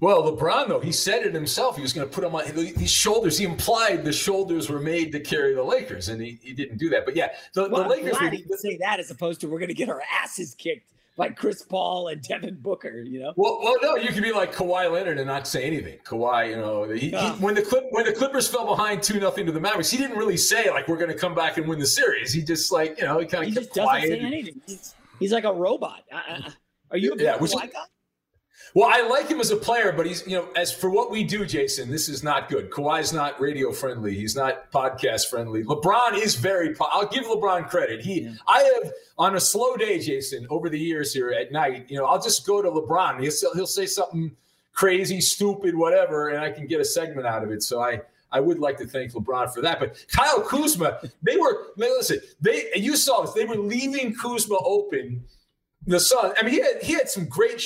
Well, 0.00 0.22
LeBron, 0.24 0.68
though, 0.68 0.80
he 0.80 0.92
said 0.92 1.24
it 1.24 1.32
himself. 1.32 1.76
He 1.76 1.82
was 1.82 1.92
going 1.92 2.06
to 2.06 2.12
put 2.12 2.22
them 2.22 2.34
on 2.34 2.44
these 2.54 2.90
shoulders. 2.90 3.38
He 3.38 3.44
implied 3.44 4.04
the 4.04 4.12
shoulders 4.12 4.68
were 4.68 4.80
made 4.80 5.10
to 5.12 5.20
carry 5.20 5.54
the 5.54 5.62
Lakers, 5.62 6.08
and 6.08 6.20
he, 6.20 6.38
he 6.42 6.52
didn't 6.52 6.76
do 6.76 6.90
that. 6.90 7.06
But 7.06 7.16
yeah, 7.16 7.28
the, 7.54 7.68
well, 7.70 7.84
the 7.84 7.88
Lakers. 7.90 8.18
Glad 8.18 8.34
he 8.34 8.44
would 8.48 8.58
say 8.58 8.76
that 8.78 9.00
as 9.00 9.10
opposed 9.10 9.40
to 9.40 9.48
we're 9.48 9.58
going 9.58 9.68
to 9.68 9.74
get 9.74 9.88
our 9.88 10.02
asses 10.22 10.54
kicked 10.54 10.92
by 11.16 11.30
Chris 11.30 11.62
Paul 11.62 12.08
and 12.08 12.22
Devin 12.22 12.56
Booker. 12.56 13.02
You 13.02 13.20
know. 13.20 13.32
Well, 13.36 13.60
well, 13.62 13.76
no, 13.82 13.96
you 13.96 14.08
could 14.08 14.22
be 14.22 14.32
like 14.32 14.54
Kawhi 14.54 14.90
Leonard 14.90 15.18
and 15.18 15.26
not 15.26 15.46
say 15.46 15.64
anything. 15.64 15.98
Kawhi, 16.04 16.50
you 16.50 16.56
know, 16.56 16.88
he, 16.90 17.10
he, 17.10 17.16
when 17.40 17.54
the 17.54 17.62
Clip, 17.62 17.84
when 17.90 18.04
the 18.04 18.12
Clippers 18.12 18.48
fell 18.48 18.66
behind 18.66 19.02
two 19.02 19.18
nothing 19.18 19.46
to 19.46 19.52
the 19.52 19.60
Mavericks, 19.60 19.90
he 19.90 19.96
didn't 19.96 20.16
really 20.16 20.36
say 20.36 20.70
like 20.70 20.88
we're 20.88 20.98
going 20.98 21.10
to 21.10 21.18
come 21.18 21.34
back 21.34 21.56
and 21.56 21.66
win 21.66 21.78
the 21.78 21.86
series. 21.86 22.32
He 22.32 22.42
just 22.42 22.70
like 22.70 22.98
you 22.98 23.04
know 23.04 23.18
he 23.18 23.26
kind 23.26 23.44
of 23.44 23.48
he 23.48 23.54
just 23.54 23.70
quiet. 23.70 24.02
doesn't 24.02 24.20
say 24.20 24.26
anything. 24.26 24.60
He's, 24.66 24.94
he's 25.18 25.32
like 25.32 25.44
a 25.44 25.52
robot. 25.52 26.04
Uh, 26.12 26.16
uh, 26.16 26.40
uh, 26.46 26.50
are 26.90 26.98
you 26.98 27.12
a 27.12 27.22
yeah, 27.22 27.38
Kawhi 27.38 27.72
guy? 27.72 27.80
Well, 28.76 28.90
I 28.92 29.08
like 29.08 29.30
him 29.30 29.40
as 29.40 29.50
a 29.50 29.56
player, 29.56 29.90
but 29.90 30.04
he's, 30.04 30.26
you 30.26 30.36
know, 30.36 30.50
as 30.54 30.70
for 30.70 30.90
what 30.90 31.10
we 31.10 31.24
do, 31.24 31.46
Jason, 31.46 31.90
this 31.90 32.10
is 32.10 32.22
not 32.22 32.50
good. 32.50 32.70
Kawhi's 32.70 33.10
not 33.10 33.40
radio 33.40 33.72
friendly. 33.72 34.14
He's 34.14 34.36
not 34.36 34.70
podcast 34.70 35.30
friendly. 35.30 35.64
LeBron 35.64 36.18
is 36.18 36.34
very, 36.34 36.74
po- 36.74 36.88
I'll 36.92 37.08
give 37.08 37.24
LeBron 37.24 37.70
credit. 37.70 38.02
He, 38.02 38.24
yeah. 38.24 38.34
I 38.46 38.58
have, 38.60 38.92
on 39.16 39.34
a 39.34 39.40
slow 39.40 39.76
day, 39.76 39.98
Jason, 39.98 40.46
over 40.50 40.68
the 40.68 40.78
years 40.78 41.14
here 41.14 41.30
at 41.30 41.52
night, 41.52 41.86
you 41.88 41.96
know, 41.96 42.04
I'll 42.04 42.20
just 42.20 42.46
go 42.46 42.60
to 42.60 42.70
LeBron. 42.70 43.22
He'll, 43.22 43.54
he'll 43.54 43.66
say 43.66 43.86
something 43.86 44.36
crazy, 44.74 45.22
stupid, 45.22 45.74
whatever, 45.74 46.28
and 46.28 46.40
I 46.40 46.52
can 46.52 46.66
get 46.66 46.78
a 46.78 46.84
segment 46.84 47.26
out 47.26 47.42
of 47.42 47.50
it. 47.50 47.62
So 47.62 47.80
I, 47.80 48.02
I 48.30 48.40
would 48.40 48.58
like 48.58 48.76
to 48.76 48.86
thank 48.86 49.12
LeBron 49.12 49.54
for 49.54 49.62
that. 49.62 49.80
But 49.80 50.04
Kyle 50.12 50.42
Kuzma, 50.42 51.00
they 51.22 51.38
were, 51.38 51.68
man, 51.78 51.92
listen, 51.96 52.20
they, 52.42 52.68
you 52.74 52.98
saw 52.98 53.22
this, 53.22 53.32
they 53.32 53.46
were 53.46 53.56
leaving 53.56 54.14
Kuzma 54.14 54.58
open. 54.62 55.24
The 55.86 55.98
Sun, 55.98 56.34
I 56.36 56.42
mean, 56.42 56.52
he 56.52 56.60
had, 56.60 56.82
he 56.82 56.92
had 56.92 57.08
some 57.08 57.24
great 57.26 57.62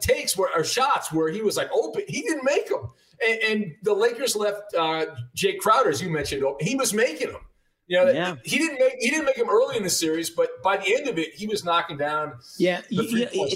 takes 0.00 0.36
where 0.36 0.50
or 0.54 0.64
shots 0.64 1.12
where 1.12 1.28
he 1.28 1.42
was 1.42 1.56
like 1.56 1.70
open. 1.72 2.02
He 2.08 2.22
didn't 2.22 2.44
make 2.44 2.68
them, 2.68 2.90
and, 3.26 3.40
and 3.42 3.74
the 3.82 3.94
Lakers 3.94 4.36
left 4.36 4.74
uh, 4.74 5.06
Jae 5.36 5.58
Crowder, 5.58 5.90
as 5.90 6.02
you 6.02 6.10
mentioned. 6.10 6.44
He 6.60 6.74
was 6.74 6.92
making 6.92 7.32
them. 7.32 7.40
You 7.88 8.04
know, 8.04 8.10
yeah. 8.10 8.36
he 8.44 8.58
didn't 8.58 8.78
make 8.78 8.94
he 9.00 9.10
didn't 9.10 9.26
make 9.26 9.36
them 9.36 9.50
early 9.50 9.76
in 9.76 9.82
the 9.82 9.90
series, 9.90 10.30
but 10.30 10.62
by 10.62 10.76
the 10.76 10.94
end 10.94 11.08
of 11.08 11.18
it, 11.18 11.34
he 11.34 11.46
was 11.46 11.64
knocking 11.64 11.98
down. 11.98 12.34
Yeah, 12.58 12.80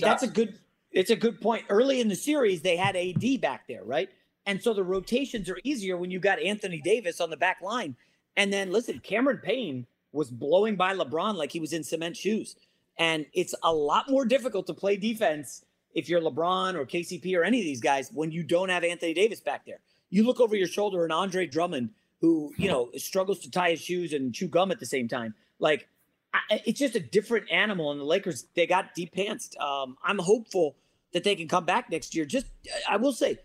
that's 0.01 0.23
a 0.23 0.29
good. 0.29 0.59
It's 0.93 1.11
a 1.11 1.17
good 1.17 1.41
point. 1.41 1.65
Early 1.69 2.01
in 2.01 2.09
the 2.09 2.17
series, 2.17 2.63
they 2.63 2.77
had 2.77 2.97
AD 2.97 3.41
back 3.41 3.69
there, 3.69 3.85
right? 3.85 4.09
And 4.47 4.63
so 4.63 4.73
the 4.73 4.85
rotations 4.85 5.51
are 5.51 5.59
easier 5.65 5.97
when 5.97 6.11
you 6.11 6.21
got 6.21 6.41
Anthony 6.41 6.81
Davis 6.81 7.21
on 7.21 7.31
the 7.31 7.37
back 7.37 7.61
line. 7.61 7.97
And 8.37 8.53
then 8.53 8.73
listen, 8.73 9.01
Cameron 9.01 9.41
Payne 9.43 9.87
was 10.13 10.31
blowing 10.31 10.77
by 10.77 10.95
LeBron 10.95 11.35
like 11.35 11.53
he 11.53 11.61
was 11.61 11.73
in 11.73 11.83
cement 11.83 12.17
shoes. 12.17 12.57
And 12.99 13.27
it's 13.35 13.55
a 13.63 13.73
lot 13.73 14.09
more 14.09 14.25
difficult 14.25 14.67
to 14.69 14.75
play 14.75 14.97
defense 14.97 15.65
if 15.97 16.11
you're 16.11 16.21
LeBron 16.21 16.75
or 16.75 16.85
KCP 16.85 17.35
or 17.37 17.43
any 17.43 17.59
of 17.59 17.65
these 17.65 17.81
guys 17.81 18.11
when 18.13 18.31
you 18.31 18.43
don't 18.43 18.69
have 18.69 18.85
Anthony 18.85 19.15
Davis 19.15 19.41
back 19.41 19.65
there. 19.65 19.81
You 20.11 20.25
look 20.25 20.41
over 20.41 20.55
your 20.55 20.69
shoulder 20.69 21.03
and 21.05 21.13
Andre 21.13 21.47
Drummond, 21.47 21.91
who, 22.21 22.53
you 22.59 22.69
know, 22.69 22.91
struggles 22.97 23.41
to 23.41 23.51
tie 23.51 23.71
his 23.71 23.81
shoes 23.81 24.13
and 24.13 24.33
chew 24.33 24.47
gum 24.47 24.71
at 24.71 24.79
the 24.79 24.87
same 24.87 25.09
time. 25.09 25.35
Like, 25.59 25.89
I, 26.35 26.61
it's 26.67 26.79
just 26.79 26.97
a 26.97 27.01
different 27.01 27.51
animal. 27.51 27.93
And 27.93 28.01
the 28.01 28.05
Lakers, 28.05 28.47
they 28.55 28.67
got 28.67 28.95
deep 28.95 29.15
pantsed. 29.15 29.59
Um, 29.59 29.97
I'm 30.05 30.19
hopeful 30.19 30.77
that 31.13 31.25
they 31.25 31.35
can 31.35 31.49
come 31.49 31.65
back 31.65 31.91
next 31.91 32.15
year. 32.15 32.27
Just, 32.27 32.47
I 32.89 32.99
will 32.99 33.13
say, 33.15 33.39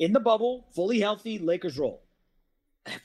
in 0.00 0.12
the 0.12 0.20
bubble, 0.20 0.66
fully 0.74 0.98
healthy, 0.98 1.38
Lakers 1.38 1.78
roll. 1.78 2.02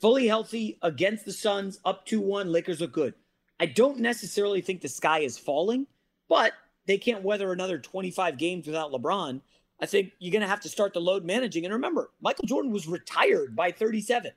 fully 0.02 0.28
healthy 0.28 0.80
against 0.82 1.26
the 1.26 1.32
Suns, 1.32 1.80
up 1.86 2.08
2 2.08 2.20
1. 2.20 2.52
Lakers 2.52 2.82
look 2.82 2.92
good. 2.92 3.14
I 3.60 3.68
don't 3.68 4.00
necessarily 4.00 4.62
think 4.62 4.82
the 4.82 4.90
sky 4.90 5.20
is 5.20 5.38
falling, 5.38 5.86
but 6.28 6.54
they 6.90 6.98
can't 6.98 7.24
weather 7.24 7.52
another 7.52 7.78
25 7.78 8.38
games 8.38 8.66
without 8.66 8.92
LeBron. 8.92 9.42
I 9.82 9.86
think 9.86 10.12
you're 10.20 10.32
going 10.32 10.42
to 10.42 10.48
have 10.48 10.62
to 10.62 10.70
start 10.70 10.94
the 10.94 11.00
load 11.00 11.24
managing. 11.24 11.64
And 11.66 11.74
remember, 11.74 12.10
Michael 12.20 12.48
Jordan 12.48 12.72
was 12.72 12.88
retired 12.88 13.56
by 13.56 13.72
37. 13.72 14.32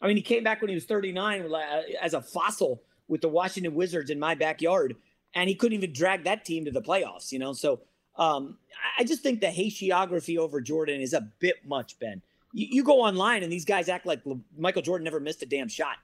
I 0.00 0.06
mean, 0.06 0.16
he 0.16 0.22
came 0.22 0.42
back 0.42 0.60
when 0.60 0.68
he 0.68 0.74
was 0.74 0.84
39 0.84 1.52
uh, 1.52 1.82
as 2.00 2.14
a 2.14 2.22
fossil 2.22 2.82
with 3.08 3.20
the 3.20 3.28
Washington 3.28 3.74
Wizards 3.74 4.10
in 4.10 4.18
my 4.18 4.34
backyard, 4.34 4.96
and 5.34 5.48
he 5.48 5.54
couldn't 5.54 5.76
even 5.76 5.92
drag 5.92 6.24
that 6.24 6.44
team 6.44 6.64
to 6.64 6.70
the 6.70 6.82
playoffs, 6.82 7.32
you 7.32 7.38
know? 7.38 7.52
So 7.52 7.80
um, 8.16 8.58
I 8.98 9.04
just 9.04 9.22
think 9.22 9.40
the 9.40 9.48
hagiography 9.48 10.38
over 10.38 10.60
Jordan 10.60 11.00
is 11.00 11.12
a 11.12 11.28
bit 11.38 11.56
much, 11.66 11.98
Ben. 11.98 12.22
You, 12.52 12.66
you 12.70 12.84
go 12.84 13.00
online 13.00 13.42
and 13.42 13.52
these 13.52 13.64
guys 13.64 13.88
act 13.88 14.06
like 14.06 14.22
Michael 14.56 14.82
Jordan 14.82 15.04
never 15.04 15.20
missed 15.20 15.42
a 15.42 15.46
damn 15.46 15.68
shot. 15.68 15.96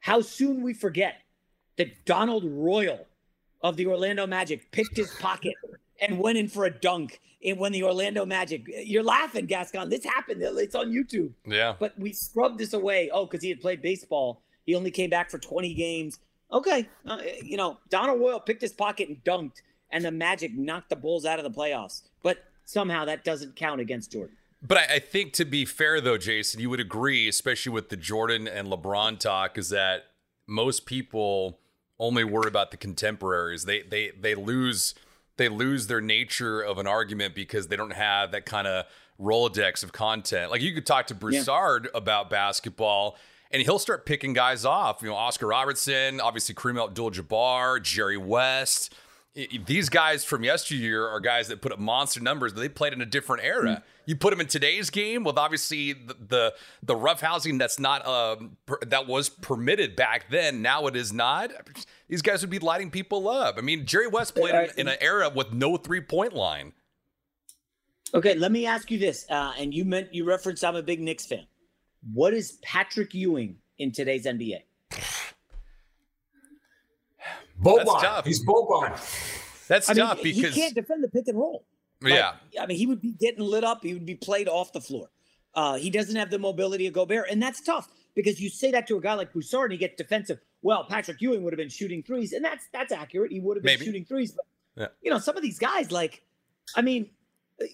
How 0.00 0.20
soon 0.20 0.62
we 0.62 0.74
forget 0.74 1.20
that 1.76 2.04
Donald 2.04 2.44
Royal 2.44 3.06
of 3.62 3.76
the 3.76 3.86
Orlando 3.86 4.26
Magic 4.26 4.70
picked 4.72 4.96
his 4.96 5.10
pocket 5.20 5.54
and 6.00 6.18
went 6.18 6.38
in 6.38 6.48
for 6.48 6.64
a 6.64 6.70
dunk 6.70 7.20
in 7.40 7.58
when 7.58 7.72
the 7.72 7.82
Orlando 7.82 8.26
Magic. 8.26 8.64
You're 8.66 9.02
laughing, 9.02 9.46
Gascon. 9.46 9.88
This 9.88 10.04
happened. 10.04 10.42
It's 10.42 10.74
on 10.74 10.90
YouTube. 10.90 11.32
Yeah. 11.46 11.74
But 11.78 11.98
we 11.98 12.12
scrubbed 12.12 12.58
this 12.58 12.72
away. 12.72 13.10
Oh, 13.12 13.26
because 13.26 13.42
he 13.42 13.48
had 13.48 13.60
played 13.60 13.82
baseball. 13.82 14.42
He 14.64 14.74
only 14.74 14.90
came 14.90 15.10
back 15.10 15.30
for 15.30 15.38
20 15.38 15.74
games. 15.74 16.18
Okay, 16.52 16.86
uh, 17.06 17.18
you 17.42 17.56
know 17.56 17.78
Donald 17.88 18.20
Royal 18.20 18.38
picked 18.38 18.60
his 18.60 18.72
pocket 18.72 19.08
and 19.08 19.24
dunked, 19.24 19.62
and 19.90 20.04
the 20.04 20.10
Magic 20.10 20.54
knocked 20.54 20.90
the 20.90 20.96
Bulls 20.96 21.24
out 21.24 21.38
of 21.38 21.44
the 21.44 21.50
playoffs. 21.50 22.02
But 22.22 22.44
somehow 22.66 23.06
that 23.06 23.24
doesn't 23.24 23.56
count 23.56 23.80
against 23.80 24.12
Jordan. 24.12 24.36
But 24.60 24.78
I, 24.78 24.94
I 24.94 24.98
think 24.98 25.32
to 25.34 25.44
be 25.44 25.64
fair, 25.64 26.00
though, 26.00 26.18
Jason, 26.18 26.60
you 26.60 26.68
would 26.68 26.78
agree, 26.78 27.26
especially 27.26 27.72
with 27.72 27.88
the 27.88 27.96
Jordan 27.96 28.46
and 28.46 28.68
LeBron 28.68 29.18
talk, 29.18 29.56
is 29.56 29.70
that 29.70 30.04
most 30.46 30.84
people 30.84 31.58
only 32.02 32.24
worry 32.24 32.48
about 32.48 32.70
the 32.72 32.76
contemporaries. 32.76 33.64
They 33.64 33.82
they 33.82 34.10
they 34.10 34.34
lose 34.34 34.94
they 35.36 35.48
lose 35.48 35.86
their 35.86 36.00
nature 36.00 36.60
of 36.60 36.78
an 36.78 36.86
argument 36.86 37.34
because 37.34 37.68
they 37.68 37.76
don't 37.76 37.92
have 37.92 38.32
that 38.32 38.44
kind 38.44 38.66
of 38.66 38.86
Rolodex 39.20 39.82
of 39.82 39.92
content. 39.92 40.50
Like 40.50 40.60
you 40.60 40.74
could 40.74 40.84
talk 40.84 41.06
to 41.06 41.14
Broussard 41.14 41.84
yeah. 41.84 41.98
about 41.98 42.28
basketball 42.28 43.16
and 43.50 43.62
he'll 43.62 43.78
start 43.78 44.04
picking 44.04 44.32
guys 44.32 44.64
off. 44.64 45.00
You 45.00 45.08
know, 45.08 45.14
Oscar 45.14 45.46
Robertson, 45.46 46.20
obviously 46.20 46.54
Kareem 46.54 46.82
Abdul-Jabbar, 46.82 47.82
Jerry 47.82 48.16
West. 48.16 48.94
These 49.34 49.88
guys 49.88 50.24
from 50.24 50.44
yesteryear 50.44 51.08
are 51.08 51.18
guys 51.18 51.48
that 51.48 51.62
put 51.62 51.72
up 51.72 51.78
monster 51.78 52.20
numbers, 52.20 52.52
but 52.52 52.60
they 52.60 52.68
played 52.68 52.92
in 52.92 53.00
a 53.00 53.06
different 53.06 53.42
era. 53.42 53.62
Mm-hmm. 53.62 53.82
You 54.04 54.16
put 54.16 54.30
them 54.30 54.42
in 54.42 54.46
today's 54.46 54.90
game 54.90 55.24
with 55.24 55.38
obviously 55.38 55.94
the 55.94 56.14
the, 56.14 56.54
the 56.82 56.94
roughhousing 56.94 57.58
that's 57.58 57.78
not 57.78 58.06
um, 58.06 58.58
per, 58.66 58.78
that 58.86 59.06
was 59.06 59.30
permitted 59.30 59.96
back 59.96 60.28
then. 60.28 60.60
Now 60.60 60.86
it 60.86 60.96
is 60.96 61.14
not. 61.14 61.50
These 62.08 62.20
guys 62.20 62.42
would 62.42 62.50
be 62.50 62.58
lighting 62.58 62.90
people 62.90 63.26
up. 63.26 63.56
I 63.56 63.62
mean, 63.62 63.86
Jerry 63.86 64.06
West 64.06 64.34
played 64.34 64.54
in, 64.54 64.80
in 64.80 64.88
an 64.88 64.98
era 65.00 65.30
with 65.30 65.52
no 65.52 65.78
three 65.78 66.02
point 66.02 66.34
line. 66.34 66.74
Okay, 68.12 68.34
let 68.34 68.52
me 68.52 68.66
ask 68.66 68.90
you 68.90 68.98
this, 68.98 69.24
uh, 69.30 69.54
and 69.58 69.72
you 69.72 69.86
meant 69.86 70.12
you 70.12 70.24
referenced 70.24 70.62
I'm 70.62 70.76
a 70.76 70.82
big 70.82 71.00
Knicks 71.00 71.24
fan. 71.24 71.46
What 72.12 72.34
is 72.34 72.58
Patrick 72.62 73.14
Ewing 73.14 73.56
in 73.78 73.92
today's 73.92 74.26
NBA? 74.26 74.58
Boban. 77.62 78.26
He's 78.26 78.44
Boban. 78.44 78.92
That's 79.68 79.88
I 79.88 79.94
tough 79.94 80.22
mean, 80.22 80.34
because 80.34 80.54
he 80.54 80.60
can't 80.60 80.74
defend 80.74 81.02
the 81.04 81.08
pick 81.08 81.28
and 81.28 81.38
roll. 81.38 81.64
Like, 82.00 82.14
yeah, 82.14 82.32
I 82.60 82.66
mean, 82.66 82.76
he 82.76 82.86
would 82.86 83.00
be 83.00 83.12
getting 83.12 83.44
lit 83.44 83.62
up. 83.64 83.82
He 83.84 83.94
would 83.94 84.04
be 84.06 84.16
played 84.16 84.48
off 84.48 84.72
the 84.72 84.80
floor. 84.80 85.08
Uh, 85.54 85.76
he 85.76 85.88
doesn't 85.90 86.16
have 86.16 86.30
the 86.30 86.38
mobility 86.38 86.86
of 86.86 86.94
Gobert, 86.94 87.26
and 87.30 87.40
that's 87.40 87.60
tough 87.60 87.88
because 88.14 88.40
you 88.40 88.48
say 88.48 88.70
that 88.72 88.86
to 88.88 88.96
a 88.96 89.00
guy 89.00 89.14
like 89.14 89.32
Broussard 89.32 89.70
and 89.70 89.72
he 89.72 89.78
gets 89.78 89.96
defensive. 89.96 90.40
Well, 90.62 90.84
Patrick 90.84 91.20
Ewing 91.20 91.42
would 91.44 91.52
have 91.52 91.58
been 91.58 91.68
shooting 91.68 92.02
threes, 92.02 92.32
and 92.32 92.44
that's 92.44 92.66
that's 92.72 92.92
accurate. 92.92 93.30
He 93.30 93.38
would 93.40 93.56
have 93.56 93.62
been 93.64 93.74
Maybe. 93.74 93.84
shooting 93.84 94.04
threes, 94.04 94.32
but 94.32 94.44
Yeah. 94.76 94.88
you 95.02 95.10
know, 95.10 95.18
some 95.18 95.36
of 95.36 95.42
these 95.42 95.58
guys, 95.58 95.92
like, 95.92 96.22
I 96.74 96.82
mean, 96.82 97.10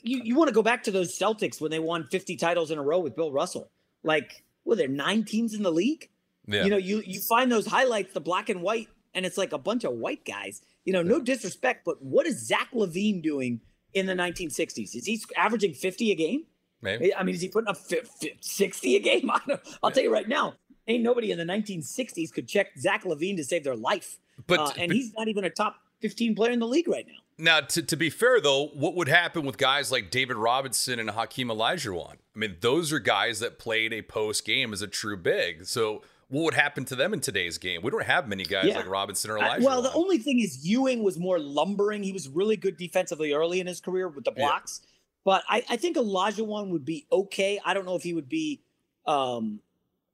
you 0.02 0.20
you 0.22 0.34
want 0.34 0.48
to 0.48 0.54
go 0.54 0.62
back 0.62 0.82
to 0.84 0.90
those 0.90 1.18
Celtics 1.18 1.60
when 1.60 1.70
they 1.70 1.78
won 1.78 2.04
50 2.04 2.36
titles 2.36 2.70
in 2.70 2.78
a 2.78 2.82
row 2.82 2.98
with 2.98 3.16
Bill 3.16 3.32
Russell. 3.32 3.70
Like, 4.02 4.44
were 4.64 4.76
there 4.76 4.88
nine 4.88 5.24
teams 5.24 5.54
in 5.54 5.62
the 5.62 5.72
league? 5.72 6.10
Yeah. 6.46 6.64
You 6.64 6.70
know, 6.70 6.76
you 6.76 7.02
you 7.06 7.20
find 7.20 7.50
those 7.50 7.66
highlights, 7.66 8.12
the 8.12 8.20
black 8.20 8.48
and 8.50 8.60
white, 8.62 8.88
and 9.18 9.26
it's 9.26 9.36
like 9.36 9.52
a 9.52 9.58
bunch 9.58 9.82
of 9.84 9.92
white 9.94 10.24
guys. 10.24 10.62
You 10.84 10.92
know, 10.92 11.02
no 11.02 11.20
disrespect, 11.20 11.84
but 11.84 12.00
what 12.00 12.24
is 12.26 12.46
Zach 12.46 12.68
LaVine 12.72 13.20
doing 13.20 13.60
in 13.92 14.06
the 14.06 14.14
1960s? 14.14 14.94
Is 14.94 15.04
he 15.06 15.20
averaging 15.36 15.74
50 15.74 16.12
a 16.12 16.14
game? 16.14 16.44
Maybe. 16.80 17.12
I 17.12 17.24
mean, 17.24 17.34
is 17.34 17.40
he 17.40 17.48
putting 17.48 17.68
up 17.68 17.76
fi- 17.76 18.02
fi- 18.20 18.36
60 18.40 18.96
a 18.96 19.00
game? 19.00 19.28
I 19.34 19.40
don't, 19.46 19.60
I'll 19.82 19.90
tell 19.90 20.04
you 20.04 20.12
right 20.12 20.28
now, 20.28 20.54
ain't 20.86 21.02
nobody 21.02 21.32
in 21.32 21.38
the 21.38 21.44
1960s 21.44 22.32
could 22.32 22.46
check 22.46 22.68
Zach 22.78 23.02
LaVine 23.02 23.36
to 23.36 23.44
save 23.44 23.64
their 23.64 23.76
life. 23.76 24.18
But- 24.46 24.60
Uh, 24.60 24.72
and 24.78 24.88
but- 24.90 24.96
he's 24.96 25.12
not 25.18 25.26
even 25.28 25.44
a 25.44 25.50
top 25.50 25.76
15 26.00 26.36
player 26.36 26.52
in 26.52 26.60
the 26.60 26.66
league 26.68 26.86
right 26.88 27.06
now. 27.06 27.14
Now, 27.40 27.60
to, 27.60 27.82
to 27.82 27.96
be 27.96 28.08
fair, 28.10 28.40
though, 28.40 28.68
what 28.68 28.94
would 28.94 29.08
happen 29.08 29.44
with 29.44 29.58
guys 29.58 29.92
like 29.92 30.10
David 30.10 30.36
Robinson 30.36 30.98
and 30.98 31.10
Hakeem 31.10 31.48
Olajuwon? 31.48 32.14
I 32.34 32.38
mean, 32.38 32.56
those 32.60 32.92
are 32.92 32.98
guys 32.98 33.38
that 33.40 33.58
played 33.58 33.92
a 33.92 34.02
post 34.02 34.44
game 34.44 34.72
as 34.72 34.80
a 34.82 34.88
true 34.88 35.16
big. 35.16 35.66
So, 35.66 36.02
what 36.28 36.44
would 36.44 36.54
happen 36.54 36.84
to 36.86 36.96
them 36.96 37.14
in 37.14 37.20
today's 37.20 37.56
game? 37.58 37.80
We 37.82 37.90
don't 37.90 38.04
have 38.04 38.28
many 38.28 38.44
guys 38.44 38.66
Yeah. 38.66 38.76
like 38.76 38.88
Robinson 38.88 39.30
or 39.30 39.38
Uh, 39.38 39.42
Olajuwon. 39.56 39.62
well, 39.62 39.82
the 39.82 39.92
only 39.92 40.18
thing 40.18 40.40
is 40.40 40.66
Ewing 40.66 41.02
was 41.02 41.18
more 41.18 41.38
lumbering. 41.38 42.02
He 42.02 42.12
was 42.12 42.28
really 42.28 42.56
good 42.56 42.76
defensively 42.76 43.32
early 43.32 43.60
in 43.60 43.66
his 43.66 43.80
career 43.80 44.08
with 44.08 44.24
the 44.24 44.32
blocks. 44.32 44.82
But 45.24 45.42
I, 45.48 45.64
I 45.68 45.76
think 45.76 45.96
one 45.96 46.70
would 46.70 46.84
be 46.84 47.06
okay. 47.10 47.60
I 47.64 47.74
don't 47.74 47.86
know 47.86 47.96
if 47.96 48.02
he 48.02 48.14
would 48.14 48.28
be 48.28 48.62
um, 49.06 49.60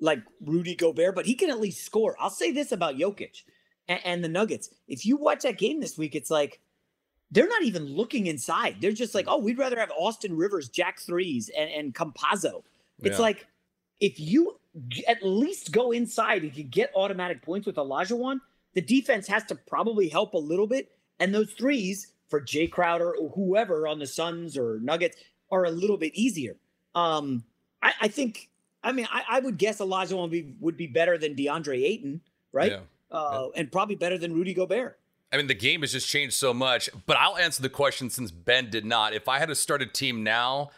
like 0.01 0.23
Rudy 0.41 0.75
Gobert, 0.75 1.15
but 1.15 1.27
he 1.27 1.35
can 1.35 1.51
at 1.51 1.61
least 1.61 1.85
score. 1.85 2.17
I'll 2.21 2.31
say 2.31 2.53
this 2.53 2.71
about 2.73 2.97
Jokic 2.97 3.43
and, 3.89 4.01
and 4.05 4.25
the 4.25 4.29
Nuggets. 4.29 4.71
If 4.89 5.05
you 5.05 5.17
watch 5.17 5.43
that 5.43 5.59
game 5.59 5.81
this 5.81 5.99
week, 5.99 6.15
it's 6.15 6.31
like 6.31 6.61
they're 7.31 7.49
not 7.49 7.63
even 7.65 7.85
looking 7.87 8.27
inside. 8.29 8.77
They're 8.81 8.93
just 8.93 9.15
like, 9.15 9.27
oh, 9.29 9.39
we'd 9.39 9.59
rather 9.59 9.79
have 9.79 9.91
Austin 9.99 10.37
Rivers 10.37 10.69
jack 10.69 11.01
threes 11.01 11.51
and, 11.57 11.71
and 11.71 11.95
Campazzo. 11.95 12.63
It's 13.01 13.19
Yeah. 13.19 13.23
like 13.23 13.47
if 14.01 14.21
you 14.21 14.59
at 15.07 15.23
least 15.23 15.73
go 15.73 15.93
inside 15.93 16.43
and 16.43 16.53
can 16.53 16.69
get 16.69 16.93
automatic 16.95 17.43
points 17.43 17.67
with 17.67 17.77
Olajuwon, 17.77 18.41
the 18.75 18.81
defense 18.81 19.27
has 19.29 19.45
to 19.45 19.55
probably 19.55 20.09
help 20.09 20.35
a 20.35 20.39
little 20.39 20.67
bit. 20.67 20.91
And 21.21 21.35
those 21.35 21.53
threes 21.53 22.13
for 22.29 22.41
Jae 22.41 22.71
Crowder 22.71 23.15
or 23.15 23.29
whoever 23.31 23.87
on 23.87 23.99
the 23.99 24.07
Suns 24.07 24.59
or 24.59 24.81
Nuggets 24.81 25.17
are 25.51 25.65
a 25.65 25.71
little 25.71 25.97
bit 25.97 26.15
easier. 26.15 26.57
Um, 26.95 27.45
I, 27.83 27.93
I 28.03 28.09
think. 28.09 28.49
I 28.83 28.93
mean, 28.93 29.09
I, 29.11 29.23
I 29.31 29.41
would 29.41 29.57
guess 29.57 29.79
Olajuwon 29.79 30.23
would 30.23 30.31
be, 30.31 30.55
would 30.61 30.77
be 30.77 30.87
better 30.87 31.17
than 31.17 31.35
DeAndre 31.35 31.83
Ayton, 31.85 32.21
right? 32.53 32.73
Yeah. 32.73 32.81
Uh, 33.11 33.49
and 33.57 33.73
probably 33.73 33.95
better 33.95 34.19
than 34.19 34.35
Rudy 34.35 34.53
Gobert. 34.53 34.99
I 35.33 35.39
mean, 35.39 35.47
the 35.47 35.55
game 35.55 35.81
has 35.81 35.93
just 35.93 36.07
changed 36.07 36.35
so 36.35 36.53
much. 36.53 36.91
But 37.07 37.17
I'll 37.17 37.39
answer 37.39 37.63
the 37.63 37.71
question 37.71 38.11
since 38.11 38.31
Ben 38.31 38.69
did 38.69 38.85
not. 38.85 39.15
If 39.15 39.27
I 39.27 39.39
had 39.39 39.49
to 39.49 39.55
start 39.55 39.81
a 39.81 39.87
team 39.87 40.23
now, 40.23 40.71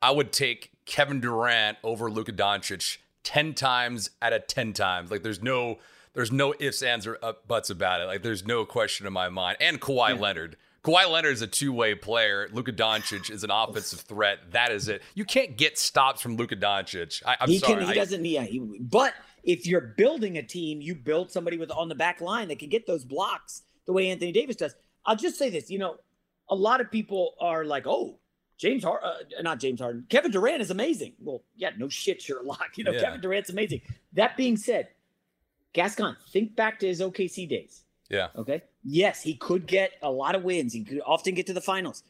I 0.00 0.10
would 0.10 0.32
take 0.32 0.70
Kevin 0.86 1.20
Durant 1.20 1.76
over 1.84 2.10
Luka 2.10 2.32
Doncic 2.32 2.96
ten 3.22 3.54
times 3.54 4.10
out 4.22 4.32
of 4.32 4.46
ten 4.46 4.72
times. 4.72 5.10
Like, 5.10 5.22
there's 5.22 5.42
no, 5.42 5.78
there's 6.14 6.32
no 6.32 6.54
ifs, 6.58 6.82
ands, 6.82 7.06
or 7.06 7.18
uh, 7.22 7.34
buts 7.46 7.70
about 7.70 8.00
it. 8.00 8.04
Like, 8.04 8.22
there's 8.22 8.46
no 8.46 8.64
question 8.64 9.06
in 9.06 9.12
my 9.12 9.28
mind. 9.28 9.58
And 9.60 9.80
Kawhi 9.80 10.18
Leonard. 10.18 10.56
Kawhi 10.82 11.10
Leonard 11.10 11.34
is 11.34 11.42
a 11.42 11.46
two-way 11.46 11.94
player. 11.94 12.48
Luka 12.52 12.72
Doncic 12.72 13.30
is 13.30 13.44
an 13.44 13.50
offensive 13.50 14.00
threat. 14.00 14.38
That 14.52 14.72
is 14.72 14.88
it. 14.88 15.02
You 15.14 15.26
can't 15.26 15.56
get 15.58 15.78
stops 15.78 16.22
from 16.22 16.36
Luka 16.36 16.56
Doncic. 16.56 17.22
I, 17.26 17.36
I'm 17.40 17.50
he 17.50 17.58
sorry. 17.58 17.74
can. 17.74 17.84
He 17.84 17.90
I- 17.90 17.94
doesn't. 17.94 18.24
Yeah. 18.24 18.44
He, 18.44 18.60
but 18.80 19.12
if 19.42 19.66
you're 19.66 19.80
building 19.96 20.38
a 20.38 20.42
team, 20.42 20.80
you 20.80 20.94
build 20.94 21.30
somebody 21.30 21.58
with 21.58 21.70
on 21.70 21.88
the 21.88 21.94
back 21.94 22.22
line 22.22 22.48
that 22.48 22.58
can 22.58 22.70
get 22.70 22.86
those 22.86 23.04
blocks 23.04 23.62
the 23.86 23.92
way 23.92 24.10
Anthony 24.10 24.32
Davis 24.32 24.56
does. 24.56 24.74
I'll 25.04 25.16
just 25.16 25.36
say 25.36 25.50
this. 25.50 25.70
You 25.70 25.78
know, 25.80 25.96
a 26.48 26.54
lot 26.54 26.80
of 26.80 26.90
people 26.90 27.34
are 27.40 27.64
like, 27.64 27.86
"Oh, 27.86 28.18
James 28.60 28.84
Harden, 28.84 29.08
uh, 29.08 29.42
not 29.42 29.58
James 29.58 29.80
Harden, 29.80 30.04
Kevin 30.10 30.30
Durant 30.30 30.60
is 30.60 30.70
amazing." 30.70 31.14
Well, 31.18 31.42
yeah, 31.56 31.70
no 31.78 31.88
shit, 31.88 32.20
Sherlock. 32.20 32.70
You 32.76 32.84
know, 32.84 32.92
Yeah. 32.92 33.00
Kevin 33.00 33.20
Durant's 33.20 33.48
amazing. 33.50 33.80
That 34.12 34.36
being 34.36 34.56
said, 34.56 34.88
Gascon, 35.72 36.16
think 36.30 36.54
back 36.56 36.78
to 36.80 36.86
his 36.86 37.00
OKC 37.00 37.48
days. 37.48 37.84
yeah. 38.08 38.28
Okay. 38.36 38.62
Yes, 38.84 39.22
he 39.22 39.34
could 39.34 39.66
get 39.66 39.92
a 40.02 40.10
lot 40.10 40.34
of 40.34 40.42
wins. 40.42 40.72
He 40.72 40.84
could 40.84 41.00
often 41.06 41.34
get 41.34 41.46
to 41.48 41.52
the 41.52 41.60
finals. 41.60 42.02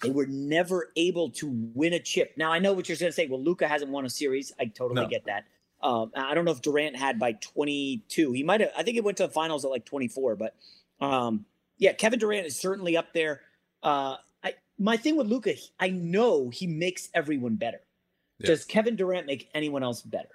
They 0.00 0.10
were 0.10 0.26
never 0.26 0.90
able 0.96 1.30
to 1.30 1.48
win 1.74 1.92
a 1.92 1.98
chip. 2.00 2.32
Now 2.36 2.52
I 2.52 2.58
know 2.60 2.72
what 2.72 2.88
you're 2.88 2.96
going 2.98 3.10
to 3.10 3.14
say. 3.14 3.26
Well, 3.26 3.42
Luka 3.42 3.66
hasn't 3.68 3.90
won 3.90 4.04
a 4.06 4.10
series. 4.10 4.52
I 4.60 4.66
totally 4.66 5.02
No. 5.02 5.08
get 5.08 5.24
that. 5.26 5.44
Um, 5.82 6.12
I 6.16 6.34
don't 6.34 6.44
know 6.44 6.50
if 6.52 6.60
Durant 6.62 6.96
had 6.96 7.18
by 7.18 7.32
22. 7.32 8.32
He 8.32 8.42
might 8.42 8.60
have. 8.60 8.70
I 8.76 8.82
think 8.82 8.94
he 8.94 9.00
went 9.00 9.16
to 9.18 9.24
the 9.26 9.32
finals 9.32 9.64
at 9.64 9.70
like 9.70 9.84
24. 9.84 10.36
But 10.36 10.54
um, 11.00 11.44
yeah, 11.78 11.92
Kevin 11.92 12.18
Durant 12.18 12.46
is 12.46 12.56
certainly 12.58 12.96
up 12.96 13.12
there. 13.12 13.40
Uh, 13.82 14.16
my 14.78 14.96
thing 14.96 15.16
with 15.16 15.26
Luka, 15.26 15.54
I 15.80 15.90
know 15.90 16.50
he 16.50 16.66
makes 16.66 17.08
everyone 17.14 17.56
better. 17.56 17.80
Yeah. 18.38 18.48
Does 18.48 18.64
Kevin 18.64 18.96
Durant 18.96 19.26
make 19.26 19.48
anyone 19.54 19.82
else 19.82 20.02
better? 20.02 20.28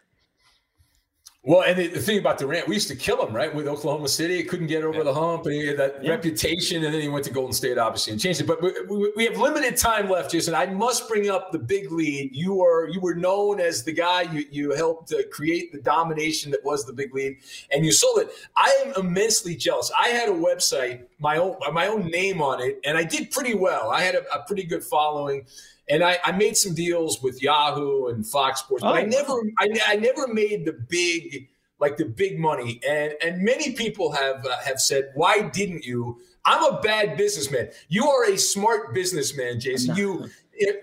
Well, 1.46 1.64
and 1.64 1.78
the, 1.78 1.88
the, 1.88 2.00
thing 2.00 2.20
about 2.20 2.38
Durant, 2.38 2.70
we 2.70 2.76
used 2.76 2.88
to 2.88 2.96
kill 2.96 3.28
him, 3.28 3.36
right? 3.36 3.54
With 3.54 3.68
Oklahoma 3.68 4.08
City, 4.08 4.38
he 4.38 4.44
couldn't 4.44 4.68
get 4.68 4.86
over 4.86 5.00
yeah. 5.00 5.04
the 5.04 5.14
hump, 5.14 5.46
and 5.46 5.54
he 5.54 5.68
had 5.68 5.78
that 5.78 6.02
yeah. 6.02 6.12
reputation, 6.12 6.86
and 6.86 6.94
then 6.94 7.02
he 7.02 7.10
went 7.10 7.26
to 7.26 7.32
Golden 7.32 7.52
State, 7.52 7.78
obviously, 7.78 8.14
and 8.14 8.22
changed 8.22 8.39
it. 8.39 8.48
But 8.48 8.62
we, 8.62 9.12
we, 9.18 9.26
have 9.26 9.38
limited 9.38 9.76
time 9.76 10.10
left, 10.10 10.32
Jason. 10.32 10.56
I 10.56 10.68
must 10.68 11.10
bring 11.10 11.30
up 11.30 11.52
the 11.52 11.60
big 11.60 11.91
lead. 11.91 12.34
You 12.34 12.64
are 12.64 12.88
you 12.88 13.02
were 13.02 13.14
known 13.14 13.60
as 13.60 13.84
the 13.84 13.91
guy 13.91 14.22
you 14.22 14.46
you 14.52 14.72
helped 14.72 15.12
uh, 15.12 15.18
create 15.34 15.74
the 15.74 15.82
domination 15.82 16.50
that 16.52 16.64
was 16.64 16.86
the 16.86 16.94
big 16.94 17.14
lead, 17.14 17.36
and 17.72 17.84
you 17.84 17.91
sold 17.91 18.20
it. 18.20 18.30
I 18.56 18.74
am 18.86 19.06
immensely 19.06 19.54
jealous. 19.54 19.91
I 20.00 20.10
had 20.10 20.30
a 20.30 20.34
website, 20.34 21.04
my 21.20 21.36
own 21.36 21.58
my 21.74 21.88
own 21.88 22.06
name 22.06 22.41
on 22.41 22.62
it, 22.62 22.80
and 22.86 22.98
I 22.98 23.04
did 23.04 23.32
pretty 23.32 23.54
well. 23.54 23.89
I 23.89 24.00
had 24.00 24.16
a, 24.16 24.24
a 24.34 24.44
pretty 24.48 24.64
good 24.64 24.82
following 24.84 25.46
and 25.90 26.04
I, 26.04 26.18
I, 26.24 26.32
made 26.32 26.56
some 26.56 26.74
deals 26.74 27.22
with 27.22 27.42
Yahoo 27.42 28.08
and 28.08 28.26
Fox 28.26 28.62
Sports, 28.62 28.84
but 28.84 28.92
oh, 28.92 28.96
I 28.96 29.04
never. 29.04 29.34
I, 29.60 29.70
I, 29.88 29.96
never 29.98 30.28
made 30.28 30.66
the 30.66 30.74
big, 30.74 31.50
like 31.80 31.98
the 31.98 32.06
big 32.06 32.40
money. 32.40 32.80
And 32.88 33.14
and 33.22 33.44
many 33.44 33.74
people 33.74 34.12
have 34.14 34.46
uh, 34.46 34.58
have 34.64 34.80
said, 34.80 35.12
why 35.16 35.42
didn't 35.42 35.84
you? 35.84 36.20
I'm 36.46 36.74
a 36.74 36.82
bad 36.82 37.18
businessman. 37.18 37.70
You 37.90 38.08
are 38.08 38.26
a 38.26 38.38
smart 38.38 38.94
businessman, 38.94 39.60
Jason. 39.60 39.96
You. 39.96 40.30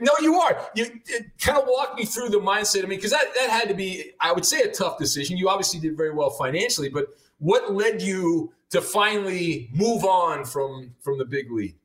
No, 0.01 0.13
you 0.21 0.35
are. 0.35 0.69
You 0.75 0.87
kind 1.41 1.57
of 1.57 1.65
walk 1.69 1.97
me 1.97 2.05
through 2.05 2.31
the 2.31 2.39
mindset. 2.39 2.83
I 2.83 2.89
mean, 2.89 2.99
because 2.99 3.13
that, 3.13 3.27
that 3.37 3.51
had 3.51 3.69
to 3.69 3.75
be, 3.75 4.13
I 4.21 4.33
would 4.33 4.45
say, 4.45 4.63
a 4.63 4.69
tough 4.69 4.99
decision. 4.99 5.37
You 5.37 5.49
obviously 5.49 5.79
did 5.79 5.97
very 5.97 6.13
well 6.13 6.31
financially, 6.31 6.89
but 6.89 7.07
what 7.39 7.73
led 7.73 8.03
you 8.03 8.53
to 8.71 8.81
finally 8.81 9.71
move 9.73 10.05
on 10.05 10.45
from 10.45 10.95
from 11.01 11.19
the 11.19 11.25
big 11.25 11.51
lead? 11.53 11.77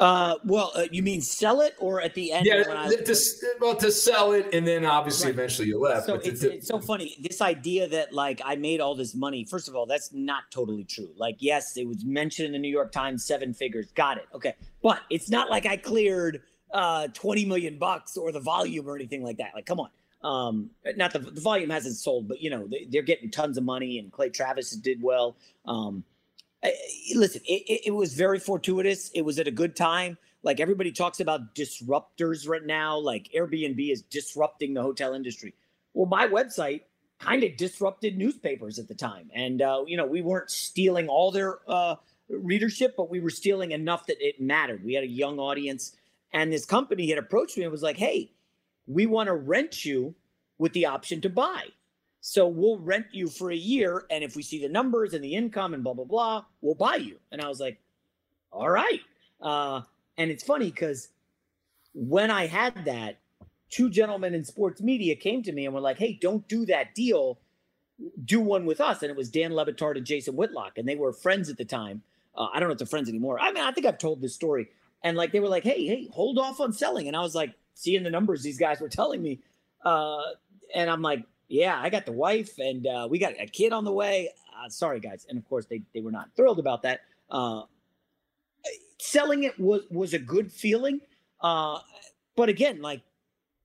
Uh, 0.00 0.36
well, 0.44 0.72
uh, 0.74 0.84
you 0.90 1.02
mean 1.02 1.20
sell 1.20 1.60
it 1.60 1.74
or 1.78 2.00
at 2.00 2.14
the 2.14 2.32
end? 2.32 2.46
Yeah, 2.46 2.62
to, 2.62 3.16
well, 3.60 3.76
to 3.76 3.92
sell 3.92 4.32
it 4.32 4.48
and 4.54 4.66
then 4.66 4.86
obviously 4.86 5.26
right. 5.26 5.34
eventually 5.34 5.68
you 5.68 5.78
left. 5.78 6.06
So 6.06 6.14
it's, 6.14 6.40
to, 6.40 6.54
it's, 6.54 6.68
so 6.68 6.80
funny. 6.80 7.18
This 7.20 7.42
idea 7.42 7.86
that 7.86 8.14
like 8.14 8.40
I 8.42 8.56
made 8.56 8.80
all 8.80 8.94
this 8.94 9.14
money. 9.14 9.44
First 9.44 9.68
of 9.68 9.76
all, 9.76 9.84
that's 9.84 10.10
not 10.14 10.44
totally 10.50 10.84
true. 10.84 11.10
Like, 11.16 11.36
yes, 11.38 11.76
it 11.76 11.86
was 11.86 12.02
mentioned 12.02 12.46
in 12.46 12.52
the 12.52 12.58
New 12.58 12.70
York 12.70 12.92
Times, 12.92 13.26
seven 13.26 13.52
figures. 13.52 13.92
Got 13.92 14.16
it. 14.16 14.26
Okay, 14.34 14.54
but 14.82 15.00
it's 15.10 15.28
not 15.28 15.50
like 15.50 15.66
I 15.66 15.76
cleared 15.76 16.40
uh, 16.72 17.08
twenty 17.08 17.44
million 17.44 17.78
bucks 17.78 18.16
or 18.16 18.32
the 18.32 18.40
volume 18.40 18.88
or 18.88 18.96
anything 18.96 19.22
like 19.22 19.36
that. 19.36 19.50
Like, 19.54 19.66
come 19.66 19.80
on. 19.80 19.90
Um, 20.22 20.70
not 20.96 21.12
the, 21.12 21.18
the 21.18 21.40
volume 21.40 21.68
hasn't 21.68 21.96
sold, 21.96 22.26
but 22.26 22.40
you 22.40 22.48
know 22.48 22.66
they, 22.66 22.98
are 22.98 23.02
getting 23.02 23.30
tons 23.30 23.58
of 23.58 23.64
money, 23.64 23.98
and 23.98 24.10
Clay 24.10 24.30
Travis 24.30 24.70
did 24.70 25.02
well. 25.02 25.36
Um, 25.66 26.04
listen, 27.14 27.40
it, 27.46 27.82
it, 27.86 27.90
was 27.94 28.14
very 28.14 28.38
fortuitous. 28.38 29.10
It 29.14 29.22
was 29.22 29.38
at 29.38 29.48
a 29.48 29.50
good 29.52 29.74
time. 29.74 30.18
Like 30.42 30.60
everybody 30.60 30.92
talks 30.92 31.20
about 31.20 31.54
disruptors 31.54 32.48
right 32.48 32.64
now, 32.64 32.98
like 32.98 33.30
Airbnb 33.34 33.92
is 33.92 34.02
disrupting 34.02 34.74
the 34.74 34.82
hotel 34.82 35.14
industry. 35.14 35.54
Well, 35.94 36.06
my 36.06 36.26
website 36.26 36.82
kind 37.18 37.44
of 37.44 37.56
disrupted 37.56 38.16
newspapers 38.16 38.78
at 38.78 38.88
the 38.88 38.94
time. 38.94 39.30
And, 39.34 39.60
uh, 39.60 39.84
you 39.86 39.96
know, 39.96 40.06
we 40.06 40.22
weren't 40.22 40.50
stealing 40.50 41.08
all 41.08 41.30
their 41.30 41.58
uh, 41.68 41.96
readership, 42.28 42.94
but 42.96 43.10
we 43.10 43.20
were 43.20 43.30
stealing 43.30 43.72
enough 43.72 44.06
that 44.06 44.16
it 44.20 44.40
mattered. 44.40 44.82
We 44.84 44.94
had 44.94 45.04
a 45.04 45.08
young 45.08 45.38
audience. 45.38 45.94
And 46.32 46.52
this 46.52 46.64
company 46.64 47.08
had 47.08 47.18
approached 47.18 47.58
me 47.58 47.64
and 47.64 47.72
was 47.72 47.82
like, 47.82 47.98
hey, 47.98 48.32
we 48.86 49.06
want 49.06 49.26
to 49.26 49.34
rent 49.34 49.84
you 49.84 50.14
with 50.58 50.72
the 50.72 50.86
option 50.86 51.20
to 51.22 51.28
buy. 51.28 51.64
So 52.20 52.46
we'll 52.46 52.78
rent 52.78 53.06
you 53.12 53.28
for 53.28 53.50
a 53.50 53.56
year. 53.56 54.04
And 54.10 54.22
if 54.22 54.36
we 54.36 54.42
see 54.42 54.60
the 54.60 54.68
numbers 54.68 55.14
and 55.14 55.24
the 55.24 55.34
income 55.34 55.74
and 55.74 55.82
blah, 55.82 55.94
blah, 55.94 56.04
blah, 56.04 56.44
we'll 56.60 56.74
buy 56.74 56.96
you. 56.96 57.16
And 57.32 57.40
I 57.40 57.48
was 57.48 57.60
like, 57.60 57.80
all 58.52 58.68
right. 58.68 59.00
Uh, 59.40 59.82
and 60.18 60.30
it's 60.30 60.44
funny 60.44 60.70
because 60.70 61.08
when 61.94 62.30
I 62.30 62.46
had 62.46 62.84
that, 62.84 63.18
two 63.70 63.88
gentlemen 63.88 64.34
in 64.34 64.44
sports 64.44 64.82
media 64.82 65.14
came 65.16 65.42
to 65.44 65.52
me 65.52 65.64
and 65.64 65.74
were 65.74 65.80
like, 65.80 65.98
hey, 65.98 66.18
don't 66.20 66.46
do 66.48 66.66
that 66.66 66.94
deal. 66.94 67.38
Do 68.24 68.40
one 68.40 68.66
with 68.66 68.80
us. 68.80 69.02
And 69.02 69.10
it 69.10 69.16
was 69.16 69.30
Dan 69.30 69.54
Le 69.54 69.64
Batard 69.64 69.96
and 69.96 70.04
Jason 70.04 70.36
Whitlock. 70.36 70.76
And 70.76 70.86
they 70.86 70.96
were 70.96 71.12
friends 71.12 71.48
at 71.48 71.56
the 71.56 71.64
time. 71.64 72.02
Uh, 72.36 72.48
I 72.52 72.60
don't 72.60 72.68
know 72.68 72.72
if 72.72 72.78
they're 72.78 72.86
friends 72.86 73.08
anymore. 73.08 73.40
I 73.40 73.52
mean, 73.52 73.64
I 73.64 73.72
think 73.72 73.86
I've 73.86 73.98
told 73.98 74.20
this 74.20 74.34
story. 74.34 74.68
And 75.02 75.16
like 75.16 75.32
they 75.32 75.40
were 75.40 75.48
like, 75.48 75.62
hey, 75.62 75.86
hey, 75.86 76.08
hold 76.12 76.38
off 76.38 76.60
on 76.60 76.72
selling. 76.72 77.06
And 77.08 77.16
I 77.16 77.20
was 77.20 77.34
like, 77.34 77.54
seeing 77.74 78.02
the 78.02 78.10
numbers 78.10 78.42
these 78.42 78.58
guys 78.58 78.80
were 78.80 78.88
telling 78.88 79.22
me. 79.22 79.40
Uh, 79.84 80.20
and 80.74 80.90
I'm 80.90 81.00
like, 81.00 81.24
yeah, 81.50 81.78
I 81.80 81.90
got 81.90 82.06
the 82.06 82.12
wife 82.12 82.58
and 82.58 82.86
uh, 82.86 83.08
we 83.10 83.18
got 83.18 83.34
a 83.38 83.46
kid 83.46 83.72
on 83.72 83.84
the 83.84 83.92
way. 83.92 84.30
Uh, 84.56 84.68
sorry, 84.68 85.00
guys. 85.00 85.26
And 85.28 85.36
of 85.36 85.46
course, 85.48 85.66
they, 85.66 85.82
they 85.92 86.00
were 86.00 86.12
not 86.12 86.30
thrilled 86.36 86.60
about 86.60 86.82
that. 86.82 87.00
Uh, 87.28 87.62
selling 88.98 89.42
it 89.42 89.58
was, 89.58 89.82
was 89.90 90.14
a 90.14 90.18
good 90.18 90.52
feeling. 90.52 91.00
Uh, 91.40 91.78
but 92.36 92.48
again, 92.48 92.80
like, 92.80 93.02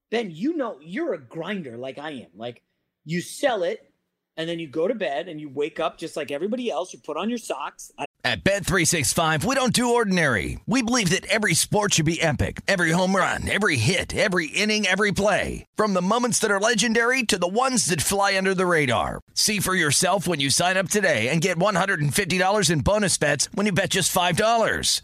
Ben, 0.09 0.31
you 0.31 0.57
know, 0.57 0.77
you're 0.81 1.13
a 1.13 1.19
grinder 1.19 1.77
like 1.77 1.99
I 1.99 2.11
am. 2.11 2.29
Like, 2.35 2.63
you 3.05 3.21
sell 3.21 3.63
it 3.63 3.91
and 4.37 4.49
then 4.49 4.59
you 4.59 4.67
go 4.67 4.87
to 4.87 4.95
bed 4.95 5.27
and 5.27 5.39
you 5.39 5.49
wake 5.49 5.79
up 5.79 5.97
just 5.97 6.15
like 6.15 6.31
everybody 6.31 6.69
else. 6.69 6.93
You 6.93 6.99
put 6.99 7.17
on 7.17 7.29
your 7.29 7.37
socks. 7.37 7.91
At 8.23 8.43
Bet365, 8.43 9.43
we 9.43 9.53
don't 9.53 9.71
do 9.71 9.93
ordinary. 9.93 10.59
We 10.65 10.81
believe 10.81 11.11
that 11.11 11.27
every 11.27 11.53
sport 11.53 11.93
should 11.93 12.07
be 12.07 12.19
epic. 12.19 12.61
Every 12.67 12.89
home 12.89 13.15
run, 13.15 13.47
every 13.47 13.77
hit, 13.77 14.15
every 14.15 14.47
inning, 14.47 14.87
every 14.87 15.11
play. 15.11 15.67
From 15.75 15.93
the 15.93 16.01
moments 16.01 16.39
that 16.39 16.49
are 16.49 16.59
legendary 16.59 17.21
to 17.21 17.37
the 17.37 17.47
ones 17.47 17.85
that 17.85 18.01
fly 18.01 18.35
under 18.35 18.55
the 18.55 18.65
radar. 18.65 19.21
See 19.35 19.59
for 19.59 19.75
yourself 19.75 20.27
when 20.27 20.39
you 20.39 20.49
sign 20.49 20.75
up 20.75 20.89
today 20.89 21.29
and 21.29 21.39
get 21.39 21.59
$150 21.59 22.71
in 22.71 22.79
bonus 22.79 23.17
bets 23.19 23.47
when 23.53 23.67
you 23.67 23.71
bet 23.71 23.91
just 23.91 24.11
$5. 24.11 25.03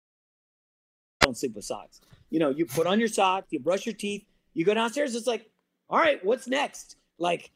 Don't 1.21 1.37
sleep 1.37 1.55
with 1.55 1.65
socks. 1.65 2.01
You 2.29 2.39
know, 2.39 2.49
you 2.49 2.65
put 2.65 2.87
on 2.87 2.99
your 2.99 3.09
socks, 3.09 3.47
you 3.51 3.59
brush 3.59 3.85
your 3.85 3.95
teeth, 3.95 4.25
you 4.53 4.65
go 4.65 4.73
downstairs. 4.73 5.15
It's 5.15 5.27
like, 5.27 5.49
all 5.89 5.99
right, 5.99 6.23
what's 6.23 6.47
next? 6.47 6.95
Like, 7.17 7.51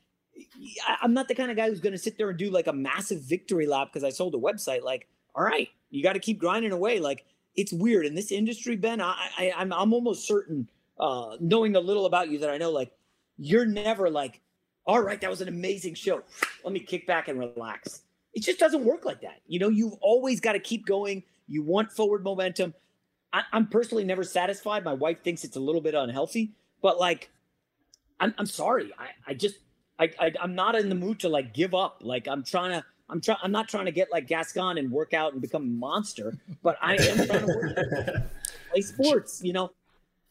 I'm 1.01 1.13
not 1.13 1.27
the 1.27 1.35
kind 1.35 1.49
of 1.49 1.57
guy 1.57 1.69
who's 1.69 1.79
going 1.79 1.93
to 1.93 1.99
sit 1.99 2.17
there 2.17 2.29
and 2.29 2.37
do 2.37 2.49
like 2.49 2.67
a 2.67 2.73
massive 2.73 3.21
victory 3.21 3.67
lap 3.67 3.89
because 3.91 4.03
I 4.03 4.09
sold 4.09 4.35
a 4.35 4.37
website. 4.37 4.83
Like, 4.83 5.07
all 5.33 5.43
right, 5.43 5.69
you 5.89 6.03
got 6.03 6.13
to 6.13 6.19
keep 6.19 6.39
grinding 6.39 6.71
away. 6.71 6.99
Like, 6.99 7.25
it's 7.55 7.71
weird 7.71 8.05
in 8.05 8.15
this 8.15 8.31
industry, 8.31 8.75
Ben. 8.75 8.99
I, 8.99 9.15
I 9.37 9.53
I'm 9.55 9.71
I'm 9.71 9.93
almost 9.93 10.27
certain, 10.27 10.69
uh, 10.99 11.37
knowing 11.39 11.75
a 11.75 11.79
little 11.79 12.05
about 12.05 12.29
you, 12.29 12.37
that 12.39 12.49
I 12.49 12.57
know 12.57 12.71
like 12.71 12.91
you're 13.37 13.65
never 13.65 14.09
like, 14.09 14.41
all 14.85 15.01
right, 15.01 15.19
that 15.21 15.29
was 15.29 15.41
an 15.41 15.47
amazing 15.47 15.93
show. 15.93 16.21
Let 16.63 16.73
me 16.73 16.81
kick 16.81 17.07
back 17.07 17.29
and 17.29 17.39
relax. 17.39 18.01
It 18.33 18.43
just 18.43 18.59
doesn't 18.59 18.83
work 18.83 19.05
like 19.05 19.21
that. 19.21 19.39
You 19.47 19.59
know, 19.59 19.69
you've 19.69 19.95
always 20.01 20.41
got 20.41 20.53
to 20.53 20.59
keep 20.59 20.85
going. 20.85 21.23
You 21.47 21.63
want 21.63 21.91
forward 21.91 22.23
momentum. 22.23 22.73
I, 23.35 23.43
I'm 23.51 23.67
personally 23.67 24.05
never 24.05 24.23
satisfied. 24.23 24.85
My 24.85 24.93
wife 24.93 25.21
thinks 25.21 25.43
it's 25.43 25.57
a 25.57 25.59
little 25.59 25.81
bit 25.81 25.93
unhealthy, 25.93 26.53
but 26.81 26.97
like, 26.97 27.29
I'm, 28.17 28.33
I'm 28.37 28.45
sorry. 28.45 28.93
I, 28.97 29.07
I 29.27 29.33
just, 29.33 29.57
I, 29.99 30.09
I, 30.17 30.31
I'm 30.41 30.55
not 30.55 30.75
in 30.75 30.87
the 30.87 30.95
mood 30.95 31.19
to 31.19 31.29
like 31.29 31.53
give 31.53 31.75
up. 31.75 31.97
Like 31.99 32.29
I'm 32.29 32.43
trying 32.43 32.71
to, 32.71 32.85
I'm 33.09 33.19
trying, 33.19 33.39
I'm 33.43 33.51
not 33.51 33.67
trying 33.67 33.87
to 33.87 33.91
get 33.91 34.09
like 34.09 34.27
Gascon 34.27 34.77
and 34.77 34.89
work 34.89 35.13
out 35.13 35.33
and 35.33 35.41
become 35.41 35.63
a 35.63 35.65
monster, 35.65 36.37
but 36.63 36.77
I 36.81 36.93
am 36.95 37.27
trying 37.27 37.45
to 37.45 37.47
work, 37.47 37.77
play 38.71 38.81
sports, 38.81 39.43
you 39.43 39.51
know, 39.51 39.71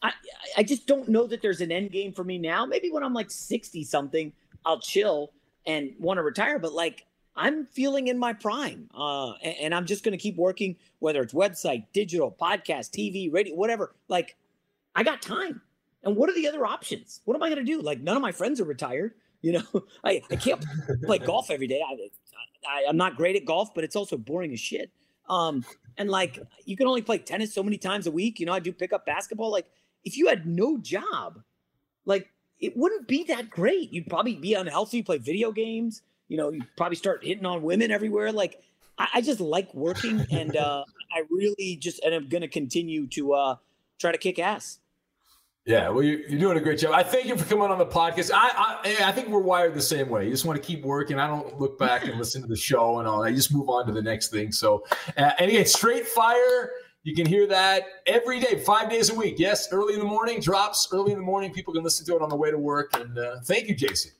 I, 0.01 0.11
I 0.57 0.63
just 0.63 0.87
don't 0.87 1.07
know 1.07 1.27
that 1.27 1.43
there's 1.43 1.61
an 1.61 1.71
end 1.71 1.91
game 1.91 2.11
for 2.11 2.23
me 2.23 2.39
now. 2.39 2.65
Maybe 2.65 2.89
when 2.89 3.03
I'm 3.03 3.13
like 3.13 3.29
60 3.29 3.83
something, 3.83 4.33
I'll 4.65 4.79
chill 4.79 5.31
and 5.67 5.93
want 5.99 6.17
to 6.17 6.23
retire, 6.23 6.57
but 6.57 6.73
like, 6.73 7.05
I'm 7.35 7.65
feeling 7.65 8.07
in 8.07 8.17
my 8.17 8.33
prime, 8.33 8.89
uh, 8.95 9.33
and, 9.43 9.55
and 9.61 9.75
I'm 9.75 9.85
just 9.85 10.03
going 10.03 10.13
to 10.13 10.21
keep 10.21 10.37
working, 10.37 10.77
whether 10.99 11.21
it's 11.21 11.33
website, 11.33 11.85
digital, 11.93 12.31
podcast, 12.31 12.91
TV, 12.91 13.31
radio, 13.31 13.55
whatever. 13.55 13.93
Like, 14.07 14.35
I 14.95 15.03
got 15.03 15.21
time. 15.21 15.61
And 16.03 16.15
what 16.15 16.29
are 16.29 16.35
the 16.35 16.47
other 16.47 16.65
options? 16.65 17.21
What 17.25 17.35
am 17.35 17.43
I 17.43 17.49
going 17.49 17.65
to 17.65 17.65
do? 17.65 17.81
Like, 17.81 17.99
none 17.99 18.15
of 18.15 18.21
my 18.21 18.31
friends 18.31 18.61
are 18.61 18.65
retired. 18.65 19.15
You 19.41 19.53
know, 19.53 19.85
I, 20.03 20.21
I 20.31 20.35
can't 20.35 20.63
play 21.03 21.17
golf 21.19 21.51
every 21.51 21.67
day. 21.67 21.81
I, 21.85 22.09
I, 22.67 22.85
I'm 22.87 22.97
not 22.97 23.17
great 23.17 23.35
at 23.35 23.45
golf, 23.45 23.73
but 23.73 23.83
it's 23.83 23.95
also 23.95 24.17
boring 24.17 24.53
as 24.53 24.59
shit. 24.59 24.91
Um, 25.27 25.65
and 25.97 26.09
like, 26.09 26.39
you 26.65 26.77
can 26.77 26.87
only 26.87 27.01
play 27.01 27.17
tennis 27.17 27.53
so 27.53 27.63
many 27.63 27.77
times 27.77 28.07
a 28.07 28.11
week. 28.11 28.39
You 28.39 28.45
know, 28.45 28.53
I 28.53 28.59
do 28.59 28.71
pick 28.71 28.93
up 28.93 29.05
basketball. 29.05 29.51
Like, 29.51 29.67
if 30.03 30.15
you 30.17 30.27
had 30.27 30.45
no 30.45 30.77
job, 30.77 31.41
like, 32.05 32.29
it 32.59 32.77
wouldn't 32.77 33.07
be 33.07 33.23
that 33.25 33.49
great. 33.49 33.91
You'd 33.91 34.07
probably 34.07 34.35
be 34.35 34.53
unhealthy, 34.53 35.01
play 35.01 35.17
video 35.17 35.51
games. 35.51 36.03
You 36.27 36.37
know, 36.37 36.51
you'd 36.51 36.67
probably 36.75 36.95
start 36.95 37.23
hitting 37.23 37.45
on 37.45 37.61
women 37.61 37.91
everywhere. 37.91 38.31
Like, 38.31 38.61
I, 38.97 39.07
I 39.15 39.21
just 39.21 39.39
like 39.39 39.73
working, 39.73 40.25
and 40.31 40.55
uh, 40.55 40.83
I 41.11 41.23
really 41.29 41.77
just, 41.77 42.03
and 42.03 42.13
I'm 42.13 42.27
going 42.27 42.41
to 42.41 42.47
continue 42.47 43.07
to 43.07 43.33
uh, 43.33 43.55
try 43.99 44.11
to 44.11 44.17
kick 44.17 44.39
ass. 44.39 44.79
Yeah, 45.65 45.89
well, 45.89 46.03
you're, 46.03 46.19
you're 46.19 46.39
doing 46.39 46.57
a 46.57 46.61
great 46.61 46.77
job. 46.77 46.93
I 46.93 47.01
thank 47.01 47.25
you 47.25 47.35
for 47.35 47.43
coming 47.45 47.71
on 47.71 47.79
the 47.79 47.87
podcast. 47.87 48.29
I, 48.31 48.77
I 48.83 49.07
I 49.07 49.11
think 49.11 49.29
we're 49.29 49.39
wired 49.39 49.73
the 49.73 49.81
same 49.81 50.09
way. 50.09 50.25
You 50.25 50.31
just 50.31 50.45
want 50.45 50.61
to 50.61 50.65
keep 50.65 50.85
working. 50.85 51.17
I 51.17 51.25
don't 51.25 51.59
look 51.59 51.79
back 51.79 52.05
and 52.05 52.19
listen 52.19 52.43
to 52.43 52.47
the 52.47 52.55
show 52.55 52.99
and 52.99 53.07
all. 53.07 53.23
I 53.23 53.31
just 53.31 53.51
move 53.51 53.67
on 53.67 53.87
to 53.87 53.91
the 53.91 54.01
next 54.01 54.29
thing. 54.29 54.51
So, 54.51 54.85
uh, 55.17 55.31
and 55.39 55.49
again, 55.49 55.65
straight 55.65 56.07
fire. 56.07 56.71
You 57.01 57.15
can 57.15 57.25
hear 57.25 57.47
that 57.47 57.83
every 58.05 58.39
day, 58.39 58.59
five 58.59 58.91
days 58.91 59.09
a 59.09 59.15
week. 59.15 59.35
Yes, 59.39 59.67
early 59.71 59.93
in 59.93 59.99
the 59.99 60.05
morning 60.05 60.39
drops. 60.39 60.87
Early 60.91 61.13
in 61.13 61.17
the 61.17 61.23
morning, 61.23 61.51
people 61.51 61.73
can 61.73 61.83
listen 61.83 62.05
to 62.07 62.15
it 62.15 62.21
on 62.21 62.29
the 62.29 62.35
way 62.35 62.51
to 62.51 62.57
work. 62.57 62.95
And 62.99 63.17
uh, 63.17 63.37
thank 63.43 63.67
you, 63.67 63.75
Jason. 63.75 64.11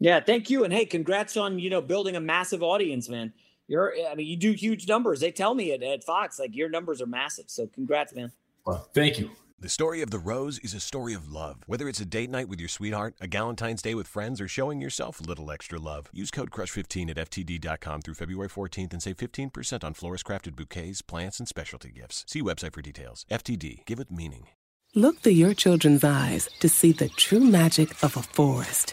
Yeah, 0.00 0.20
thank 0.20 0.50
you, 0.50 0.64
and 0.64 0.72
hey, 0.72 0.86
congrats 0.86 1.36
on 1.36 1.58
you 1.58 1.70
know 1.70 1.80
building 1.80 2.16
a 2.16 2.20
massive 2.20 2.62
audience, 2.62 3.08
man. 3.08 3.32
You're, 3.66 3.94
I 4.10 4.14
mean, 4.14 4.26
you 4.26 4.36
do 4.36 4.52
huge 4.52 4.86
numbers. 4.88 5.20
They 5.20 5.30
tell 5.30 5.54
me 5.54 5.72
at, 5.72 5.82
at 5.82 6.04
Fox 6.04 6.38
like 6.38 6.54
your 6.54 6.68
numbers 6.68 7.00
are 7.00 7.06
massive. 7.06 7.46
So 7.48 7.66
congrats, 7.66 8.14
man. 8.14 8.30
Well, 8.66 8.88
thank 8.92 9.18
you. 9.18 9.30
The 9.64 9.70
story 9.70 10.02
of 10.02 10.10
the 10.10 10.18
rose 10.18 10.58
is 10.58 10.74
a 10.74 10.80
story 10.80 11.14
of 11.14 11.32
love. 11.32 11.62
Whether 11.66 11.88
it's 11.88 12.00
a 12.00 12.04
date 12.04 12.28
night 12.28 12.50
with 12.50 12.60
your 12.60 12.68
sweetheart, 12.68 13.14
a 13.20 13.26
Galentine's 13.26 13.80
Day 13.80 13.94
with 13.94 14.06
friends, 14.06 14.38
or 14.38 14.48
showing 14.48 14.78
yourself 14.78 15.20
a 15.20 15.22
little 15.22 15.50
extra 15.50 15.78
love, 15.78 16.10
use 16.12 16.30
code 16.30 16.50
CRUSH15 16.50 17.10
at 17.10 17.30
FTD.com 17.30 18.02
through 18.02 18.14
February 18.14 18.50
14th 18.50 18.92
and 18.92 19.02
save 19.02 19.16
15% 19.16 19.82
on 19.82 19.94
florist 19.94 20.26
crafted 20.26 20.54
bouquets, 20.54 21.00
plants, 21.00 21.38
and 21.38 21.48
specialty 21.48 21.90
gifts. 21.90 22.26
See 22.28 22.42
website 22.42 22.74
for 22.74 22.82
details. 22.82 23.24
FTD, 23.30 23.86
give 23.86 24.00
it 24.00 24.10
meaning. 24.10 24.48
Look 24.94 25.20
through 25.20 25.32
your 25.32 25.54
children's 25.54 26.04
eyes 26.04 26.50
to 26.60 26.68
see 26.68 26.92
the 26.92 27.08
true 27.08 27.40
magic 27.40 27.90
of 28.04 28.18
a 28.18 28.22
forest. 28.22 28.92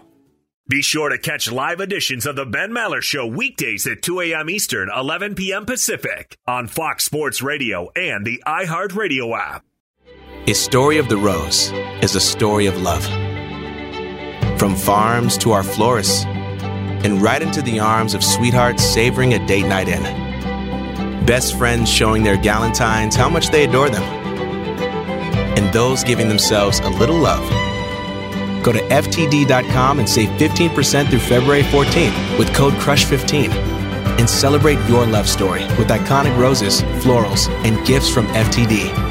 Be 0.71 0.81
sure 0.81 1.09
to 1.09 1.17
catch 1.17 1.51
live 1.51 1.81
editions 1.81 2.25
of 2.25 2.37
The 2.37 2.45
Ben 2.45 2.71
Maller 2.71 3.01
Show 3.01 3.27
weekdays 3.27 3.85
at 3.87 4.01
2 4.01 4.21
a.m. 4.21 4.49
Eastern, 4.49 4.89
11 4.89 5.35
p.m. 5.35 5.65
Pacific 5.65 6.37
on 6.47 6.67
Fox 6.67 7.03
Sports 7.03 7.41
Radio 7.41 7.91
and 7.93 8.25
the 8.25 8.41
iHeartRadio 8.47 9.37
app. 9.37 9.65
A 10.47 10.53
story 10.53 10.97
of 10.97 11.09
the 11.09 11.17
rose 11.17 11.73
is 12.01 12.15
a 12.15 12.21
story 12.21 12.67
of 12.67 12.81
love. 12.81 13.03
From 14.57 14.77
farms 14.77 15.37
to 15.39 15.51
our 15.51 15.61
florists, 15.61 16.23
and 16.23 17.21
right 17.21 17.41
into 17.41 17.61
the 17.61 17.81
arms 17.81 18.13
of 18.13 18.23
sweethearts 18.23 18.81
savoring 18.81 19.33
a 19.33 19.45
date 19.45 19.67
night 19.67 19.89
in. 19.89 20.01
Best 21.25 21.57
friends 21.57 21.91
showing 21.91 22.23
their 22.23 22.37
galantines 22.37 23.13
how 23.13 23.27
much 23.27 23.49
they 23.49 23.65
adore 23.65 23.89
them. 23.89 24.03
And 25.57 25.73
those 25.73 26.05
giving 26.05 26.29
themselves 26.29 26.79
a 26.79 26.89
little 26.89 27.17
love. 27.17 27.70
Go 28.63 28.71
to 28.71 28.79
FTD.com 28.79 29.99
and 29.99 30.09
save 30.09 30.29
15% 30.39 31.09
through 31.09 31.19
February 31.19 31.63
14th 31.63 32.37
with 32.37 32.53
code 32.53 32.73
CRUSH15. 32.73 33.79
and 34.19 34.29
celebrate 34.29 34.77
your 34.87 35.05
love 35.07 35.27
story 35.27 35.63
with 35.79 35.87
iconic 35.87 36.37
roses, 36.37 36.83
florals, 37.03 37.49
and 37.65 37.83
gifts 37.87 38.09
from 38.09 38.27
FTD. 38.27 39.10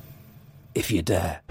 if 0.75 0.91
you 0.91 1.01
dare. 1.01 1.41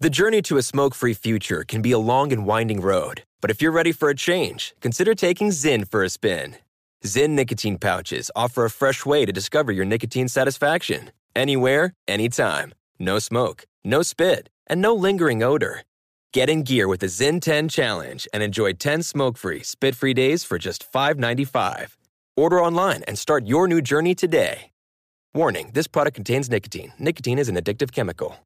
The 0.00 0.10
journey 0.10 0.42
to 0.42 0.56
a 0.58 0.62
smoke 0.62 0.94
free 0.94 1.14
future 1.14 1.64
can 1.66 1.82
be 1.82 1.90
a 1.90 1.98
long 1.98 2.32
and 2.32 2.46
winding 2.46 2.80
road, 2.80 3.24
but 3.40 3.50
if 3.50 3.60
you're 3.60 3.72
ready 3.72 3.90
for 3.90 4.08
a 4.08 4.14
change, 4.14 4.74
consider 4.80 5.12
taking 5.12 5.48
Zyn 5.50 5.90
for 5.90 6.04
a 6.04 6.08
spin. 6.08 6.56
Zyn 7.04 7.30
nicotine 7.30 7.78
pouches 7.78 8.30
offer 8.36 8.64
a 8.64 8.70
fresh 8.70 9.04
way 9.04 9.26
to 9.26 9.32
discover 9.32 9.72
your 9.72 9.84
nicotine 9.84 10.28
satisfaction 10.28 11.10
anywhere, 11.34 11.94
anytime. 12.06 12.72
No 12.98 13.18
smoke, 13.18 13.64
no 13.84 14.02
spit, 14.02 14.48
and 14.66 14.80
no 14.80 14.94
lingering 14.94 15.42
odor. 15.42 15.82
Get 16.32 16.48
in 16.48 16.62
gear 16.62 16.88
with 16.88 17.00
the 17.00 17.06
Zyn 17.06 17.40
10 17.40 17.68
Challenge 17.68 18.28
and 18.32 18.42
enjoy 18.42 18.74
10 18.74 19.02
smoke 19.02 19.36
free, 19.36 19.62
spit 19.62 19.94
free 19.94 20.14
days 20.14 20.44
for 20.44 20.58
just 20.58 20.90
$5.95. 20.92 21.97
Order 22.38 22.62
online 22.62 23.02
and 23.08 23.18
start 23.18 23.46
your 23.48 23.66
new 23.66 23.82
journey 23.82 24.14
today. 24.14 24.70
Warning 25.34 25.72
this 25.74 25.88
product 25.88 26.14
contains 26.14 26.48
nicotine. 26.48 26.92
Nicotine 26.96 27.36
is 27.36 27.48
an 27.48 27.56
addictive 27.56 27.90
chemical. 27.90 28.36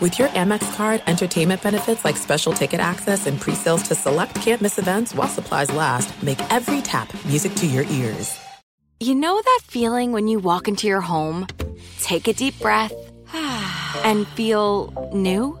With 0.00 0.18
your 0.18 0.28
Amex 0.28 0.74
card, 0.74 1.02
entertainment 1.06 1.62
benefits 1.62 2.06
like 2.06 2.16
special 2.16 2.54
ticket 2.54 2.80
access 2.80 3.26
and 3.26 3.38
pre-sales 3.38 3.82
to 3.88 3.94
select 3.94 4.34
campus 4.36 4.78
events 4.78 5.14
while 5.14 5.28
supplies 5.28 5.70
last, 5.72 6.10
make 6.22 6.40
every 6.50 6.80
tap 6.80 7.12
music 7.26 7.54
to 7.56 7.66
your 7.66 7.84
ears. 7.84 8.40
You 8.98 9.14
know 9.14 9.42
that 9.44 9.60
feeling 9.64 10.12
when 10.12 10.26
you 10.28 10.38
walk 10.38 10.68
into 10.68 10.86
your 10.86 11.02
home, 11.02 11.46
take 12.00 12.28
a 12.28 12.32
deep 12.32 12.58
breath, 12.60 12.94
and 13.34 14.26
feel 14.28 15.10
new? 15.12 15.60